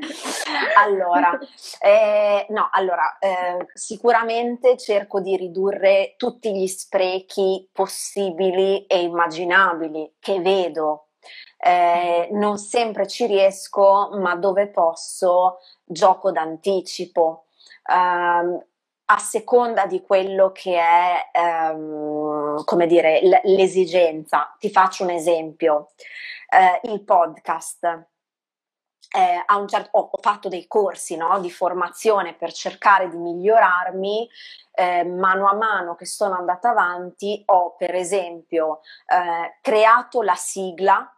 allora, 0.83 1.39
eh, 1.81 2.45
no, 2.49 2.69
allora 2.73 3.19
eh, 3.19 3.69
sicuramente 3.73 4.77
cerco 4.77 5.21
di 5.21 5.37
ridurre 5.37 6.15
tutti 6.17 6.53
gli 6.53 6.67
sprechi 6.67 7.69
possibili 7.73 8.85
e 8.87 9.03
immaginabili 9.03 10.15
che 10.19 10.41
vedo. 10.41 11.07
Eh, 11.57 12.31
non 12.33 12.59
sempre 12.59 13.07
ci 13.07 13.27
riesco, 13.27 14.11
ma 14.15 14.35
dove 14.35 14.67
posso 14.67 15.59
gioco 15.85 16.33
d'anticipo. 16.33 17.45
Um, 17.87 18.61
a 19.05 19.19
seconda 19.19 19.87
di 19.87 20.01
quello 20.01 20.51
che 20.51 20.79
è, 20.79 21.31
um, 21.73 22.65
come 22.65 22.87
dire, 22.89 23.21
l- 23.23 23.41
l'esigenza. 23.45 24.57
Ti 24.59 24.71
faccio 24.71 25.05
un 25.05 25.11
esempio 25.11 25.91
eh, 26.53 26.81
il 26.91 27.03
podcast. 27.03 28.07
Eh, 29.15 29.45
certo, 29.67 29.99
ho, 29.99 30.09
ho, 30.13 30.19
fatto 30.23 30.49
dei 30.49 30.67
corsi 30.67 31.17
no, 31.17 31.39
di 31.41 31.51
formazione 31.51 32.35
per 32.35 32.53
cercare 32.53 33.09
di 33.09 33.17
migliorarmi. 33.17 34.29
Eh, 34.75 35.05
mano 35.05 35.49
a 35.49 35.55
mano 35.55 35.95
che 35.95 36.07
sono 36.07 36.35
andata 36.35 36.71
avanti, 36.71 37.43
ho 37.47 37.75
per 37.77 37.95
esempio 37.95 38.81
eh, 39.07 39.59
creato 39.61 40.23
la 40.23 40.35
sigla 40.35 41.15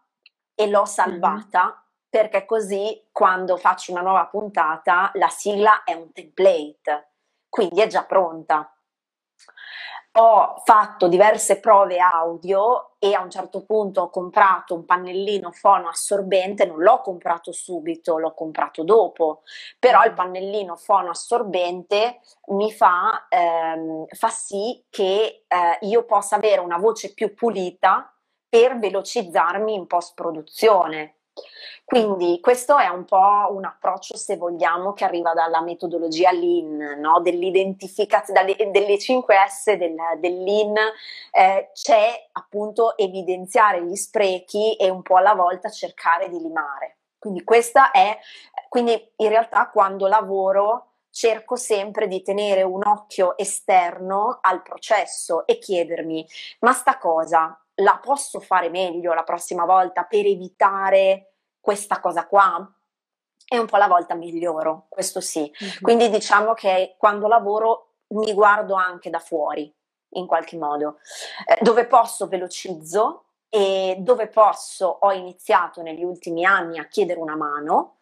e 0.57 0.67
l'ho 0.69 0.85
salvata 0.85 1.65
mm-hmm. 1.65 1.77
perché 2.09 2.45
così 2.47 3.09
quando 3.13 3.57
faccio 3.57 3.93
una 3.93 4.01
nuova 4.01 4.27
puntata 4.27 5.11
la 5.15 5.29
sigla 5.29 5.85
è 5.85 5.95
un 5.95 6.13
template, 6.13 7.13
quindi 7.49 7.81
è 7.81 7.87
già 7.87 8.05
pronta 8.05 8.75
ho 10.17 10.63
fatto 10.65 11.09
diverse 11.09 11.59
prove 11.59 11.99
audio 11.99 12.91
e 13.01 13.15
a 13.15 13.23
un 13.23 13.31
certo 13.31 13.65
punto 13.65 14.03
ho 14.03 14.11
comprato 14.11 14.75
un 14.75 14.85
pannellino 14.85 15.51
fono 15.51 15.89
assorbente, 15.89 16.67
non 16.67 16.79
l'ho 16.79 17.01
comprato 17.01 17.51
subito, 17.51 18.19
l'ho 18.19 18.33
comprato 18.33 18.85
dopo, 18.85 19.43
però 19.79 20.05
il 20.05 20.13
pannellino 20.13 20.77
fono 20.77 21.11
assorbente 21.11 22.21
mi 22.53 22.71
fa, 22.71 23.27
ehm, 23.29 24.07
fa 24.07 24.29
sì 24.29 24.85
che 24.89 25.45
eh, 25.49 25.79
io 25.81 26.05
possa 26.05 26.37
avere 26.37 26.61
una 26.61 26.79
voce 26.79 27.13
più 27.13 27.35
pulita 27.35 28.15
per 28.49 28.79
velocizzarmi 28.79 29.75
in 29.75 29.87
post 29.89 30.15
produzione. 30.15 31.17
Quindi 31.85 32.41
questo 32.41 32.79
è 32.79 32.89
un 32.89 33.05
po' 33.05 33.49
un 33.51 33.65
approccio, 33.65 34.17
se 34.17 34.37
vogliamo, 34.37 34.95
che 34.95 35.05
arriva 35.05 35.35
dalla 35.35 35.61
metodologia 35.61 36.33
Lean, 36.33 36.99
no? 36.99 37.21
dell'identificazione, 37.21 38.57
delle 38.71 38.97
5S 38.97 39.75
del, 39.75 39.95
del 40.19 40.43
Lean, 40.43 40.75
eh, 41.31 41.71
c'è 41.75 42.29
appunto 42.33 42.97
evidenziare 42.97 43.85
gli 43.85 43.97
sprechi 43.97 44.75
e 44.77 44.89
un 44.89 45.03
po' 45.03 45.17
alla 45.17 45.35
volta 45.35 45.69
cercare 45.69 46.31
di 46.31 46.41
limare. 46.41 46.97
Quindi 47.19 47.45
questa 47.45 47.91
è, 47.91 48.19
quindi 48.69 49.13
in 49.17 49.29
realtà 49.29 49.69
quando 49.69 50.07
lavoro 50.07 50.93
cerco 51.11 51.55
sempre 51.55 52.09
di 52.09 52.23
tenere 52.23 52.63
un 52.63 52.85
occhio 52.85 53.37
esterno 53.37 54.39
al 54.41 54.63
processo 54.63 55.47
e 55.47 55.59
chiedermi, 55.59 56.27
ma 56.61 56.73
sta 56.73 56.99
cosa 56.99 57.59
la 57.77 57.99
posso 58.03 58.41
fare 58.41 58.69
meglio 58.69 59.15
la 59.15 59.25
prossima 59.25 59.65
volta 59.65 60.05
per 60.05 60.27
evitare 60.27 61.35
questa 61.61 62.01
cosa 62.01 62.27
qua? 62.27 62.69
E 63.47 63.59
un 63.59 63.67
po' 63.67 63.77
alla 63.77 63.89
volta 63.89 64.15
miglioro, 64.15 64.87
questo 64.89 65.21
sì. 65.21 65.41
Mm-hmm. 65.41 65.77
Quindi 65.81 66.11
diciamo 66.11 66.55
che 66.55 66.97
quando 66.99 67.27
lavoro 67.27 67.95
mi 68.09 68.33
guardo 68.33 68.75
anche 68.75 69.11
da 69.11 69.19
fuori, 69.19 69.73
in 70.11 70.27
qualche 70.27 70.57
modo. 70.57 70.99
Eh, 71.47 71.59
dove 71.61 71.87
posso 71.87 72.27
velocizzo 72.27 73.25
e 73.49 73.97
dove 73.99 74.29
posso 74.29 74.87
ho 75.01 75.13
iniziato 75.13 75.83
negli 75.83 76.03
ultimi 76.03 76.45
anni 76.45 76.79
a 76.79 76.87
chiedere 76.87 77.21
una 77.21 77.37
mano. 77.37 77.94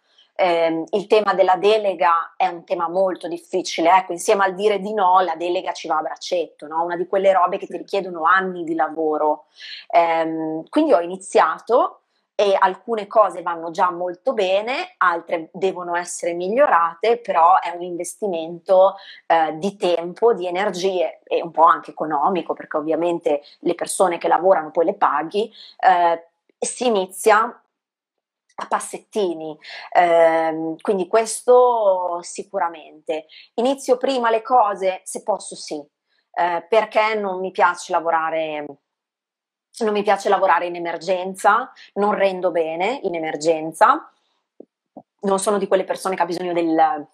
Eh, 0.43 0.85
il 0.91 1.07
tema 1.07 1.35
della 1.35 1.55
delega 1.55 2.35
è 2.37 2.49
un 2.49 2.65
tema 2.65 2.89
molto 2.89 3.29
difficile, 3.29 3.97
ecco, 3.97 4.11
insieme 4.11 4.43
al 4.43 4.57
dire 4.57 4.81
di 4.81 4.93
no, 4.93 5.21
la 5.21 5.37
delega 5.37 5.71
ci 5.71 5.87
va 5.87 5.99
a 5.99 6.03
braccetto, 6.03 6.67
no? 6.67 6.83
una 6.83 6.97
di 6.97 7.07
quelle 7.07 7.33
robe 7.33 7.59
che 7.59 7.69
ti 7.69 7.77
richiedono 7.77 8.25
anni 8.25 8.65
di 8.65 8.75
lavoro. 8.75 9.45
Eh, 9.89 10.65
quindi 10.69 10.93
ho 10.93 11.01
iniziato 11.01 12.01
e 12.35 12.57
alcune 12.59 13.07
cose 13.07 13.43
vanno 13.43 13.71
già 13.71 13.93
molto 13.93 14.33
bene, 14.33 14.95
altre 14.97 15.49
devono 15.53 15.95
essere 15.95 16.33
migliorate, 16.33 17.19
però 17.19 17.61
è 17.61 17.71
un 17.77 17.83
investimento 17.83 18.97
eh, 19.29 19.57
di 19.59 19.77
tempo, 19.77 20.35
di 20.35 20.49
energie 20.49 21.21
e 21.23 21.41
un 21.41 21.53
po' 21.53 21.67
anche 21.67 21.93
economico, 21.93 22.53
perché 22.53 22.79
ovviamente 22.79 23.43
le 23.61 23.77
persone 23.77 24.19
che 24.19 24.27
lavorano 24.27 24.73
poi 24.73 24.87
le 24.87 24.95
paghi. 24.95 25.53
Eh, 25.79 26.27
si 26.59 26.87
inizia 26.87 27.63
a 28.63 28.67
passettini, 28.67 29.57
eh, 29.93 30.75
quindi 30.81 31.07
questo 31.07 32.19
sicuramente. 32.23 33.27
Inizio 33.55 33.97
prima 33.97 34.31
le 34.31 34.43
cose, 34.43 35.01
se 35.05 35.23
posso 35.23 35.55
sì, 35.55 35.83
eh, 36.35 36.67
perché 36.69 37.15
non 37.15 37.41
mi 37.41 37.51
piace 37.51 37.93
lavorare 37.93 38.67
non 39.79 39.95
mi 39.95 40.03
piace 40.03 40.29
lavorare 40.29 40.67
in 40.67 40.77
emergenza, 40.77 41.73
non 41.95 42.15
rendo 42.15 42.51
bene 42.51 43.01
in 43.05 43.15
emergenza, 43.15 44.13
non 45.21 45.39
sono 45.39 45.57
di 45.57 45.67
quelle 45.67 45.85
persone 45.85 46.15
che 46.15 46.21
ha 46.21 46.27
bisogno 46.27 46.53
del, 46.53 47.09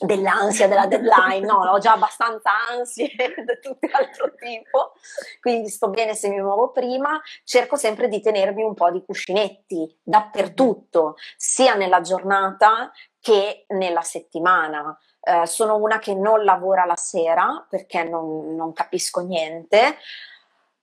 dell'ansia 0.00 0.68
della 0.68 0.86
deadline, 0.86 1.46
no, 1.46 1.70
ho 1.70 1.78
già 1.78 1.92
abbastanza 1.92 2.50
ansie 2.70 3.08
di 3.16 3.58
tutto 3.60 3.88
altro 3.92 4.34
tipo, 4.34 4.92
quindi 5.40 5.68
sto 5.68 5.88
bene 5.88 6.14
se 6.14 6.28
mi 6.28 6.40
muovo 6.40 6.70
prima, 6.70 7.20
cerco 7.44 7.76
sempre 7.76 8.08
di 8.08 8.20
tenermi 8.20 8.62
un 8.62 8.74
po' 8.74 8.90
di 8.90 9.02
cuscinetti 9.04 9.98
dappertutto, 10.02 11.16
sia 11.36 11.74
nella 11.74 12.00
giornata 12.00 12.92
che 13.20 13.64
nella 13.68 14.02
settimana. 14.02 14.96
Eh, 15.20 15.46
sono 15.46 15.76
una 15.76 15.98
che 15.98 16.14
non 16.14 16.44
lavora 16.44 16.84
la 16.84 16.96
sera 16.96 17.66
perché 17.68 18.04
non, 18.04 18.54
non 18.54 18.72
capisco 18.72 19.20
niente, 19.20 19.96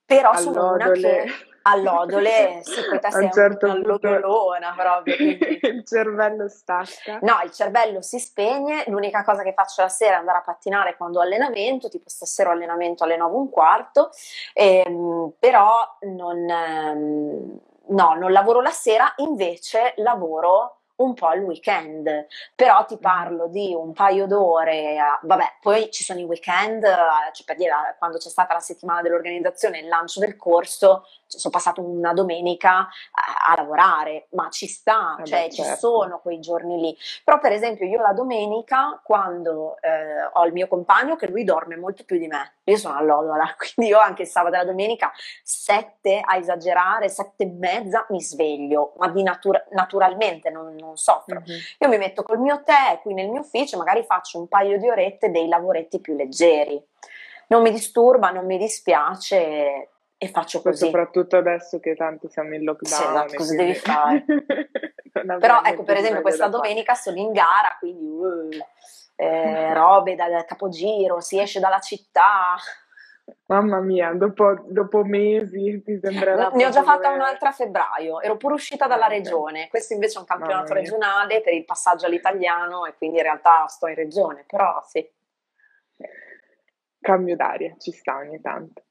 però 0.06 0.36
sono 0.36 0.74
una 0.74 0.91
che 0.91 1.26
all'odole, 1.68 2.61
sì, 2.63 2.82
poi 2.88 2.99
te 2.99 3.11
sei 3.11 3.32
certo 3.32 3.66
una 3.66 3.78
lodolona 3.78 4.74
proprio. 4.76 5.16
Quindi... 5.16 5.59
il 5.61 5.84
cervello 5.86 6.47
stacca. 6.47 7.20
No, 7.22 7.39
il 7.43 7.51
cervello 7.51 8.01
si 8.01 8.20
spegne, 8.20 8.84
l'unica 8.88 9.24
cosa 9.24 9.43
che 9.43 9.53
faccio 9.53 9.82
la 9.82 9.89
sera 9.89 10.16
è 10.16 10.20
andare 10.20 10.39
a 10.39 10.41
pattinare 10.41 10.95
quando 10.95 11.20
ho 11.20 11.22
allenamento, 11.22 11.89
tipo 11.89 12.09
stasera 12.09 12.49
ho 12.49 12.53
allenamento 12.53 13.03
alle 13.03 13.18
9 13.18 13.34
e 13.34 13.38
un 13.38 13.49
quarto, 13.49 14.09
ehm, 14.53 15.34
però 15.39 15.97
non, 16.01 16.49
ehm, 16.49 17.59
no, 17.88 18.13
non 18.16 18.32
lavoro 18.32 18.61
la 18.61 18.72
sera, 18.72 19.13
invece 19.18 19.93
lavoro 19.97 20.80
un 20.98 21.14
po' 21.14 21.28
al 21.28 21.39
weekend, 21.39 22.28
però 22.56 22.86
ti 22.86 22.98
parlo 22.98 23.48
di 23.48 23.74
un 23.74 23.93
paio 23.93 24.28
d'ore, 24.28 24.98
vabbè, 25.22 25.58
poi 25.62 25.91
ci 25.91 26.04
sono 26.04 26.20
i 26.20 26.24
weekend, 26.24 26.84
cioè 26.84 27.46
per 27.46 27.56
dire, 27.58 27.72
quando 27.98 28.18
c'è 28.18 28.30
stata 28.30 28.54
la 28.54 28.60
settimana 28.60 29.02
dell'organizzazione, 29.02 29.80
il 29.80 29.88
lancio 29.88 30.20
del 30.20 30.38
corso, 30.38 31.06
cioè, 31.28 31.39
sono 31.39 31.54
passato 31.54 31.82
una 31.82 32.14
domenica 32.14 32.78
a, 32.78 33.52
a 33.52 33.56
lavorare, 33.56 34.28
ma 34.32 34.50
ci 34.50 34.68
sta, 34.68 35.18
eh 35.20 35.26
cioè 35.26 35.43
beh, 35.46 35.52
ci 35.52 35.64
certo. 35.64 35.80
sono 35.80 36.20
quei 36.20 36.39
giorni 36.39 36.80
lì. 36.80 36.98
Però 37.24 37.39
per 37.39 37.52
esempio 37.52 37.86
io 37.86 38.02
la 38.02 38.14
domenica, 38.14 39.00
quando 39.04 39.78
eh, 39.82 40.24
ho 40.34 40.46
il 40.46 40.54
mio 40.54 40.68
compagno, 40.68 41.16
che 41.16 41.28
lui 41.28 41.43
dorme 41.43 41.76
molto 41.76 42.04
più 42.06 42.18
di 42.18 42.28
me, 42.28 42.56
io 42.64 42.78
sono 42.78 42.98
all'odola, 42.98 43.54
quindi 43.58 43.91
io 43.91 44.00
anche 44.00 44.24
il 44.24 44.28
sabato 44.28 44.56
e 44.56 44.58
la 44.60 44.66
domenica, 44.66 45.12
sette 45.43 46.22
a 46.24 46.38
esagerare, 46.38 47.10
sette 47.10 47.43
e 47.43 47.48
mezza 47.48 48.06
mi 48.10 48.22
sveglio, 48.22 48.93
ma 48.98 49.10
di 49.10 49.24
natura- 49.24 49.66
naturalmente 49.72 50.50
non, 50.50 50.76
non 50.86 50.98
soffro. 50.98 51.40
Mm-hmm. 51.40 51.60
Io 51.80 51.88
mi 51.90 51.98
metto 51.98 52.24
col 52.24 52.40
mio 52.40 52.64
tè 52.64 53.00
qui 53.02 53.14
nel 53.14 53.30
mio 53.30 53.42
ufficio, 53.42 53.78
magari 53.78 54.04
faccio 54.04 54.40
un 54.40 54.48
paio 54.48 54.78
di 54.78 54.90
orette 54.90 55.32
dei 55.32 55.48
lavoretti 55.48 56.00
più 56.00 56.16
leggeri. 56.16 56.82
Non 57.48 57.62
mi 57.62 57.72
disturba, 57.72 58.32
non 58.32 58.46
mi 58.46 58.58
dispiace, 58.58 59.90
e 60.18 60.28
faccio 60.30 60.62
così. 60.62 60.86
Soprattutto 60.86 61.38
adesso 61.38 61.80
che 61.80 61.96
tanto 61.96 62.30
siamo 62.30 62.56
in 62.56 62.64
lockdown. 62.64 63.02
Sì, 63.02 63.08
esatto, 63.08 63.36
cosa 63.36 63.56
devi 63.56 63.74
fare? 63.76 64.26
Però 65.40 65.62
ecco, 65.64 65.84
per 65.84 65.98
esempio, 65.98 66.22
questa 66.22 66.48
domenica 66.48 66.94
fare. 66.94 67.04
sono 67.04 67.18
in 67.18 67.32
gara, 67.32 67.76
quindi 67.80 68.06
uh, 68.06 68.64
eh, 69.16 69.74
robe 69.74 70.16
da, 70.16 70.30
da 70.30 70.46
capogiro, 70.46 71.20
si 71.20 71.40
esce 71.40 71.60
dalla 71.60 71.80
città. 71.80 72.56
Mamma 73.48 73.80
mia, 73.80 74.14
dopo, 74.14 74.66
dopo 74.68 75.04
mesi 75.04 75.82
ti 75.84 76.00
sembrerà. 76.00 76.50
Ne 76.50 76.66
ho 76.66 76.70
già 76.70 76.84
fatta 76.84 77.12
un'altra 77.12 77.50
a 77.50 77.52
febbraio, 77.52 78.22
ero 78.22 78.38
pure 78.38 78.54
uscita 78.54 78.88
dalla 78.88 79.06
okay. 79.06 79.18
regione. 79.18 79.68
Questo 79.68 79.94
invece 79.94 80.18
è 80.18 80.20
un 80.20 80.26
campionato 80.26 80.74
regionale 80.74 81.42
per 81.42 81.54
il 81.54 81.66
passaggio 81.66 82.06
all'italiano 82.06 82.86
e 82.86 82.96
quindi 82.96 83.18
in 83.18 83.24
realtà 83.24 83.66
sto 83.68 83.88
in 83.88 83.96
regione, 83.96 84.46
però 84.48 84.82
sì 84.86 85.08
cambio 87.06 87.36
d'aria, 87.36 87.76
ci 87.78 87.92
sta 87.92 88.18
ogni 88.18 88.42
tanto. 88.42 88.86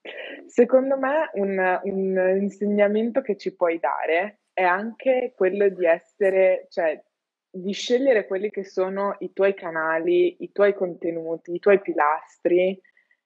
Secondo 0.47 0.97
me 0.97 1.31
un, 1.33 1.81
un, 1.83 2.39
insegnamento 2.41 3.21
che 3.21 3.37
ci 3.37 3.57
puoi 3.57 3.81
dare 3.81 4.43
è 4.53 4.63
anche 4.63 5.33
quello 5.37 5.69
di 5.69 5.85
essere, 5.85 6.69
cioè 6.71 7.03
di 7.51 7.73
scegliere 7.73 8.29
quelli 8.29 8.51
che 8.51 8.65
sono 8.65 9.17
i 9.19 9.33
tuoi 9.33 9.55
canali, 9.55 10.37
i 10.45 10.53
tuoi 10.53 10.75
contenuti, 10.75 11.55
i 11.55 11.59
tuoi 11.59 11.81
pilastri 11.81 12.81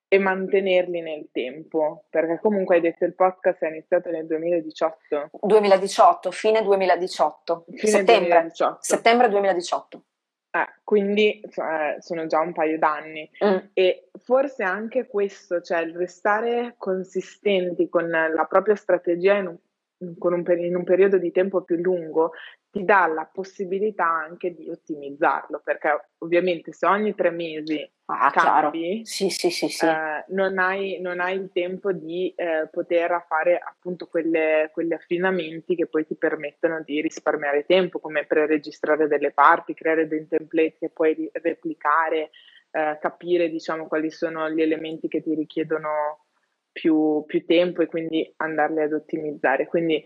e 0.08 0.18
mantenerli 0.18 1.02
nel 1.02 1.28
tempo, 1.30 2.04
perché 2.08 2.38
comunque 2.40 2.76
hai 2.76 2.80
detto 2.80 3.04
il 3.04 3.14
podcast 3.14 3.62
è 3.62 3.68
iniziato 3.68 4.10
nel 4.10 4.26
2018. 4.26 5.30
2018, 5.42 6.30
fine 6.30 6.62
2018. 6.62 7.64
Fine 7.74 7.92
settembre, 7.92 8.28
2018. 8.28 8.78
Settembre 8.80 9.28
2018. 9.28 10.02
Eh, 10.50 10.66
quindi 10.82 11.42
cioè, 11.50 11.96
sono 12.00 12.26
già 12.26 12.40
un 12.40 12.54
paio 12.54 12.78
d'anni 12.78 13.30
mm. 13.44 13.56
e 13.74 14.08
forse 14.18 14.62
anche 14.62 15.06
questo, 15.06 15.60
cioè 15.60 15.80
il 15.80 15.94
restare 15.94 16.74
consistenti 16.78 17.90
con 17.90 18.08
la 18.08 18.46
propria 18.48 18.74
strategia 18.74 19.34
in 19.34 19.46
un 19.48 19.56
un 20.00 20.42
per- 20.42 20.58
in 20.58 20.76
un 20.76 20.84
periodo 20.84 21.18
di 21.18 21.32
tempo 21.32 21.62
più 21.62 21.76
lungo 21.76 22.32
ti 22.70 22.84
dà 22.84 23.06
la 23.06 23.24
possibilità 23.24 24.06
anche 24.06 24.54
di 24.54 24.68
ottimizzarlo, 24.68 25.60
perché 25.64 26.08
ovviamente 26.18 26.72
se 26.72 26.86
ogni 26.86 27.14
tre 27.14 27.30
mesi 27.30 27.90
ah, 28.06 28.30
cambi, 28.30 29.00
sì, 29.04 29.30
sì, 29.30 29.50
sì, 29.50 29.66
eh, 29.86 30.24
non, 30.28 30.58
hai, 30.58 31.00
non, 31.00 31.18
hai, 31.20 31.36
il 31.36 31.50
tempo 31.52 31.92
di 31.92 32.32
eh, 32.36 32.68
poter 32.70 33.24
fare 33.26 33.58
appunto 33.58 34.06
quelle, 34.06 34.70
quegli 34.72 34.92
affinamenti 34.92 35.74
che 35.74 35.86
poi 35.86 36.06
ti 36.06 36.16
permettono 36.16 36.82
di 36.84 37.00
risparmiare 37.00 37.64
tempo, 37.64 38.00
come 38.00 38.26
pre-registrare 38.26 39.08
delle 39.08 39.32
parti, 39.32 39.72
creare 39.74 40.06
dei 40.06 40.26
template 40.28 40.76
che 40.78 40.90
puoi 40.90 41.30
replicare, 41.32 42.30
eh, 42.70 42.98
capire 43.00 43.48
diciamo 43.48 43.86
quali 43.86 44.10
sono 44.10 44.50
gli 44.50 44.60
elementi 44.60 45.08
che 45.08 45.22
ti 45.22 45.34
richiedono 45.34 46.26
più, 46.70 47.24
più 47.26 47.44
tempo 47.44 47.82
e 47.82 47.86
quindi 47.86 48.30
andarli 48.36 48.82
ad 48.82 48.92
ottimizzare. 48.92 49.66
Quindi 49.66 50.04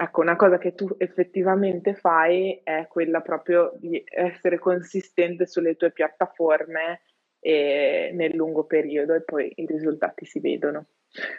ecco, 0.00 0.22
una 0.22 0.36
cosa 0.36 0.56
che 0.56 0.74
tu 0.74 0.88
effettivamente 0.96 1.94
fai 1.94 2.60
è 2.64 2.86
quella 2.88 3.20
proprio 3.20 3.72
di 3.76 4.02
essere 4.06 4.58
consistente 4.58 5.46
sulle 5.46 5.76
tue 5.76 5.90
piattaforme 5.90 7.02
e 7.38 8.10
nel 8.14 8.34
lungo 8.34 8.64
periodo 8.64 9.14
e 9.14 9.22
poi 9.22 9.52
i 9.56 9.66
risultati 9.66 10.24
si 10.24 10.40
vedono. 10.40 10.86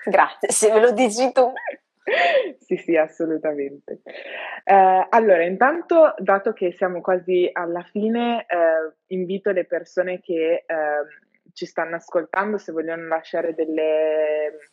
Grazie, 0.05 0.49
se 0.49 0.72
me 0.72 0.80
lo 0.80 0.91
dici 0.91 1.32
tu. 1.32 1.51
sì, 2.59 2.78
sì, 2.78 2.95
assolutamente. 2.95 4.01
Eh, 4.64 5.07
allora, 5.09 5.43
intanto, 5.43 6.14
dato 6.20 6.53
che 6.53 6.74
siamo 6.74 7.01
quasi 7.01 7.49
alla 7.51 7.84
fine, 7.84 8.41
eh, 8.41 8.93
invito 9.07 9.51
le 9.51 9.66
persone 9.66 10.20
che 10.20 10.66
eh, 10.66 11.05
ci 11.53 11.66
stanno 11.66 11.95
ascoltando, 11.95 12.57
se 12.57 12.72
vogliono 12.72 13.07
lasciare 13.07 13.53
delle, 13.53 14.70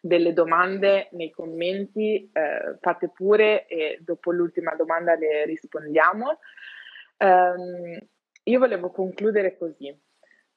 delle 0.00 0.32
domande 0.32 1.08
nei 1.12 1.30
commenti, 1.30 2.30
eh, 2.32 2.76
fate 2.80 3.10
pure 3.10 3.66
e 3.66 3.98
dopo 4.00 4.30
l'ultima 4.30 4.74
domanda 4.74 5.14
le 5.14 5.44
rispondiamo. 5.44 6.38
Um, 7.18 7.98
io 8.44 8.58
volevo 8.58 8.90
concludere 8.90 9.56
così. 9.56 9.94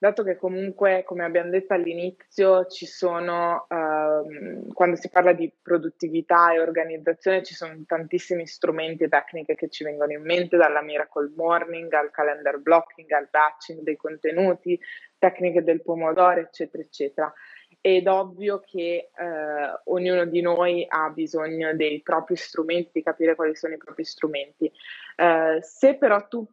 Dato 0.01 0.23
che 0.23 0.37
comunque, 0.37 1.03
come 1.03 1.25
abbiamo 1.25 1.49
detto 1.49 1.73
all'inizio, 1.73 2.67
ci 2.67 2.85
sono, 2.85 3.65
uh, 3.67 4.71
quando 4.71 4.95
si 4.95 5.09
parla 5.09 5.33
di 5.33 5.53
produttività 5.61 6.53
e 6.53 6.61
organizzazione, 6.61 7.43
ci 7.43 7.53
sono 7.53 7.83
tantissimi 7.85 8.47
strumenti 8.47 9.03
e 9.03 9.09
tecniche 9.09 9.55
che 9.55 9.67
ci 9.67 9.83
vengono 9.83 10.13
in 10.13 10.21
mente, 10.21 10.55
dalla 10.55 10.81
Miracle 10.81 11.33
Morning 11.35 11.91
al 11.91 12.11
calendar 12.11 12.59
blocking, 12.59 13.11
al 13.11 13.27
batching 13.29 13.81
dei 13.81 13.97
contenuti, 13.97 14.79
tecniche 15.17 15.63
del 15.63 15.81
pomodoro, 15.81 16.39
eccetera, 16.39 16.81
eccetera. 16.81 17.33
Ed 17.81 18.07
ovvio 18.07 18.59
che 18.59 19.09
uh, 19.15 19.91
ognuno 19.93 20.25
di 20.25 20.41
noi 20.41 20.85
ha 20.87 21.09
bisogno 21.09 21.73
dei 21.75 22.01
propri 22.01 22.35
strumenti, 22.35 22.91
di 22.93 23.03
capire 23.03 23.35
quali 23.35 23.55
sono 23.55 23.73
i 23.73 23.77
propri 23.77 24.03
strumenti. 24.03 24.71
Uh, 25.15 25.59
se 25.61 25.95
però 25.95 26.27
tu 26.27 26.45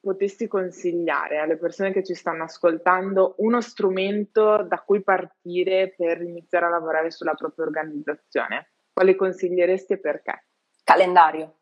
potessi 0.00 0.48
consigliare 0.48 1.38
alle 1.38 1.58
persone 1.58 1.92
che 1.92 2.02
ci 2.02 2.14
stanno 2.14 2.44
ascoltando 2.44 3.34
uno 3.38 3.60
strumento 3.60 4.62
da 4.62 4.80
cui 4.80 5.02
partire 5.02 5.92
per 5.94 6.22
iniziare 6.22 6.66
a 6.66 6.70
lavorare 6.70 7.10
sulla 7.10 7.34
propria 7.34 7.66
organizzazione, 7.66 8.70
quale 8.92 9.14
consiglieresti 9.14 9.92
e 9.92 9.98
perché? 9.98 10.46
Calendario 10.82 11.59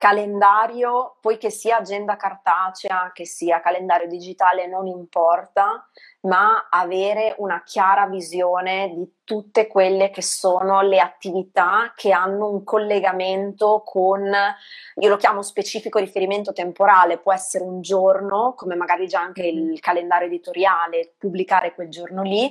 calendario, 0.00 1.16
poi 1.20 1.36
che 1.36 1.50
sia 1.50 1.76
agenda 1.76 2.16
cartacea, 2.16 3.10
che 3.12 3.26
sia 3.26 3.60
calendario 3.60 4.08
digitale, 4.08 4.66
non 4.66 4.86
importa, 4.86 5.86
ma 6.22 6.68
avere 6.70 7.34
una 7.36 7.62
chiara 7.62 8.06
visione 8.06 8.94
di 8.94 9.18
tutte 9.24 9.66
quelle 9.66 10.08
che 10.08 10.22
sono 10.22 10.80
le 10.80 11.00
attività 11.00 11.92
che 11.94 12.12
hanno 12.12 12.48
un 12.48 12.64
collegamento 12.64 13.82
con, 13.84 14.22
io 14.24 15.08
lo 15.10 15.16
chiamo 15.18 15.42
specifico 15.42 15.98
riferimento 15.98 16.54
temporale, 16.54 17.18
può 17.18 17.34
essere 17.34 17.64
un 17.64 17.82
giorno, 17.82 18.54
come 18.56 18.76
magari 18.76 19.06
già 19.06 19.20
anche 19.20 19.46
il 19.46 19.80
calendario 19.80 20.28
editoriale, 20.28 21.12
pubblicare 21.18 21.74
quel 21.74 21.90
giorno 21.90 22.22
lì, 22.22 22.50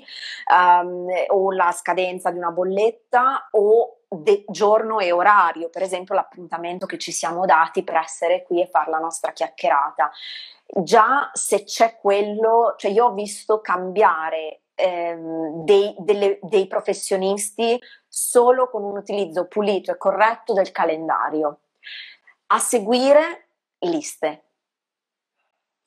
um, 0.53 1.07
o 1.29 1.51
la 1.51 1.71
scadenza 1.71 2.29
di 2.29 2.37
una 2.37 2.51
bolletta, 2.51 3.47
o 3.53 3.98
de- 4.09 4.43
giorno 4.47 4.99
e 4.99 5.11
orario, 5.11 5.69
per 5.69 5.83
esempio 5.83 6.15
l'appuntamento 6.15 6.85
che 6.85 6.97
ci 6.97 7.11
siamo 7.11 7.45
dati 7.45 7.83
per 7.83 7.95
essere 7.95 8.43
qui 8.43 8.61
e 8.61 8.67
fare 8.67 8.89
la 8.89 8.97
nostra 8.97 9.31
chiacchierata. 9.31 10.11
Già 10.65 11.29
se 11.33 11.63
c'è 11.63 11.97
quello, 11.99 12.75
cioè 12.77 12.91
io 12.91 13.05
ho 13.05 13.13
visto 13.13 13.61
cambiare 13.61 14.61
ehm, 14.75 15.63
dei, 15.63 15.95
delle, 15.99 16.39
dei 16.41 16.67
professionisti 16.67 17.79
solo 18.07 18.69
con 18.69 18.83
un 18.83 18.97
utilizzo 18.97 19.47
pulito 19.47 19.91
e 19.91 19.97
corretto 19.97 20.53
del 20.53 20.71
calendario. 20.71 21.59
A 22.47 22.59
seguire 22.59 23.49
liste. 23.79 24.45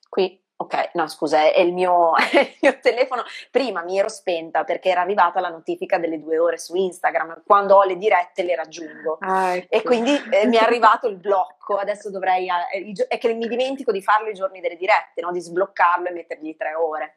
Qui 0.08 0.41
Ok, 0.62 0.90
no 0.94 1.08
scusa, 1.08 1.50
è 1.50 1.58
il, 1.58 1.72
mio, 1.72 2.14
è 2.14 2.38
il, 2.38 2.56
mio, 2.60 2.78
telefono. 2.78 3.24
Prima 3.50 3.82
mi 3.82 3.98
ero 3.98 4.08
spenta 4.08 4.62
perché 4.62 4.90
era 4.90 5.00
arrivata 5.00 5.40
la 5.40 5.48
notifica 5.48 5.98
delle 5.98 6.20
due 6.20 6.38
ore 6.38 6.56
su 6.56 6.76
Instagram. 6.76 7.42
Quando 7.44 7.74
ho 7.74 7.82
le 7.82 7.96
dirette 7.96 8.44
le 8.44 8.54
raggiungo. 8.54 9.18
Ah, 9.20 9.56
ecco. 9.56 9.74
E 9.74 9.82
quindi 9.82 10.12
eh, 10.30 10.46
mi 10.46 10.56
è 10.56 10.62
arrivato 10.62 11.08
il 11.08 11.16
blocco. 11.16 11.76
Adesso 11.76 12.10
dovrei. 12.10 12.46
Eh, 12.46 13.06
è 13.08 13.18
che 13.18 13.34
mi 13.34 13.48
dimentico 13.48 13.90
di 13.90 14.00
farlo 14.02 14.28
i 14.28 14.34
giorni 14.34 14.60
delle 14.60 14.76
dirette, 14.76 15.20
no? 15.20 15.32
di 15.32 15.40
sbloccarlo 15.40 16.08
e 16.08 16.12
mettergli 16.12 16.56
tre 16.56 16.74
ore. 16.74 17.16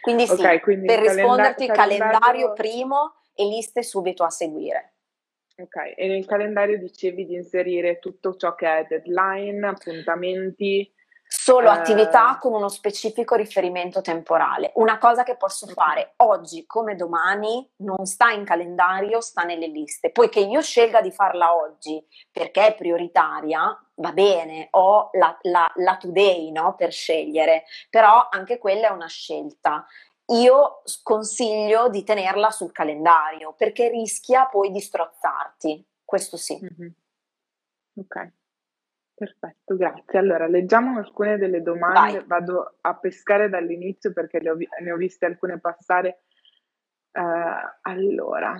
Quindi 0.00 0.26
sì, 0.26 0.32
okay, 0.32 0.60
quindi 0.60 0.86
per 0.86 1.00
risponderti, 1.00 1.66
calendario... 1.66 2.18
calendario 2.18 2.52
primo 2.54 3.14
e 3.34 3.44
liste 3.44 3.82
subito 3.82 4.24
a 4.24 4.30
seguire. 4.30 4.94
Ok, 5.58 5.94
e 5.96 6.08
nel 6.08 6.24
calendario 6.24 6.78
dicevi 6.78 7.26
di 7.26 7.34
inserire 7.34 7.98
tutto 7.98 8.36
ciò 8.36 8.54
che 8.54 8.78
è 8.78 8.86
deadline, 8.88 9.66
appuntamenti 9.66 10.90
solo 11.34 11.70
uh... 11.70 11.72
attività 11.72 12.36
con 12.38 12.52
uno 12.52 12.68
specifico 12.68 13.34
riferimento 13.34 14.02
temporale. 14.02 14.72
Una 14.74 14.98
cosa 14.98 15.22
che 15.22 15.36
posso 15.36 15.66
fare 15.68 16.12
oggi 16.16 16.66
come 16.66 16.94
domani 16.94 17.66
non 17.76 18.04
sta 18.04 18.30
in 18.30 18.44
calendario, 18.44 19.22
sta 19.22 19.42
nelle 19.42 19.66
liste. 19.66 20.10
Poi 20.10 20.28
che 20.28 20.40
io 20.40 20.60
scelga 20.60 21.00
di 21.00 21.10
farla 21.10 21.56
oggi 21.56 22.04
perché 22.30 22.66
è 22.66 22.74
prioritaria, 22.74 23.60
va 23.94 24.12
bene, 24.12 24.68
ho 24.72 25.08
la, 25.12 25.36
la, 25.42 25.72
la 25.76 25.96
today 25.96 26.50
no, 26.50 26.74
per 26.74 26.92
scegliere, 26.92 27.64
però 27.88 28.28
anche 28.30 28.58
quella 28.58 28.88
è 28.88 28.90
una 28.90 29.08
scelta. 29.08 29.86
Io 30.26 30.82
consiglio 31.02 31.88
di 31.88 32.04
tenerla 32.04 32.50
sul 32.50 32.72
calendario 32.72 33.54
perché 33.56 33.88
rischia 33.88 34.46
poi 34.46 34.70
di 34.70 34.80
strozzarti. 34.80 35.84
Questo 36.04 36.36
sì. 36.36 36.60
Mm-hmm. 36.62 36.90
Ok. 37.96 38.32
Perfetto, 39.14 39.76
grazie. 39.76 40.18
Allora, 40.18 40.46
leggiamo 40.46 40.98
alcune 40.98 41.36
delle 41.36 41.62
domande, 41.62 42.18
Vai. 42.18 42.26
vado 42.26 42.78
a 42.80 42.96
pescare 42.96 43.48
dall'inizio 43.48 44.12
perché 44.12 44.38
ho, 44.48 44.56
ne 44.56 44.90
ho 44.92 44.96
viste 44.96 45.26
alcune 45.26 45.60
passare. 45.60 46.22
Uh, 47.12 47.78
allora, 47.82 48.56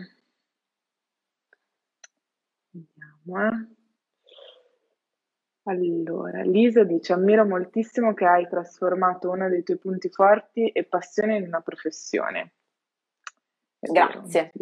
vediamo. 2.71 3.47
Eh. 3.47 3.81
Allora, 5.65 6.43
Lisa 6.43 6.85
dice: 6.85 7.13
Ammiro 7.13 7.47
moltissimo 7.47 8.15
che 8.15 8.27
hai 8.27 8.49
trasformato 8.49 9.31
uno 9.31 9.49
dei 9.49 9.63
tuoi 9.63 9.79
punti 9.79 10.11
forti 10.11 10.69
e 10.69 10.85
passione 10.85 11.37
in 11.37 11.47
una 11.47 11.61
professione. 11.61 12.53
Grazie. 13.79 14.53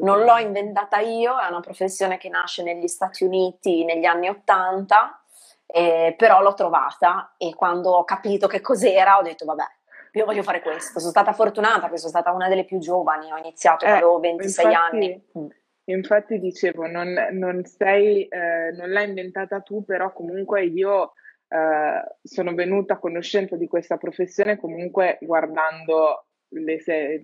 Non 0.00 0.24
l'ho 0.24 0.38
inventata 0.38 0.98
io, 0.98 1.38
è 1.38 1.46
una 1.48 1.60
professione 1.60 2.18
che 2.18 2.28
nasce 2.28 2.62
negli 2.62 2.88
Stati 2.88 3.24
Uniti 3.24 3.84
negli 3.84 4.04
anni 4.04 4.28
Ottanta, 4.28 5.22
eh, 5.66 6.14
però 6.16 6.42
l'ho 6.42 6.54
trovata 6.54 7.34
e 7.36 7.54
quando 7.54 7.90
ho 7.90 8.04
capito 8.04 8.46
che 8.46 8.60
cos'era 8.60 9.18
ho 9.18 9.22
detto 9.22 9.44
vabbè, 9.44 9.64
io 10.12 10.24
voglio 10.24 10.42
fare 10.42 10.60
questo. 10.60 10.98
Sono 10.98 11.10
stata 11.10 11.32
fortunata 11.32 11.80
perché 11.80 11.98
sono 11.98 12.10
stata 12.10 12.32
una 12.32 12.48
delle 12.48 12.64
più 12.64 12.78
giovani, 12.78 13.32
ho 13.32 13.38
iniziato 13.38 13.84
eh, 13.84 13.90
avevo 13.90 14.18
26 14.20 14.64
infatti, 14.64 14.94
anni. 14.96 15.24
Mm. 15.38 15.46
Infatti 15.84 16.38
dicevo, 16.38 16.86
non, 16.86 17.12
non, 17.32 17.64
sei, 17.64 18.26
eh, 18.28 18.70
non 18.76 18.90
l'hai 18.90 19.08
inventata 19.08 19.60
tu, 19.60 19.84
però 19.84 20.12
comunque 20.12 20.64
io 20.64 21.12
eh, 21.48 22.16
sono 22.22 22.54
venuta 22.54 22.94
a 22.94 22.98
conoscenza 22.98 23.56
di 23.56 23.66
questa 23.66 23.96
professione 23.96 24.58
comunque 24.58 25.18
guardando 25.20 26.26
le, 26.52 26.80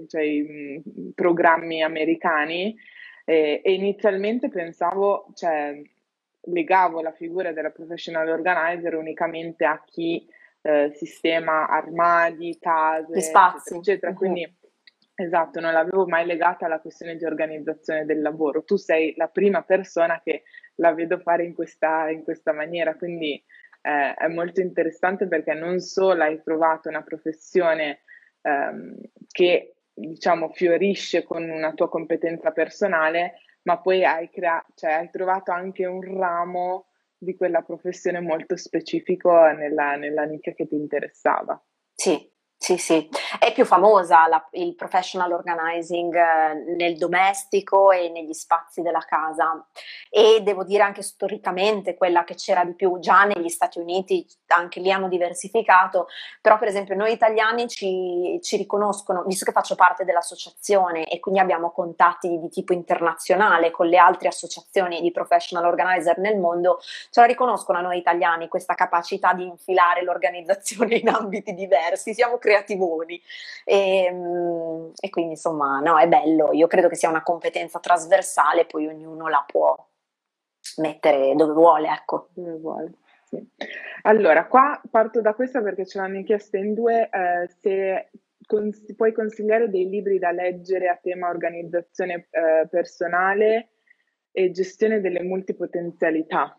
cioè, 0.07 0.22
i 0.22 0.43
mm, 0.43 1.11
programmi 1.14 1.83
americani 1.83 2.76
eh, 3.24 3.61
e 3.62 3.72
inizialmente 3.72 4.49
pensavo, 4.49 5.26
cioè, 5.35 5.81
legavo 6.43 7.01
la 7.03 7.12
figura 7.12 7.53
della 7.53 7.70
professional 7.70 8.29
organizer 8.29 8.95
unicamente 8.95 9.64
a 9.64 9.83
chi 9.85 10.26
eh, 10.62 10.93
sistema 10.95 11.68
armadi, 11.68 12.57
case, 12.59 13.20
spazi. 13.20 13.74
eccetera, 13.74 13.79
eccetera. 13.79 14.11
Uh-huh. 14.12 14.16
Quindi 14.16 14.57
esatto, 15.14 15.61
non 15.61 15.72
l'avevo 15.72 16.07
mai 16.07 16.26
legata 16.26 16.66
alla 16.66 16.81
questione 16.81 17.16
di 17.16 17.24
organizzazione 17.24 18.05
del 18.05 18.20
lavoro. 18.20 18.64
Tu 18.64 18.76
sei 18.76 19.14
la 19.16 19.29
prima 19.29 19.62
persona 19.62 20.20
che 20.22 20.45
la 20.76 20.93
vedo 20.93 21.18
fare 21.18 21.45
in 21.45 21.55
questa, 21.55 22.09
in 22.11 22.22
questa 22.22 22.53
maniera, 22.53 22.95
quindi 22.95 23.43
eh, 23.83 24.14
è 24.14 24.29
molto 24.29 24.61
interessante 24.61 25.26
perché 25.26 25.55
non 25.55 25.81
solo 25.81 26.22
hai 26.22 26.41
trovato 26.43 26.89
una 26.89 27.03
professione 27.03 28.01
ehm, 28.43 28.97
che 29.39 29.76
diciamo 29.95 30.49
fiorisce 30.49 31.22
con 31.22 31.49
una 31.49 31.72
tua 31.72 31.89
competenza 31.89 32.51
personale, 32.51 33.34
ma 33.62 33.78
poi 33.78 34.05
hai, 34.05 34.28
crea- 34.30 34.66
cioè, 34.74 34.95
hai 34.95 35.11
trovato 35.11 35.53
anche 35.53 35.86
un 35.86 36.01
ramo 36.03 36.86
di 37.16 37.36
quella 37.36 37.62
professione 37.62 38.18
molto 38.18 38.57
specifico 38.57 39.30
nella, 39.53 39.95
nella 39.95 40.24
nicchia 40.24 40.55
che 40.55 40.66
ti 40.66 40.74
interessava. 40.74 41.61
Sì, 41.95 42.18
sì, 42.69 42.77
sì, 42.77 43.09
è 43.39 43.51
più 43.55 43.64
famosa 43.64 44.27
la, 44.27 44.47
il 44.53 44.75
professional 44.75 45.33
organizing 45.33 46.14
eh, 46.14 46.75
nel 46.77 46.99
domestico 46.99 47.93
e 47.93 48.11
negli 48.11 48.35
spazi 48.35 48.83
della 48.83 49.03
casa. 49.09 49.66
E 50.11 50.43
devo 50.43 50.64
dire 50.64 50.83
anche 50.83 51.01
storicamente 51.01 51.95
quella 51.95 52.25
che 52.25 52.35
c'era 52.35 52.64
di 52.64 52.75
più 52.75 52.99
già 52.99 53.25
negli 53.25 53.49
Stati 53.49 53.79
Uniti, 53.79 54.27
anche 54.49 54.81
lì 54.81 54.93
hanno 54.93 55.09
diversificato, 55.09 56.09
però 56.43 56.59
per 56.59 56.69
esempio 56.69 56.95
noi 56.95 57.12
italiani 57.12 57.69
ci, 57.69 58.39
ci 58.43 58.59
riconoscono, 58.59 59.23
visto 59.23 59.47
che 59.47 59.53
faccio 59.53 59.75
parte 59.75 60.05
dell'associazione 60.05 61.07
e 61.09 61.21
quindi 61.21 61.41
abbiamo 61.41 61.71
contatti 61.71 62.39
di 62.39 62.51
tipo 62.51 62.75
internazionale 62.75 63.71
con 63.71 63.87
le 63.87 63.97
altre 63.97 64.29
associazioni 64.29 65.01
di 65.01 65.11
professional 65.11 65.64
organizer 65.64 66.19
nel 66.19 66.37
mondo, 66.37 66.81
ce 66.81 67.21
la 67.21 67.27
riconoscono 67.27 67.79
a 67.79 67.83
noi 67.83 67.97
italiani 67.97 68.49
questa 68.49 68.75
capacità 68.75 69.33
di 69.33 69.47
infilare 69.47 70.03
l'organizzazione 70.03 70.97
in 70.97 71.09
ambiti 71.09 71.55
diversi, 71.55 72.12
siamo 72.12 72.37
creativoni. 72.59 73.21
E, 73.65 74.05
ehm, 74.05 74.93
e 75.01 75.11
quindi 75.11 75.33
insomma, 75.33 75.81
no, 75.81 75.99
è 75.99 76.09
bello. 76.09 76.53
Io 76.53 76.67
credo 76.67 76.89
che 76.89 76.97
sia 76.97 77.09
una 77.09 77.23
competenza 77.23 77.79
trasversale, 77.79 78.67
poi 78.67 78.87
ognuno 78.87 79.29
la 79.29 79.45
può 79.47 79.77
mettere 80.79 81.35
dove 81.35 81.53
vuole, 81.53 81.89
ecco. 81.89 82.29
Dove 82.35 82.59
vuole. 82.59 82.93
Sì. 83.25 83.47
Allora, 84.03 84.47
qua 84.47 84.81
parto 84.91 85.21
da 85.21 85.35
questa 85.35 85.61
perché 85.61 85.87
ce 85.87 85.99
l'hanno 85.99 86.23
chiesto 86.23 86.57
in 86.57 86.73
due, 86.75 87.09
eh, 87.11 87.49
se 87.61 88.11
cons- 88.47 88.95
puoi 88.95 89.13
consigliare 89.13 89.69
dei 89.69 89.89
libri 89.89 90.19
da 90.19 90.31
leggere 90.31 90.89
a 90.89 90.99
tema 91.01 91.29
organizzazione 91.29 92.29
eh, 92.31 92.67
personale 92.71 93.73
e 94.33 94.51
gestione 94.51 95.01
delle 95.01 95.23
multipotenzialità. 95.23 96.57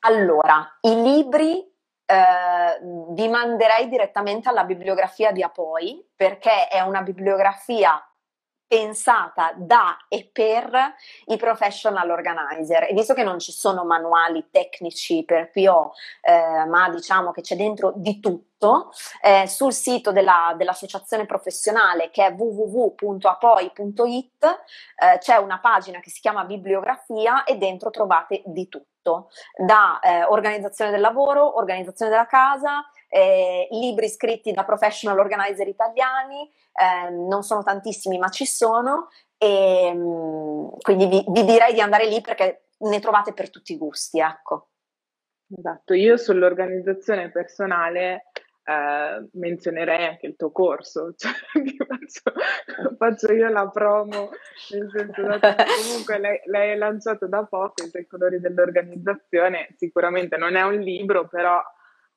Allora, 0.00 0.78
i 0.80 1.00
libri 1.00 1.71
eh, 2.12 2.78
vi 3.10 3.28
manderei 3.28 3.88
direttamente 3.88 4.48
alla 4.48 4.64
bibliografia 4.64 5.32
di 5.32 5.42
Apoi 5.42 6.06
perché 6.14 6.68
è 6.68 6.80
una 6.80 7.00
bibliografia 7.00 7.98
pensata 8.72 9.52
da 9.54 9.98
e 10.08 10.30
per 10.32 10.94
i 11.26 11.36
professional 11.36 12.08
organizer. 12.08 12.84
E 12.84 12.94
visto 12.94 13.12
che 13.12 13.22
non 13.22 13.38
ci 13.38 13.52
sono 13.52 13.84
manuali 13.84 14.48
tecnici 14.50 15.26
per 15.26 15.50
PO 15.50 15.92
eh, 16.22 16.64
ma 16.64 16.88
diciamo 16.88 17.32
che 17.32 17.42
c'è 17.42 17.54
dentro 17.54 17.92
di 17.94 18.18
tutto 18.18 18.90
eh, 19.20 19.46
sul 19.46 19.74
sito 19.74 20.10
della, 20.10 20.54
dell'associazione 20.56 21.26
professionale 21.26 22.08
che 22.10 22.24
è 22.24 22.32
www.apoi.it 22.34 23.02
eh, 24.44 25.18
c'è 25.18 25.36
una 25.36 25.60
pagina 25.60 26.00
che 26.00 26.08
si 26.08 26.20
chiama 26.20 26.44
bibliografia 26.44 27.44
e 27.44 27.58
dentro 27.58 27.90
trovate 27.90 28.40
di 28.46 28.68
tutto. 28.68 29.28
Da 29.54 29.98
eh, 30.00 30.24
organizzazione 30.24 30.92
del 30.92 31.00
lavoro, 31.00 31.58
organizzazione 31.58 32.10
della 32.10 32.24
casa, 32.26 32.84
eh, 33.14 33.68
libri 33.72 34.08
scritti 34.08 34.52
da 34.52 34.64
professional 34.64 35.18
organizer 35.18 35.68
italiani, 35.68 36.50
eh, 36.72 37.10
non 37.10 37.42
sono 37.42 37.62
tantissimi 37.62 38.16
ma 38.16 38.30
ci 38.30 38.46
sono 38.46 39.08
e 39.36 39.92
mm, 39.94 40.68
quindi 40.80 41.06
vi, 41.06 41.24
vi, 41.28 41.44
direi 41.44 41.74
di 41.74 41.82
andare 41.82 42.06
lì 42.06 42.22
perché 42.22 42.68
ne 42.78 43.00
trovate 43.00 43.34
per 43.34 43.50
tutti 43.50 43.74
i 43.74 43.76
gusti, 43.76 44.18
ecco. 44.18 44.68
Esatto, 45.54 45.92
io 45.92 46.16
sull'organizzazione 46.16 47.30
personale 47.30 48.28
eh, 48.64 49.28
menzionerei 49.32 50.06
anche 50.06 50.28
il 50.28 50.36
tuo 50.36 50.50
corso, 50.50 51.12
cioè 51.18 51.32
faccio, 51.52 52.96
faccio, 52.96 53.32
io 53.34 53.50
la 53.50 53.68
promo, 53.68 54.30
nel 54.70 54.90
senso 54.90 55.38
che 55.38 55.54
comunque 55.84 56.18
lei, 56.18 56.40
lei 56.46 56.70
è 56.70 56.76
lanciato 56.76 57.28
da 57.28 57.44
poco 57.44 57.84
i 57.84 57.90
sei 57.90 58.06
colori 58.06 58.40
dell'organizzazione, 58.40 59.74
sicuramente 59.76 60.38
non 60.38 60.56
è 60.56 60.62
un 60.62 60.78
libro, 60.78 61.28
però 61.28 61.62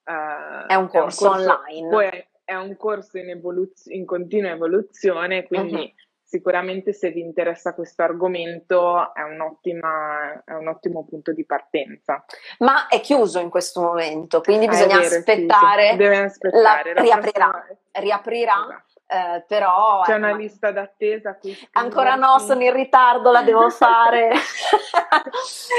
Uh, 0.05 0.67
è 0.67 0.75
un 0.75 0.87
corso, 0.87 1.25
è 1.25 1.37
un 1.37 1.45
corso 1.45 1.51
online. 1.61 1.89
Poi 1.89 2.05
è, 2.05 2.27
è, 2.43 2.55
un 2.55 2.77
corso 2.77 3.17
in, 3.17 3.29
evoluz- 3.29 3.87
in 3.87 4.05
continua 4.05 4.51
evoluzione, 4.51 5.45
quindi 5.45 5.75
uh-huh. 5.75 5.93
sicuramente 6.23 6.93
se 6.93 7.09
vi 7.09 7.21
interessa 7.21 7.73
questo 7.73 8.03
argomento 8.03 9.13
è, 9.13 9.21
è, 9.21 9.23
un 9.23 10.67
ottimo 10.67 11.05
punto 11.05 11.33
di 11.33 11.45
partenza. 11.45 12.23
Ma 12.59 12.87
è 12.87 13.01
chiuso 13.01 13.39
in 13.39 13.49
questo 13.49 13.81
momento, 13.81 14.41
quindi 14.41 14.67
bisogna 14.67 14.99
vero, 14.99 15.15
aspettare. 15.15 15.91
Sì, 15.91 15.97
Deve 15.97 16.17
aspettare. 16.17 16.93
La, 16.93 17.01
riaprirà. 17.01 17.49
Prossima... 17.49 17.79
riaprirà. 17.91 18.53
Esatto 18.53 18.94
eh, 19.07 19.43
però 19.47 20.01
c'è 20.01 20.15
una 20.15 20.33
lista 20.33 20.71
d'attesa 20.71 21.35
qui 21.37 21.55
ancora 21.73 22.15
no 22.15 22.39
sono 22.39 22.63
in 22.63 22.73
ritardo 22.73 23.31
la 23.31 23.43
devo 23.43 23.69
fare. 23.69 24.31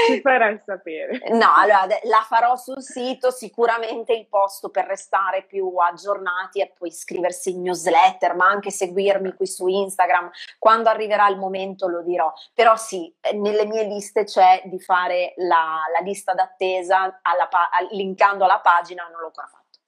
Ci 0.07 0.21
farai 0.21 0.57
sapere. 0.63 1.19
No 1.31 1.53
allora 1.53 1.87
la 2.03 2.25
farò 2.25 2.55
sul 2.55 2.81
sito 2.81 3.29
sicuramente 3.31 4.13
il 4.13 4.27
posto 4.27 4.69
per 4.69 4.85
restare 4.85 5.43
più 5.43 5.75
aggiornati 5.75 6.61
e 6.61 6.71
poi 6.77 6.87
iscriversi 6.87 7.51
in 7.51 7.63
newsletter 7.63 8.33
ma 8.35 8.47
anche 8.47 8.71
seguirmi 8.71 9.33
qui 9.33 9.45
su 9.45 9.67
Instagram. 9.67 10.31
Quando 10.57 10.87
arriverà 10.87 11.27
il 11.27 11.37
momento 11.37 11.87
lo 11.87 12.03
dirò. 12.03 12.31
Però 12.53 12.77
sì 12.77 13.13
eh, 13.19 13.33
nelle 13.33 13.65
mie 13.65 13.83
liste 13.83 14.23
c'è 14.23 14.61
di 14.65 14.79
fare 14.79 15.33
la, 15.37 15.81
la 15.93 15.99
lista 15.99 16.33
d'attesa 16.33 17.19
alla, 17.21 17.49
linkando 17.91 18.45
alla 18.45 18.61
pagina 18.61 19.03
non 19.03 19.19
l'ho 19.19 19.27
ancora 19.27 19.47
fatto. 19.47 19.79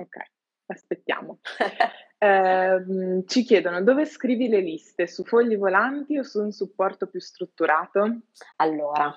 Ok 0.00 0.30
aspettiamo. 0.72 1.38
eh, 2.18 3.24
ci 3.26 3.44
chiedono 3.44 3.82
dove 3.82 4.04
scrivi 4.06 4.48
le 4.48 4.60
liste, 4.60 5.06
su 5.06 5.24
fogli 5.24 5.56
volanti 5.56 6.18
o 6.18 6.22
su 6.22 6.40
un 6.40 6.52
supporto 6.52 7.06
più 7.06 7.20
strutturato? 7.20 8.20
Allora, 8.56 9.14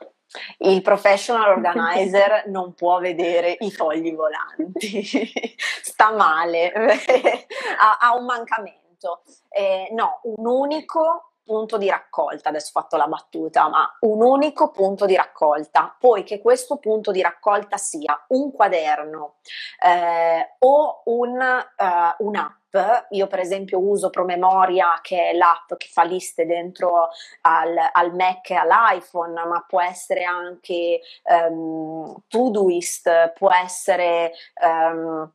il 0.59 0.81
professional 0.81 1.51
organizer 1.57 2.45
non 2.47 2.73
può 2.73 2.99
vedere 2.99 3.55
i 3.59 3.71
fogli 3.71 4.13
volanti, 4.13 5.03
sta 5.81 6.11
male, 6.13 6.71
ha, 6.71 7.97
ha, 7.99 8.15
un 8.15 8.25
mancamento. 8.25 9.21
Eh, 9.49 9.89
no, 9.91 10.19
un 10.23 10.45
unico 10.45 11.34
punto 11.45 11.77
di 11.77 11.87
raccolta, 11.89 12.49
adesso 12.49 12.71
ho 12.73 12.81
fatto 12.81 12.97
la 12.97 13.07
battuta, 13.07 13.69
ma 13.69 13.97
un 14.01 14.21
unico 14.21 14.71
punto 14.71 15.05
di 15.05 15.15
raccolta, 15.15 15.95
poi 15.97 16.23
che 16.23 16.41
questo 16.41 16.77
punto 16.77 17.11
di 17.11 17.21
raccolta 17.21 17.77
sia 17.77 18.25
un 18.29 18.51
quaderno 18.51 19.35
eh, 19.83 20.55
o 20.59 21.03
un, 21.05 21.37
uh, 21.39 22.25
un'app. 22.25 22.63
Io 23.11 23.27
per 23.27 23.39
esempio 23.39 23.79
uso 23.79 24.09
Promemoria 24.09 24.99
che 25.01 25.29
è 25.29 25.33
l'app 25.33 25.75
che 25.77 25.87
fa 25.89 26.03
liste 26.03 26.45
dentro 26.45 27.07
al, 27.41 27.73
al 27.93 28.13
Mac 28.13 28.49
e 28.49 28.55
all'iPhone, 28.55 29.45
ma 29.45 29.63
può 29.65 29.79
essere 29.81 30.25
anche 30.25 30.99
um, 31.23 32.13
Todoist, 32.27 33.31
può 33.33 33.49
essere... 33.53 34.33
Um, 34.61 35.31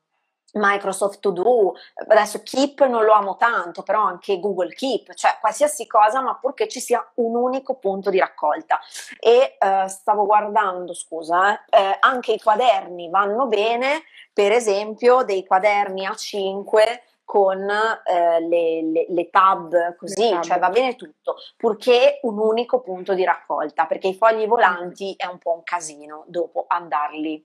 Microsoft 0.54 1.18
To 1.18 1.30
Do, 1.30 1.74
adesso 2.08 2.42
Keep 2.42 2.86
non 2.86 3.04
lo 3.04 3.12
amo 3.12 3.36
tanto, 3.36 3.82
però 3.82 4.04
anche 4.04 4.38
Google 4.38 4.72
Keep, 4.74 5.14
cioè 5.14 5.38
qualsiasi 5.40 5.86
cosa, 5.88 6.20
ma 6.20 6.36
purché 6.36 6.68
ci 6.68 6.80
sia 6.80 7.04
un 7.16 7.34
unico 7.34 7.74
punto 7.74 8.10
di 8.10 8.18
raccolta. 8.18 8.78
E 9.18 9.56
eh, 9.58 9.88
stavo 9.88 10.24
guardando, 10.24 10.94
scusa, 10.94 11.64
eh, 11.64 11.80
eh, 11.80 11.96
anche 12.00 12.32
i 12.32 12.40
quaderni 12.40 13.08
vanno 13.08 13.46
bene, 13.46 14.02
per 14.32 14.52
esempio 14.52 15.22
dei 15.22 15.46
quaderni 15.46 16.06
A5 16.06 17.00
con 17.24 17.60
eh, 17.70 18.40
le, 18.40 18.82
le, 18.82 19.06
le, 19.08 19.30
tab 19.30 19.96
così, 19.96 20.34
le 20.34 20.42
cioè 20.42 20.58
va 20.58 20.68
bene 20.68 20.96
tutto, 20.96 21.36
purché 21.56 22.18
un 22.22 22.38
unico 22.38 22.80
punto 22.80 23.14
di 23.14 23.24
raccolta, 23.24 23.86
perché 23.86 24.08
i 24.08 24.14
fogli 24.14 24.46
volanti 24.46 25.14
è 25.16 25.26
un 25.26 25.38
po' 25.38 25.52
un 25.52 25.62
casino 25.62 26.24
dopo 26.26 26.64
andarli 26.66 27.44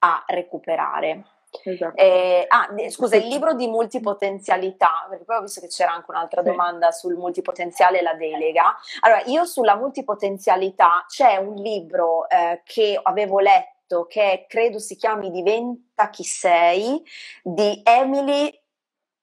a 0.00 0.22
recuperare. 0.26 1.24
Esatto. 1.62 1.96
Eh, 1.96 2.44
ah, 2.48 2.68
scusa, 2.88 3.16
il 3.16 3.26
libro 3.26 3.54
di 3.54 3.66
multipotenzialità, 3.66 5.06
perché 5.08 5.24
poi 5.24 5.36
ho 5.36 5.42
visto 5.42 5.60
che 5.60 5.68
c'era 5.68 5.92
anche 5.92 6.10
un'altra 6.10 6.42
sì. 6.42 6.48
domanda 6.48 6.90
sul 6.90 7.14
multipotenziale 7.14 8.00
e 8.00 8.02
la 8.02 8.14
delega. 8.14 8.76
Allora, 9.00 9.22
io 9.26 9.44
sulla 9.44 9.76
multipotenzialità 9.76 11.04
c'è 11.08 11.36
un 11.36 11.54
libro 11.54 12.28
eh, 12.28 12.62
che 12.64 12.98
avevo 13.02 13.38
letto 13.38 14.06
che 14.06 14.46
credo 14.48 14.78
si 14.78 14.96
chiami 14.96 15.30
Diventa 15.30 16.08
chi 16.10 16.24
sei 16.24 17.02
di 17.42 17.80
Emily 17.84 18.50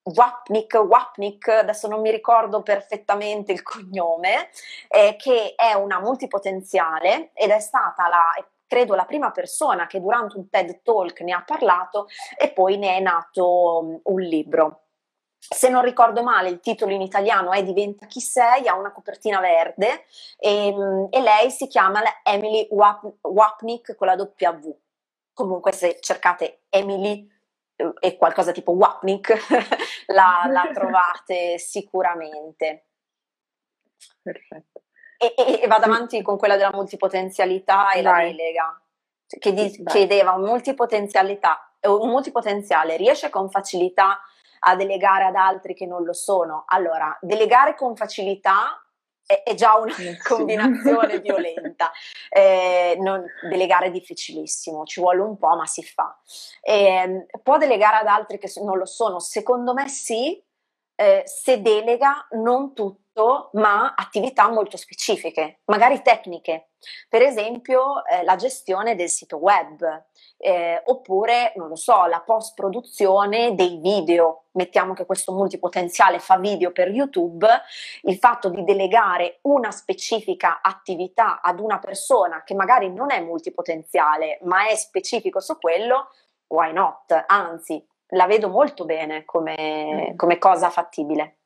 Wapnick, 0.03 0.73
Wapnick, 0.75 1.47
adesso 1.49 1.87
non 1.87 2.01
mi 2.01 2.09
ricordo 2.09 2.63
perfettamente 2.63 3.51
il 3.51 3.61
cognome, 3.61 4.49
eh, 4.87 5.15
che 5.15 5.53
è 5.55 5.73
una 5.73 5.99
multipotenziale 5.99 7.31
ed 7.33 7.51
è 7.51 7.59
stata 7.59 8.07
la, 8.07 8.45
credo 8.71 8.95
la 8.95 9.03
prima 9.03 9.31
persona 9.31 9.85
che 9.85 9.99
durante 9.99 10.37
un 10.37 10.49
TED 10.49 10.81
Talk 10.81 11.19
ne 11.19 11.33
ha 11.33 11.43
parlato 11.45 12.07
e 12.37 12.53
poi 12.53 12.77
ne 12.77 12.95
è 12.95 12.99
nato 13.01 13.81
mm, 13.83 13.95
un 14.03 14.21
libro. 14.21 14.83
Se 15.37 15.67
non 15.67 15.83
ricordo 15.83 16.23
male, 16.23 16.47
il 16.47 16.61
titolo 16.61 16.93
in 16.93 17.01
italiano 17.01 17.51
è 17.51 17.65
Diventa 17.65 18.05
chi 18.05 18.21
sei, 18.21 18.69
ha 18.69 18.77
una 18.77 18.93
copertina 18.93 19.41
verde 19.41 20.05
e, 20.37 20.71
mm, 20.73 21.05
e 21.09 21.19
lei 21.19 21.51
si 21.51 21.67
chiama 21.67 21.99
Emily 22.23 22.65
Wapnick 22.71 23.95
con 23.95 24.07
la 24.07 24.15
W. 24.15 24.79
Comunque 25.33 25.73
se 25.73 25.97
cercate 25.99 26.61
Emily 26.69 27.29
eh, 27.75 27.91
e 27.99 28.15
qualcosa 28.15 28.53
tipo 28.53 28.71
Wapnick 28.71 29.35
la, 30.07 30.45
la 30.47 30.69
trovate 30.71 31.57
sicuramente. 31.57 32.85
Perfetto. 34.21 34.83
E, 35.21 35.35
e, 35.37 35.59
e, 35.61 35.67
vado 35.67 35.85
avanti 35.85 36.19
con 36.23 36.35
quella 36.35 36.55
della 36.55 36.71
multipotenzialità 36.73 37.91
e 37.91 38.01
Vai. 38.01 38.23
la 38.23 38.27
delega, 38.27 38.81
che 39.27 39.53
di, 39.53 39.83
chiedeva 39.85 40.31
un 40.31 40.41
multipotenzialità, 40.41 41.75
un 41.81 42.09
multipotenziale 42.09 42.97
riesce 42.97 43.29
con 43.29 43.51
facilità 43.51 44.19
a 44.61 44.75
delegare 44.75 45.25
ad 45.25 45.35
altri 45.35 45.75
che 45.75 45.85
non 45.85 46.03
lo 46.03 46.13
sono. 46.13 46.63
Allora, 46.65 47.15
delegare 47.21 47.75
con 47.75 47.95
facilità 47.95 48.83
è, 49.23 49.43
è 49.43 49.53
già 49.53 49.75
una 49.77 49.93
sì. 49.93 50.17
combinazione 50.27 51.19
violenta. 51.19 51.91
Eh, 52.33 52.95
non, 53.01 53.25
delegare 53.49 53.87
è 53.87 53.91
difficilissimo, 53.91 54.85
ci 54.85 55.01
vuole 55.01 55.19
un 55.19 55.37
po', 55.37 55.53
ma 55.57 55.65
si 55.65 55.83
fa. 55.83 56.17
Eh, 56.61 57.25
può 57.43 57.57
delegare 57.57 57.97
ad 57.97 58.07
altri 58.07 58.39
che 58.39 58.49
non 58.63 58.77
lo 58.77 58.85
sono? 58.85 59.19
Secondo 59.19 59.73
me 59.73 59.89
sì, 59.89 60.41
eh, 61.01 61.23
se 61.25 61.61
delega 61.61 62.27
non 62.31 62.75
tutto, 62.75 63.49
ma 63.53 63.95
attività 63.95 64.47
molto 64.49 64.77
specifiche, 64.77 65.61
magari 65.65 66.03
tecniche. 66.03 66.73
Per 67.09 67.23
esempio 67.23 68.05
eh, 68.05 68.23
la 68.23 68.35
gestione 68.35 68.95
del 68.95 69.09
sito 69.09 69.37
web, 69.37 69.81
eh, 70.37 70.79
oppure, 70.85 71.53
non 71.55 71.69
lo 71.69 71.75
so, 71.75 72.05
la 72.05 72.21
post-produzione 72.21 73.55
dei 73.55 73.79
video. 73.81 74.43
Mettiamo 74.51 74.93
che 74.93 75.07
questo 75.07 75.33
multipotenziale 75.33 76.19
fa 76.19 76.37
video 76.37 76.71
per 76.71 76.89
YouTube, 76.89 77.47
il 78.03 78.17
fatto 78.17 78.49
di 78.49 78.63
delegare 78.63 79.39
una 79.41 79.71
specifica 79.71 80.61
attività 80.61 81.41
ad 81.41 81.59
una 81.59 81.79
persona 81.79 82.43
che 82.43 82.53
magari 82.53 82.93
non 82.93 83.09
è 83.09 83.19
multipotenziale, 83.21 84.37
ma 84.43 84.67
è 84.67 84.75
specifico 84.75 85.39
su 85.39 85.57
quello, 85.57 86.09
why 86.47 86.71
not? 86.71 87.23
Anzi, 87.27 87.83
la 88.13 88.27
vedo 88.27 88.49
molto 88.49 88.85
bene 88.85 89.25
come, 89.25 90.11
mm. 90.11 90.15
come 90.15 90.37
cosa 90.37 90.69
fattibile. 90.69 91.37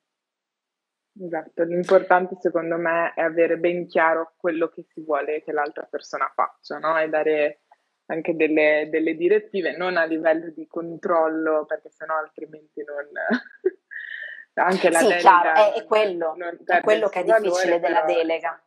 Esatto, 1.18 1.64
l'importante 1.64 2.36
secondo 2.40 2.78
me 2.78 3.14
è 3.14 3.22
avere 3.22 3.58
ben 3.58 3.88
chiaro 3.88 4.34
quello 4.36 4.68
che 4.68 4.86
si 4.90 5.02
vuole 5.02 5.42
che 5.44 5.54
l'altra 5.54 5.88
persona 5.90 6.30
faccia, 6.34 6.78
no? 6.78 6.98
E 7.00 7.08
dare 7.08 7.62
anche 8.08 8.36
delle, 8.36 8.90
delle 8.92 9.16
direttive, 9.16 9.78
non 9.78 9.96
a 9.96 10.04
livello 10.04 10.52
di 10.52 10.68
controllo, 10.68 11.66
perché 11.66 11.90
sennò 11.90 12.18
altrimenti 12.18 12.84
non... 12.84 13.08
anche 14.56 14.90
la 14.90 15.00
sì, 15.00 15.08
delega... 15.08 15.22
chiaro, 15.22 15.74
è, 15.74 15.74
è 15.74 15.86
quello, 15.86 16.36
è 16.66 16.82
quello 16.82 17.08
che 17.08 17.22
è 17.22 17.24
difficile 17.24 17.80
della 17.80 18.04
delega. 18.04 18.62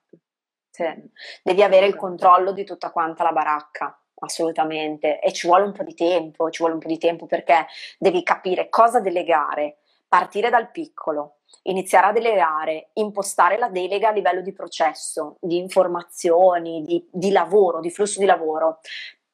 Sì. 0.71 0.85
Mm. 0.85 1.05
Devi 1.43 1.63
avere 1.63 1.87
il 1.87 1.97
controllo 1.97 2.53
di 2.53 2.65
tutta 2.65 2.91
quanta 2.91 3.25
la 3.25 3.33
baracca 3.33 4.03
assolutamente 4.21 5.21
e 5.21 5.33
ci 5.33 5.47
vuole 5.47 5.65
un 5.65 5.73
po' 5.73 5.83
di 5.83 5.95
tempo, 5.95 6.51
ci 6.51 6.59
vuole 6.59 6.75
un 6.75 6.81
po' 6.81 6.89
di 6.89 6.99
tempo 6.99 7.27
perché 7.27 7.67
devi 7.99 8.23
capire 8.23 8.69
cosa 8.69 9.01
delegare, 9.01 9.79
partire 10.09 10.51
dal 10.51 10.71
piccolo, 10.71 11.39
iniziare 11.63 12.07
a 12.07 12.13
delegare, 12.13 12.91
impostare 12.95 13.59
la 13.59 13.69
delega 13.69 14.09
a 14.09 14.13
livello 14.13 14.41
di 14.41 14.53
processo, 14.53 15.37
di 15.41 15.59
informazioni, 15.59 16.83
di, 16.83 17.07
di 17.11 17.31
lavoro, 17.31 17.81
di 17.81 17.91
flusso 17.91 18.19
di 18.19 18.27
lavoro. 18.27 18.81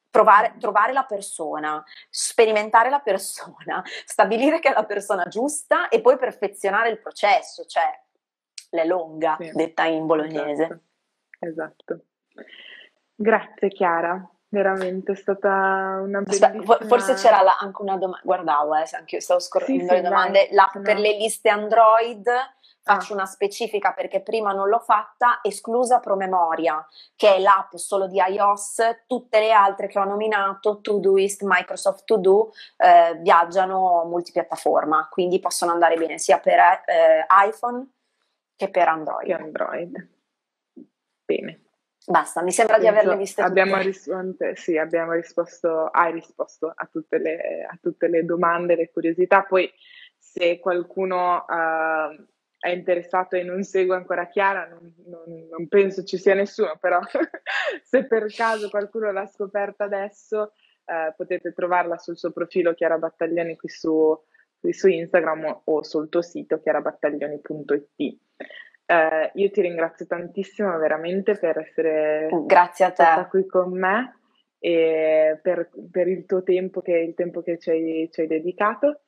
Provare, 0.09 0.55
trovare 0.59 0.93
la 0.93 1.03
persona, 1.03 1.83
sperimentare 2.09 2.89
la 2.89 3.01
persona, 3.01 3.83
stabilire 4.05 4.59
che 4.59 4.69
è 4.69 4.73
la 4.73 4.85
persona 4.85 5.25
giusta 5.25 5.89
e 5.89 5.99
poi 5.99 6.17
perfezionare 6.17 6.87
il 6.87 7.01
processo, 7.01 7.65
cioè 7.65 7.83
l'è 8.69 8.85
lunga, 8.85 9.35
sì, 9.37 9.51
detta 9.53 9.83
in 9.83 10.05
bolognese. 10.05 10.83
Esatto. 11.37 11.93
esatto. 11.93 12.05
Grazie 13.13 13.67
Chiara 13.69 14.34
veramente 14.55 15.11
è 15.11 15.15
stata 15.15 15.99
una 16.01 16.21
bellissima... 16.21 16.47
Aspetta, 16.47 16.85
forse 16.85 17.13
c'era 17.15 17.41
la, 17.41 17.57
anche 17.59 17.81
una 17.81 17.97
domanda, 17.97 18.21
guardavo, 18.23 18.75
eh, 18.75 18.85
anche 18.93 19.15
io 19.15 19.21
stavo 19.21 19.39
scorrendo 19.39 19.83
sì, 19.83 19.89
le 19.89 19.97
sì, 19.97 20.01
domande, 20.01 20.47
l'app 20.51 20.75
no. 20.75 20.81
per 20.81 20.97
le 20.97 21.17
liste 21.17 21.49
Android, 21.49 22.25
faccio 22.81 23.11
ah. 23.11 23.15
una 23.15 23.25
specifica 23.25 23.91
perché 23.91 24.21
prima 24.21 24.53
non 24.53 24.69
l'ho 24.69 24.79
fatta, 24.79 25.39
esclusa 25.41 25.99
Promemoria, 25.99 26.85
che 27.15 27.35
è 27.35 27.39
l'app 27.39 27.75
solo 27.75 28.07
di 28.07 28.17
iOS, 28.17 29.03
tutte 29.05 29.39
le 29.39 29.51
altre 29.51 29.87
che 29.87 29.99
ho 29.99 30.05
nominato, 30.05 30.79
Todoist, 30.79 31.41
Microsoft 31.43 32.05
To 32.05 32.17
Do, 32.17 32.53
eh, 32.77 33.17
viaggiano 33.19 34.05
multipiattaforma, 34.05 35.09
quindi 35.11 35.39
possono 35.39 35.71
andare 35.71 35.97
bene 35.97 36.17
sia 36.17 36.39
per 36.39 36.59
eh, 36.85 37.25
iPhone 37.47 37.85
che 38.55 38.69
per 38.69 38.87
Android. 38.87 39.31
Android. 39.31 40.09
Bene. 41.25 41.64
Basta, 42.07 42.43
mi 42.43 42.51
sembra 42.51 42.77
di 42.77 42.87
averle 42.87 43.17
viste 43.17 43.41
abbiamo 43.41 43.81
tutte. 43.81 44.55
sì, 44.55 44.77
abbiamo 44.77 45.13
risposto, 45.13 45.85
hai 45.85 46.11
risposto 46.11 46.71
a 46.73 46.87
tutte, 46.91 47.17
le, 47.17 47.67
a 47.67 47.77
tutte 47.81 48.07
le 48.07 48.23
domande, 48.23 48.75
le 48.75 48.91
curiosità. 48.91 49.41
Poi 49.41 49.71
se 50.15 50.59
qualcuno 50.59 51.45
uh, 51.47 52.25
è 52.59 52.69
interessato 52.69 53.35
e 53.35 53.43
non 53.43 53.63
segue 53.63 53.95
ancora 53.95 54.27
Chiara, 54.27 54.67
non, 54.67 54.93
non, 55.05 55.47
non 55.49 55.67
penso 55.67 56.03
ci 56.03 56.17
sia 56.17 56.35
nessuno, 56.35 56.77
però 56.79 56.99
se 57.81 58.05
per 58.05 58.31
caso 58.31 58.69
qualcuno 58.69 59.11
l'ha 59.11 59.25
scoperta 59.25 59.85
adesso, 59.85 60.51
uh, 60.85 61.15
potete 61.15 61.53
trovarla 61.53 61.97
sul 61.97 62.17
suo 62.17 62.31
profilo 62.31 62.75
Chiara 62.75 62.99
Battaglioni 62.99 63.55
qui 63.55 63.69
su, 63.69 64.15
qui 64.59 64.73
su 64.73 64.87
Instagram 64.87 65.61
o 65.63 65.81
sul 65.81 66.07
tuo 66.09 66.21
sito 66.21 66.59
chiarabattaglioni.it. 66.59 68.19
Eh, 68.85 69.31
io 69.33 69.49
ti 69.49 69.61
ringrazio 69.61 70.05
tantissimo 70.05 70.77
veramente 70.77 71.37
per 71.37 71.57
essere 71.57 72.27
stata 72.93 73.27
qui 73.27 73.45
con 73.47 73.71
me 73.71 74.19
e 74.59 75.39
per, 75.41 75.69
per 75.91 76.07
il 76.07 76.25
tuo 76.25 76.43
tempo, 76.43 76.81
che, 76.81 76.97
il 76.97 77.13
tempo 77.13 77.41
che 77.41 77.57
ci 77.57 77.69
hai, 77.71 78.09
ci 78.11 78.21
hai 78.21 78.27
dedicato. 78.27 79.01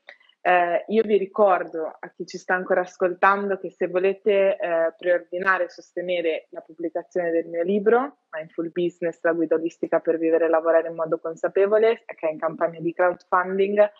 Eh, 0.48 0.86
io 0.88 1.04
vi 1.04 1.18
ricordo 1.18 1.98
a 2.00 2.10
chi 2.16 2.26
ci 2.26 2.38
sta 2.38 2.54
ancora 2.54 2.82
ascoltando 2.82 3.58
che 3.58 3.70
se 3.70 3.88
volete 3.88 4.56
eh, 4.56 4.94
preordinare 4.98 5.66
e 5.66 5.70
sostenere 5.70 6.48
la 6.52 6.62
pubblicazione 6.62 7.32
del 7.32 7.48
mio 7.48 7.64
libro, 7.64 8.20
Mindful 8.32 8.72
Business, 8.72 9.20
la 9.24 9.34
guida 9.34 9.56
olistica 9.56 10.00
per 10.00 10.18
vivere 10.18 10.46
e 10.46 10.50
lavorare 10.50 10.88
in 10.88 10.96
modo 10.96 11.20
consapevole, 11.20 12.04
che 12.06 12.28
è 12.28 12.32
in 12.32 12.40
campagna 12.40 12.80
di 12.80 12.94
crowdfunding, 12.94 13.92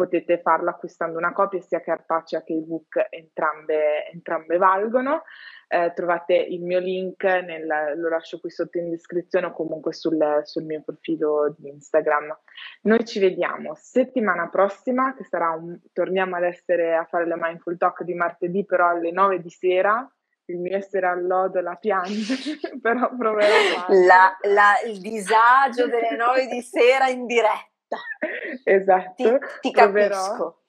potete 0.00 0.40
farlo 0.40 0.70
acquistando 0.70 1.18
una 1.18 1.34
copia 1.34 1.60
sia 1.60 1.82
cartacea 1.82 2.42
che 2.42 2.54
ebook, 2.54 3.08
entrambe, 3.10 4.10
entrambe 4.10 4.56
valgono. 4.56 5.24
Eh, 5.68 5.92
trovate 5.94 6.34
il 6.34 6.62
mio 6.62 6.78
link, 6.78 7.22
nel, 7.22 7.66
lo 7.96 8.08
lascio 8.08 8.40
qui 8.40 8.50
sotto 8.50 8.78
in 8.78 8.88
descrizione 8.88 9.46
o 9.46 9.52
comunque 9.52 9.92
sul, 9.92 10.40
sul, 10.44 10.64
mio 10.64 10.80
profilo 10.82 11.54
di 11.58 11.68
Instagram. 11.68 12.34
Noi 12.82 13.04
ci 13.04 13.20
vediamo 13.20 13.74
settimana 13.76 14.48
prossima, 14.48 15.14
che 15.14 15.24
sarà 15.24 15.50
un, 15.50 15.78
torniamo 15.92 16.36
ad 16.36 16.44
essere 16.44 16.96
a 16.96 17.04
fare 17.04 17.26
le 17.26 17.36
Mindful 17.36 17.76
Talk 17.76 18.02
di 18.02 18.14
martedì, 18.14 18.64
però 18.64 18.88
alle 18.88 19.12
9 19.12 19.42
di 19.42 19.50
sera. 19.50 20.10
Il 20.46 20.58
mio 20.58 20.76
essere 20.76 21.06
al 21.06 21.24
lodo 21.24 21.60
la 21.60 21.76
piange, 21.76 22.34
però 22.82 23.14
proverò 23.14 23.84
a 23.86 23.94
la, 23.94 24.36
la, 24.48 24.80
Il 24.86 24.98
disagio 24.98 25.86
delle 25.86 26.16
9 26.16 26.46
di 26.46 26.62
sera 26.62 27.06
in 27.06 27.26
diretta. 27.26 27.69
Esatto. 28.64 29.14
Ti, 29.14 29.38
ti 29.60 29.70
capisco. 29.70 30.62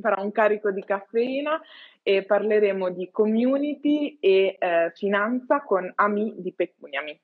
Farò 0.00 0.22
un 0.22 0.32
carico 0.32 0.70
di 0.70 0.84
caffeina 0.84 1.60
e 2.02 2.24
parleremo 2.24 2.90
di 2.90 3.10
community 3.10 4.18
e 4.20 4.56
eh, 4.58 4.92
finanza 4.94 5.62
con 5.62 5.90
Ami 5.94 6.34
di 6.36 6.52
Pecuniami. 6.52 7.20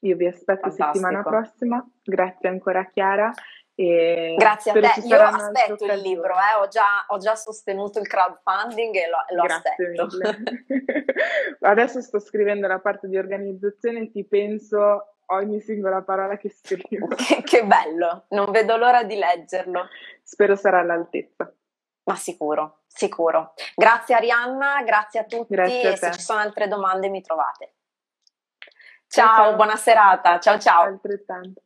Io 0.00 0.16
vi 0.16 0.26
aspetto 0.26 0.68
Fantastico. 0.68 0.92
settimana 0.92 1.22
prossima. 1.22 1.90
Grazie 2.02 2.48
ancora 2.48 2.86
Chiara. 2.86 3.32
Grazie 3.76 4.70
a 4.70 4.74
te, 4.74 5.00
io 5.04 5.20
aspetto 5.20 5.84
il 5.84 6.00
libro, 6.00 6.34
eh. 6.34 6.60
ho, 6.60 6.68
già, 6.68 7.04
ho, 7.08 7.18
già, 7.18 7.34
sostenuto 7.34 7.98
il 7.98 8.06
crowdfunding 8.06 8.94
e 8.94 9.08
lo, 9.08 9.16
lo 9.34 9.42
aspetto. 9.42 10.06
Adesso 11.60 12.00
sto 12.00 12.20
scrivendo 12.20 12.68
la 12.68 12.78
parte 12.78 13.08
di 13.08 13.16
organizzazione, 13.16 14.12
ti 14.12 14.24
penso 14.24 15.13
ogni 15.26 15.60
singola 15.60 16.02
parola 16.02 16.36
che 16.36 16.50
scrivo. 16.50 17.08
Che, 17.14 17.42
che 17.42 17.64
bello, 17.64 18.26
non 18.30 18.50
vedo 18.50 18.76
l'ora 18.76 19.04
di 19.04 19.16
leggerlo. 19.16 19.88
Spero 20.22 20.56
sarà 20.56 20.80
all'altezza. 20.80 21.52
Ma 22.04 22.16
sicuro, 22.16 22.82
sicuro. 22.86 23.54
Grazie 23.74 24.14
Arianna, 24.14 24.82
grazie 24.82 25.20
a 25.20 25.24
tutti 25.24 25.54
grazie 25.54 25.88
a 25.88 25.92
e 25.92 25.96
se 25.96 26.12
ci 26.12 26.20
sono 26.20 26.40
altre 26.40 26.68
domande 26.68 27.08
mi 27.08 27.22
trovate. 27.22 27.74
Ciao, 29.06 29.36
ciao. 29.36 29.54
buona 29.54 29.76
serata. 29.76 30.38
Ciao 30.38 30.58
ciao. 30.58 30.82
Altrettanto. 30.82 31.62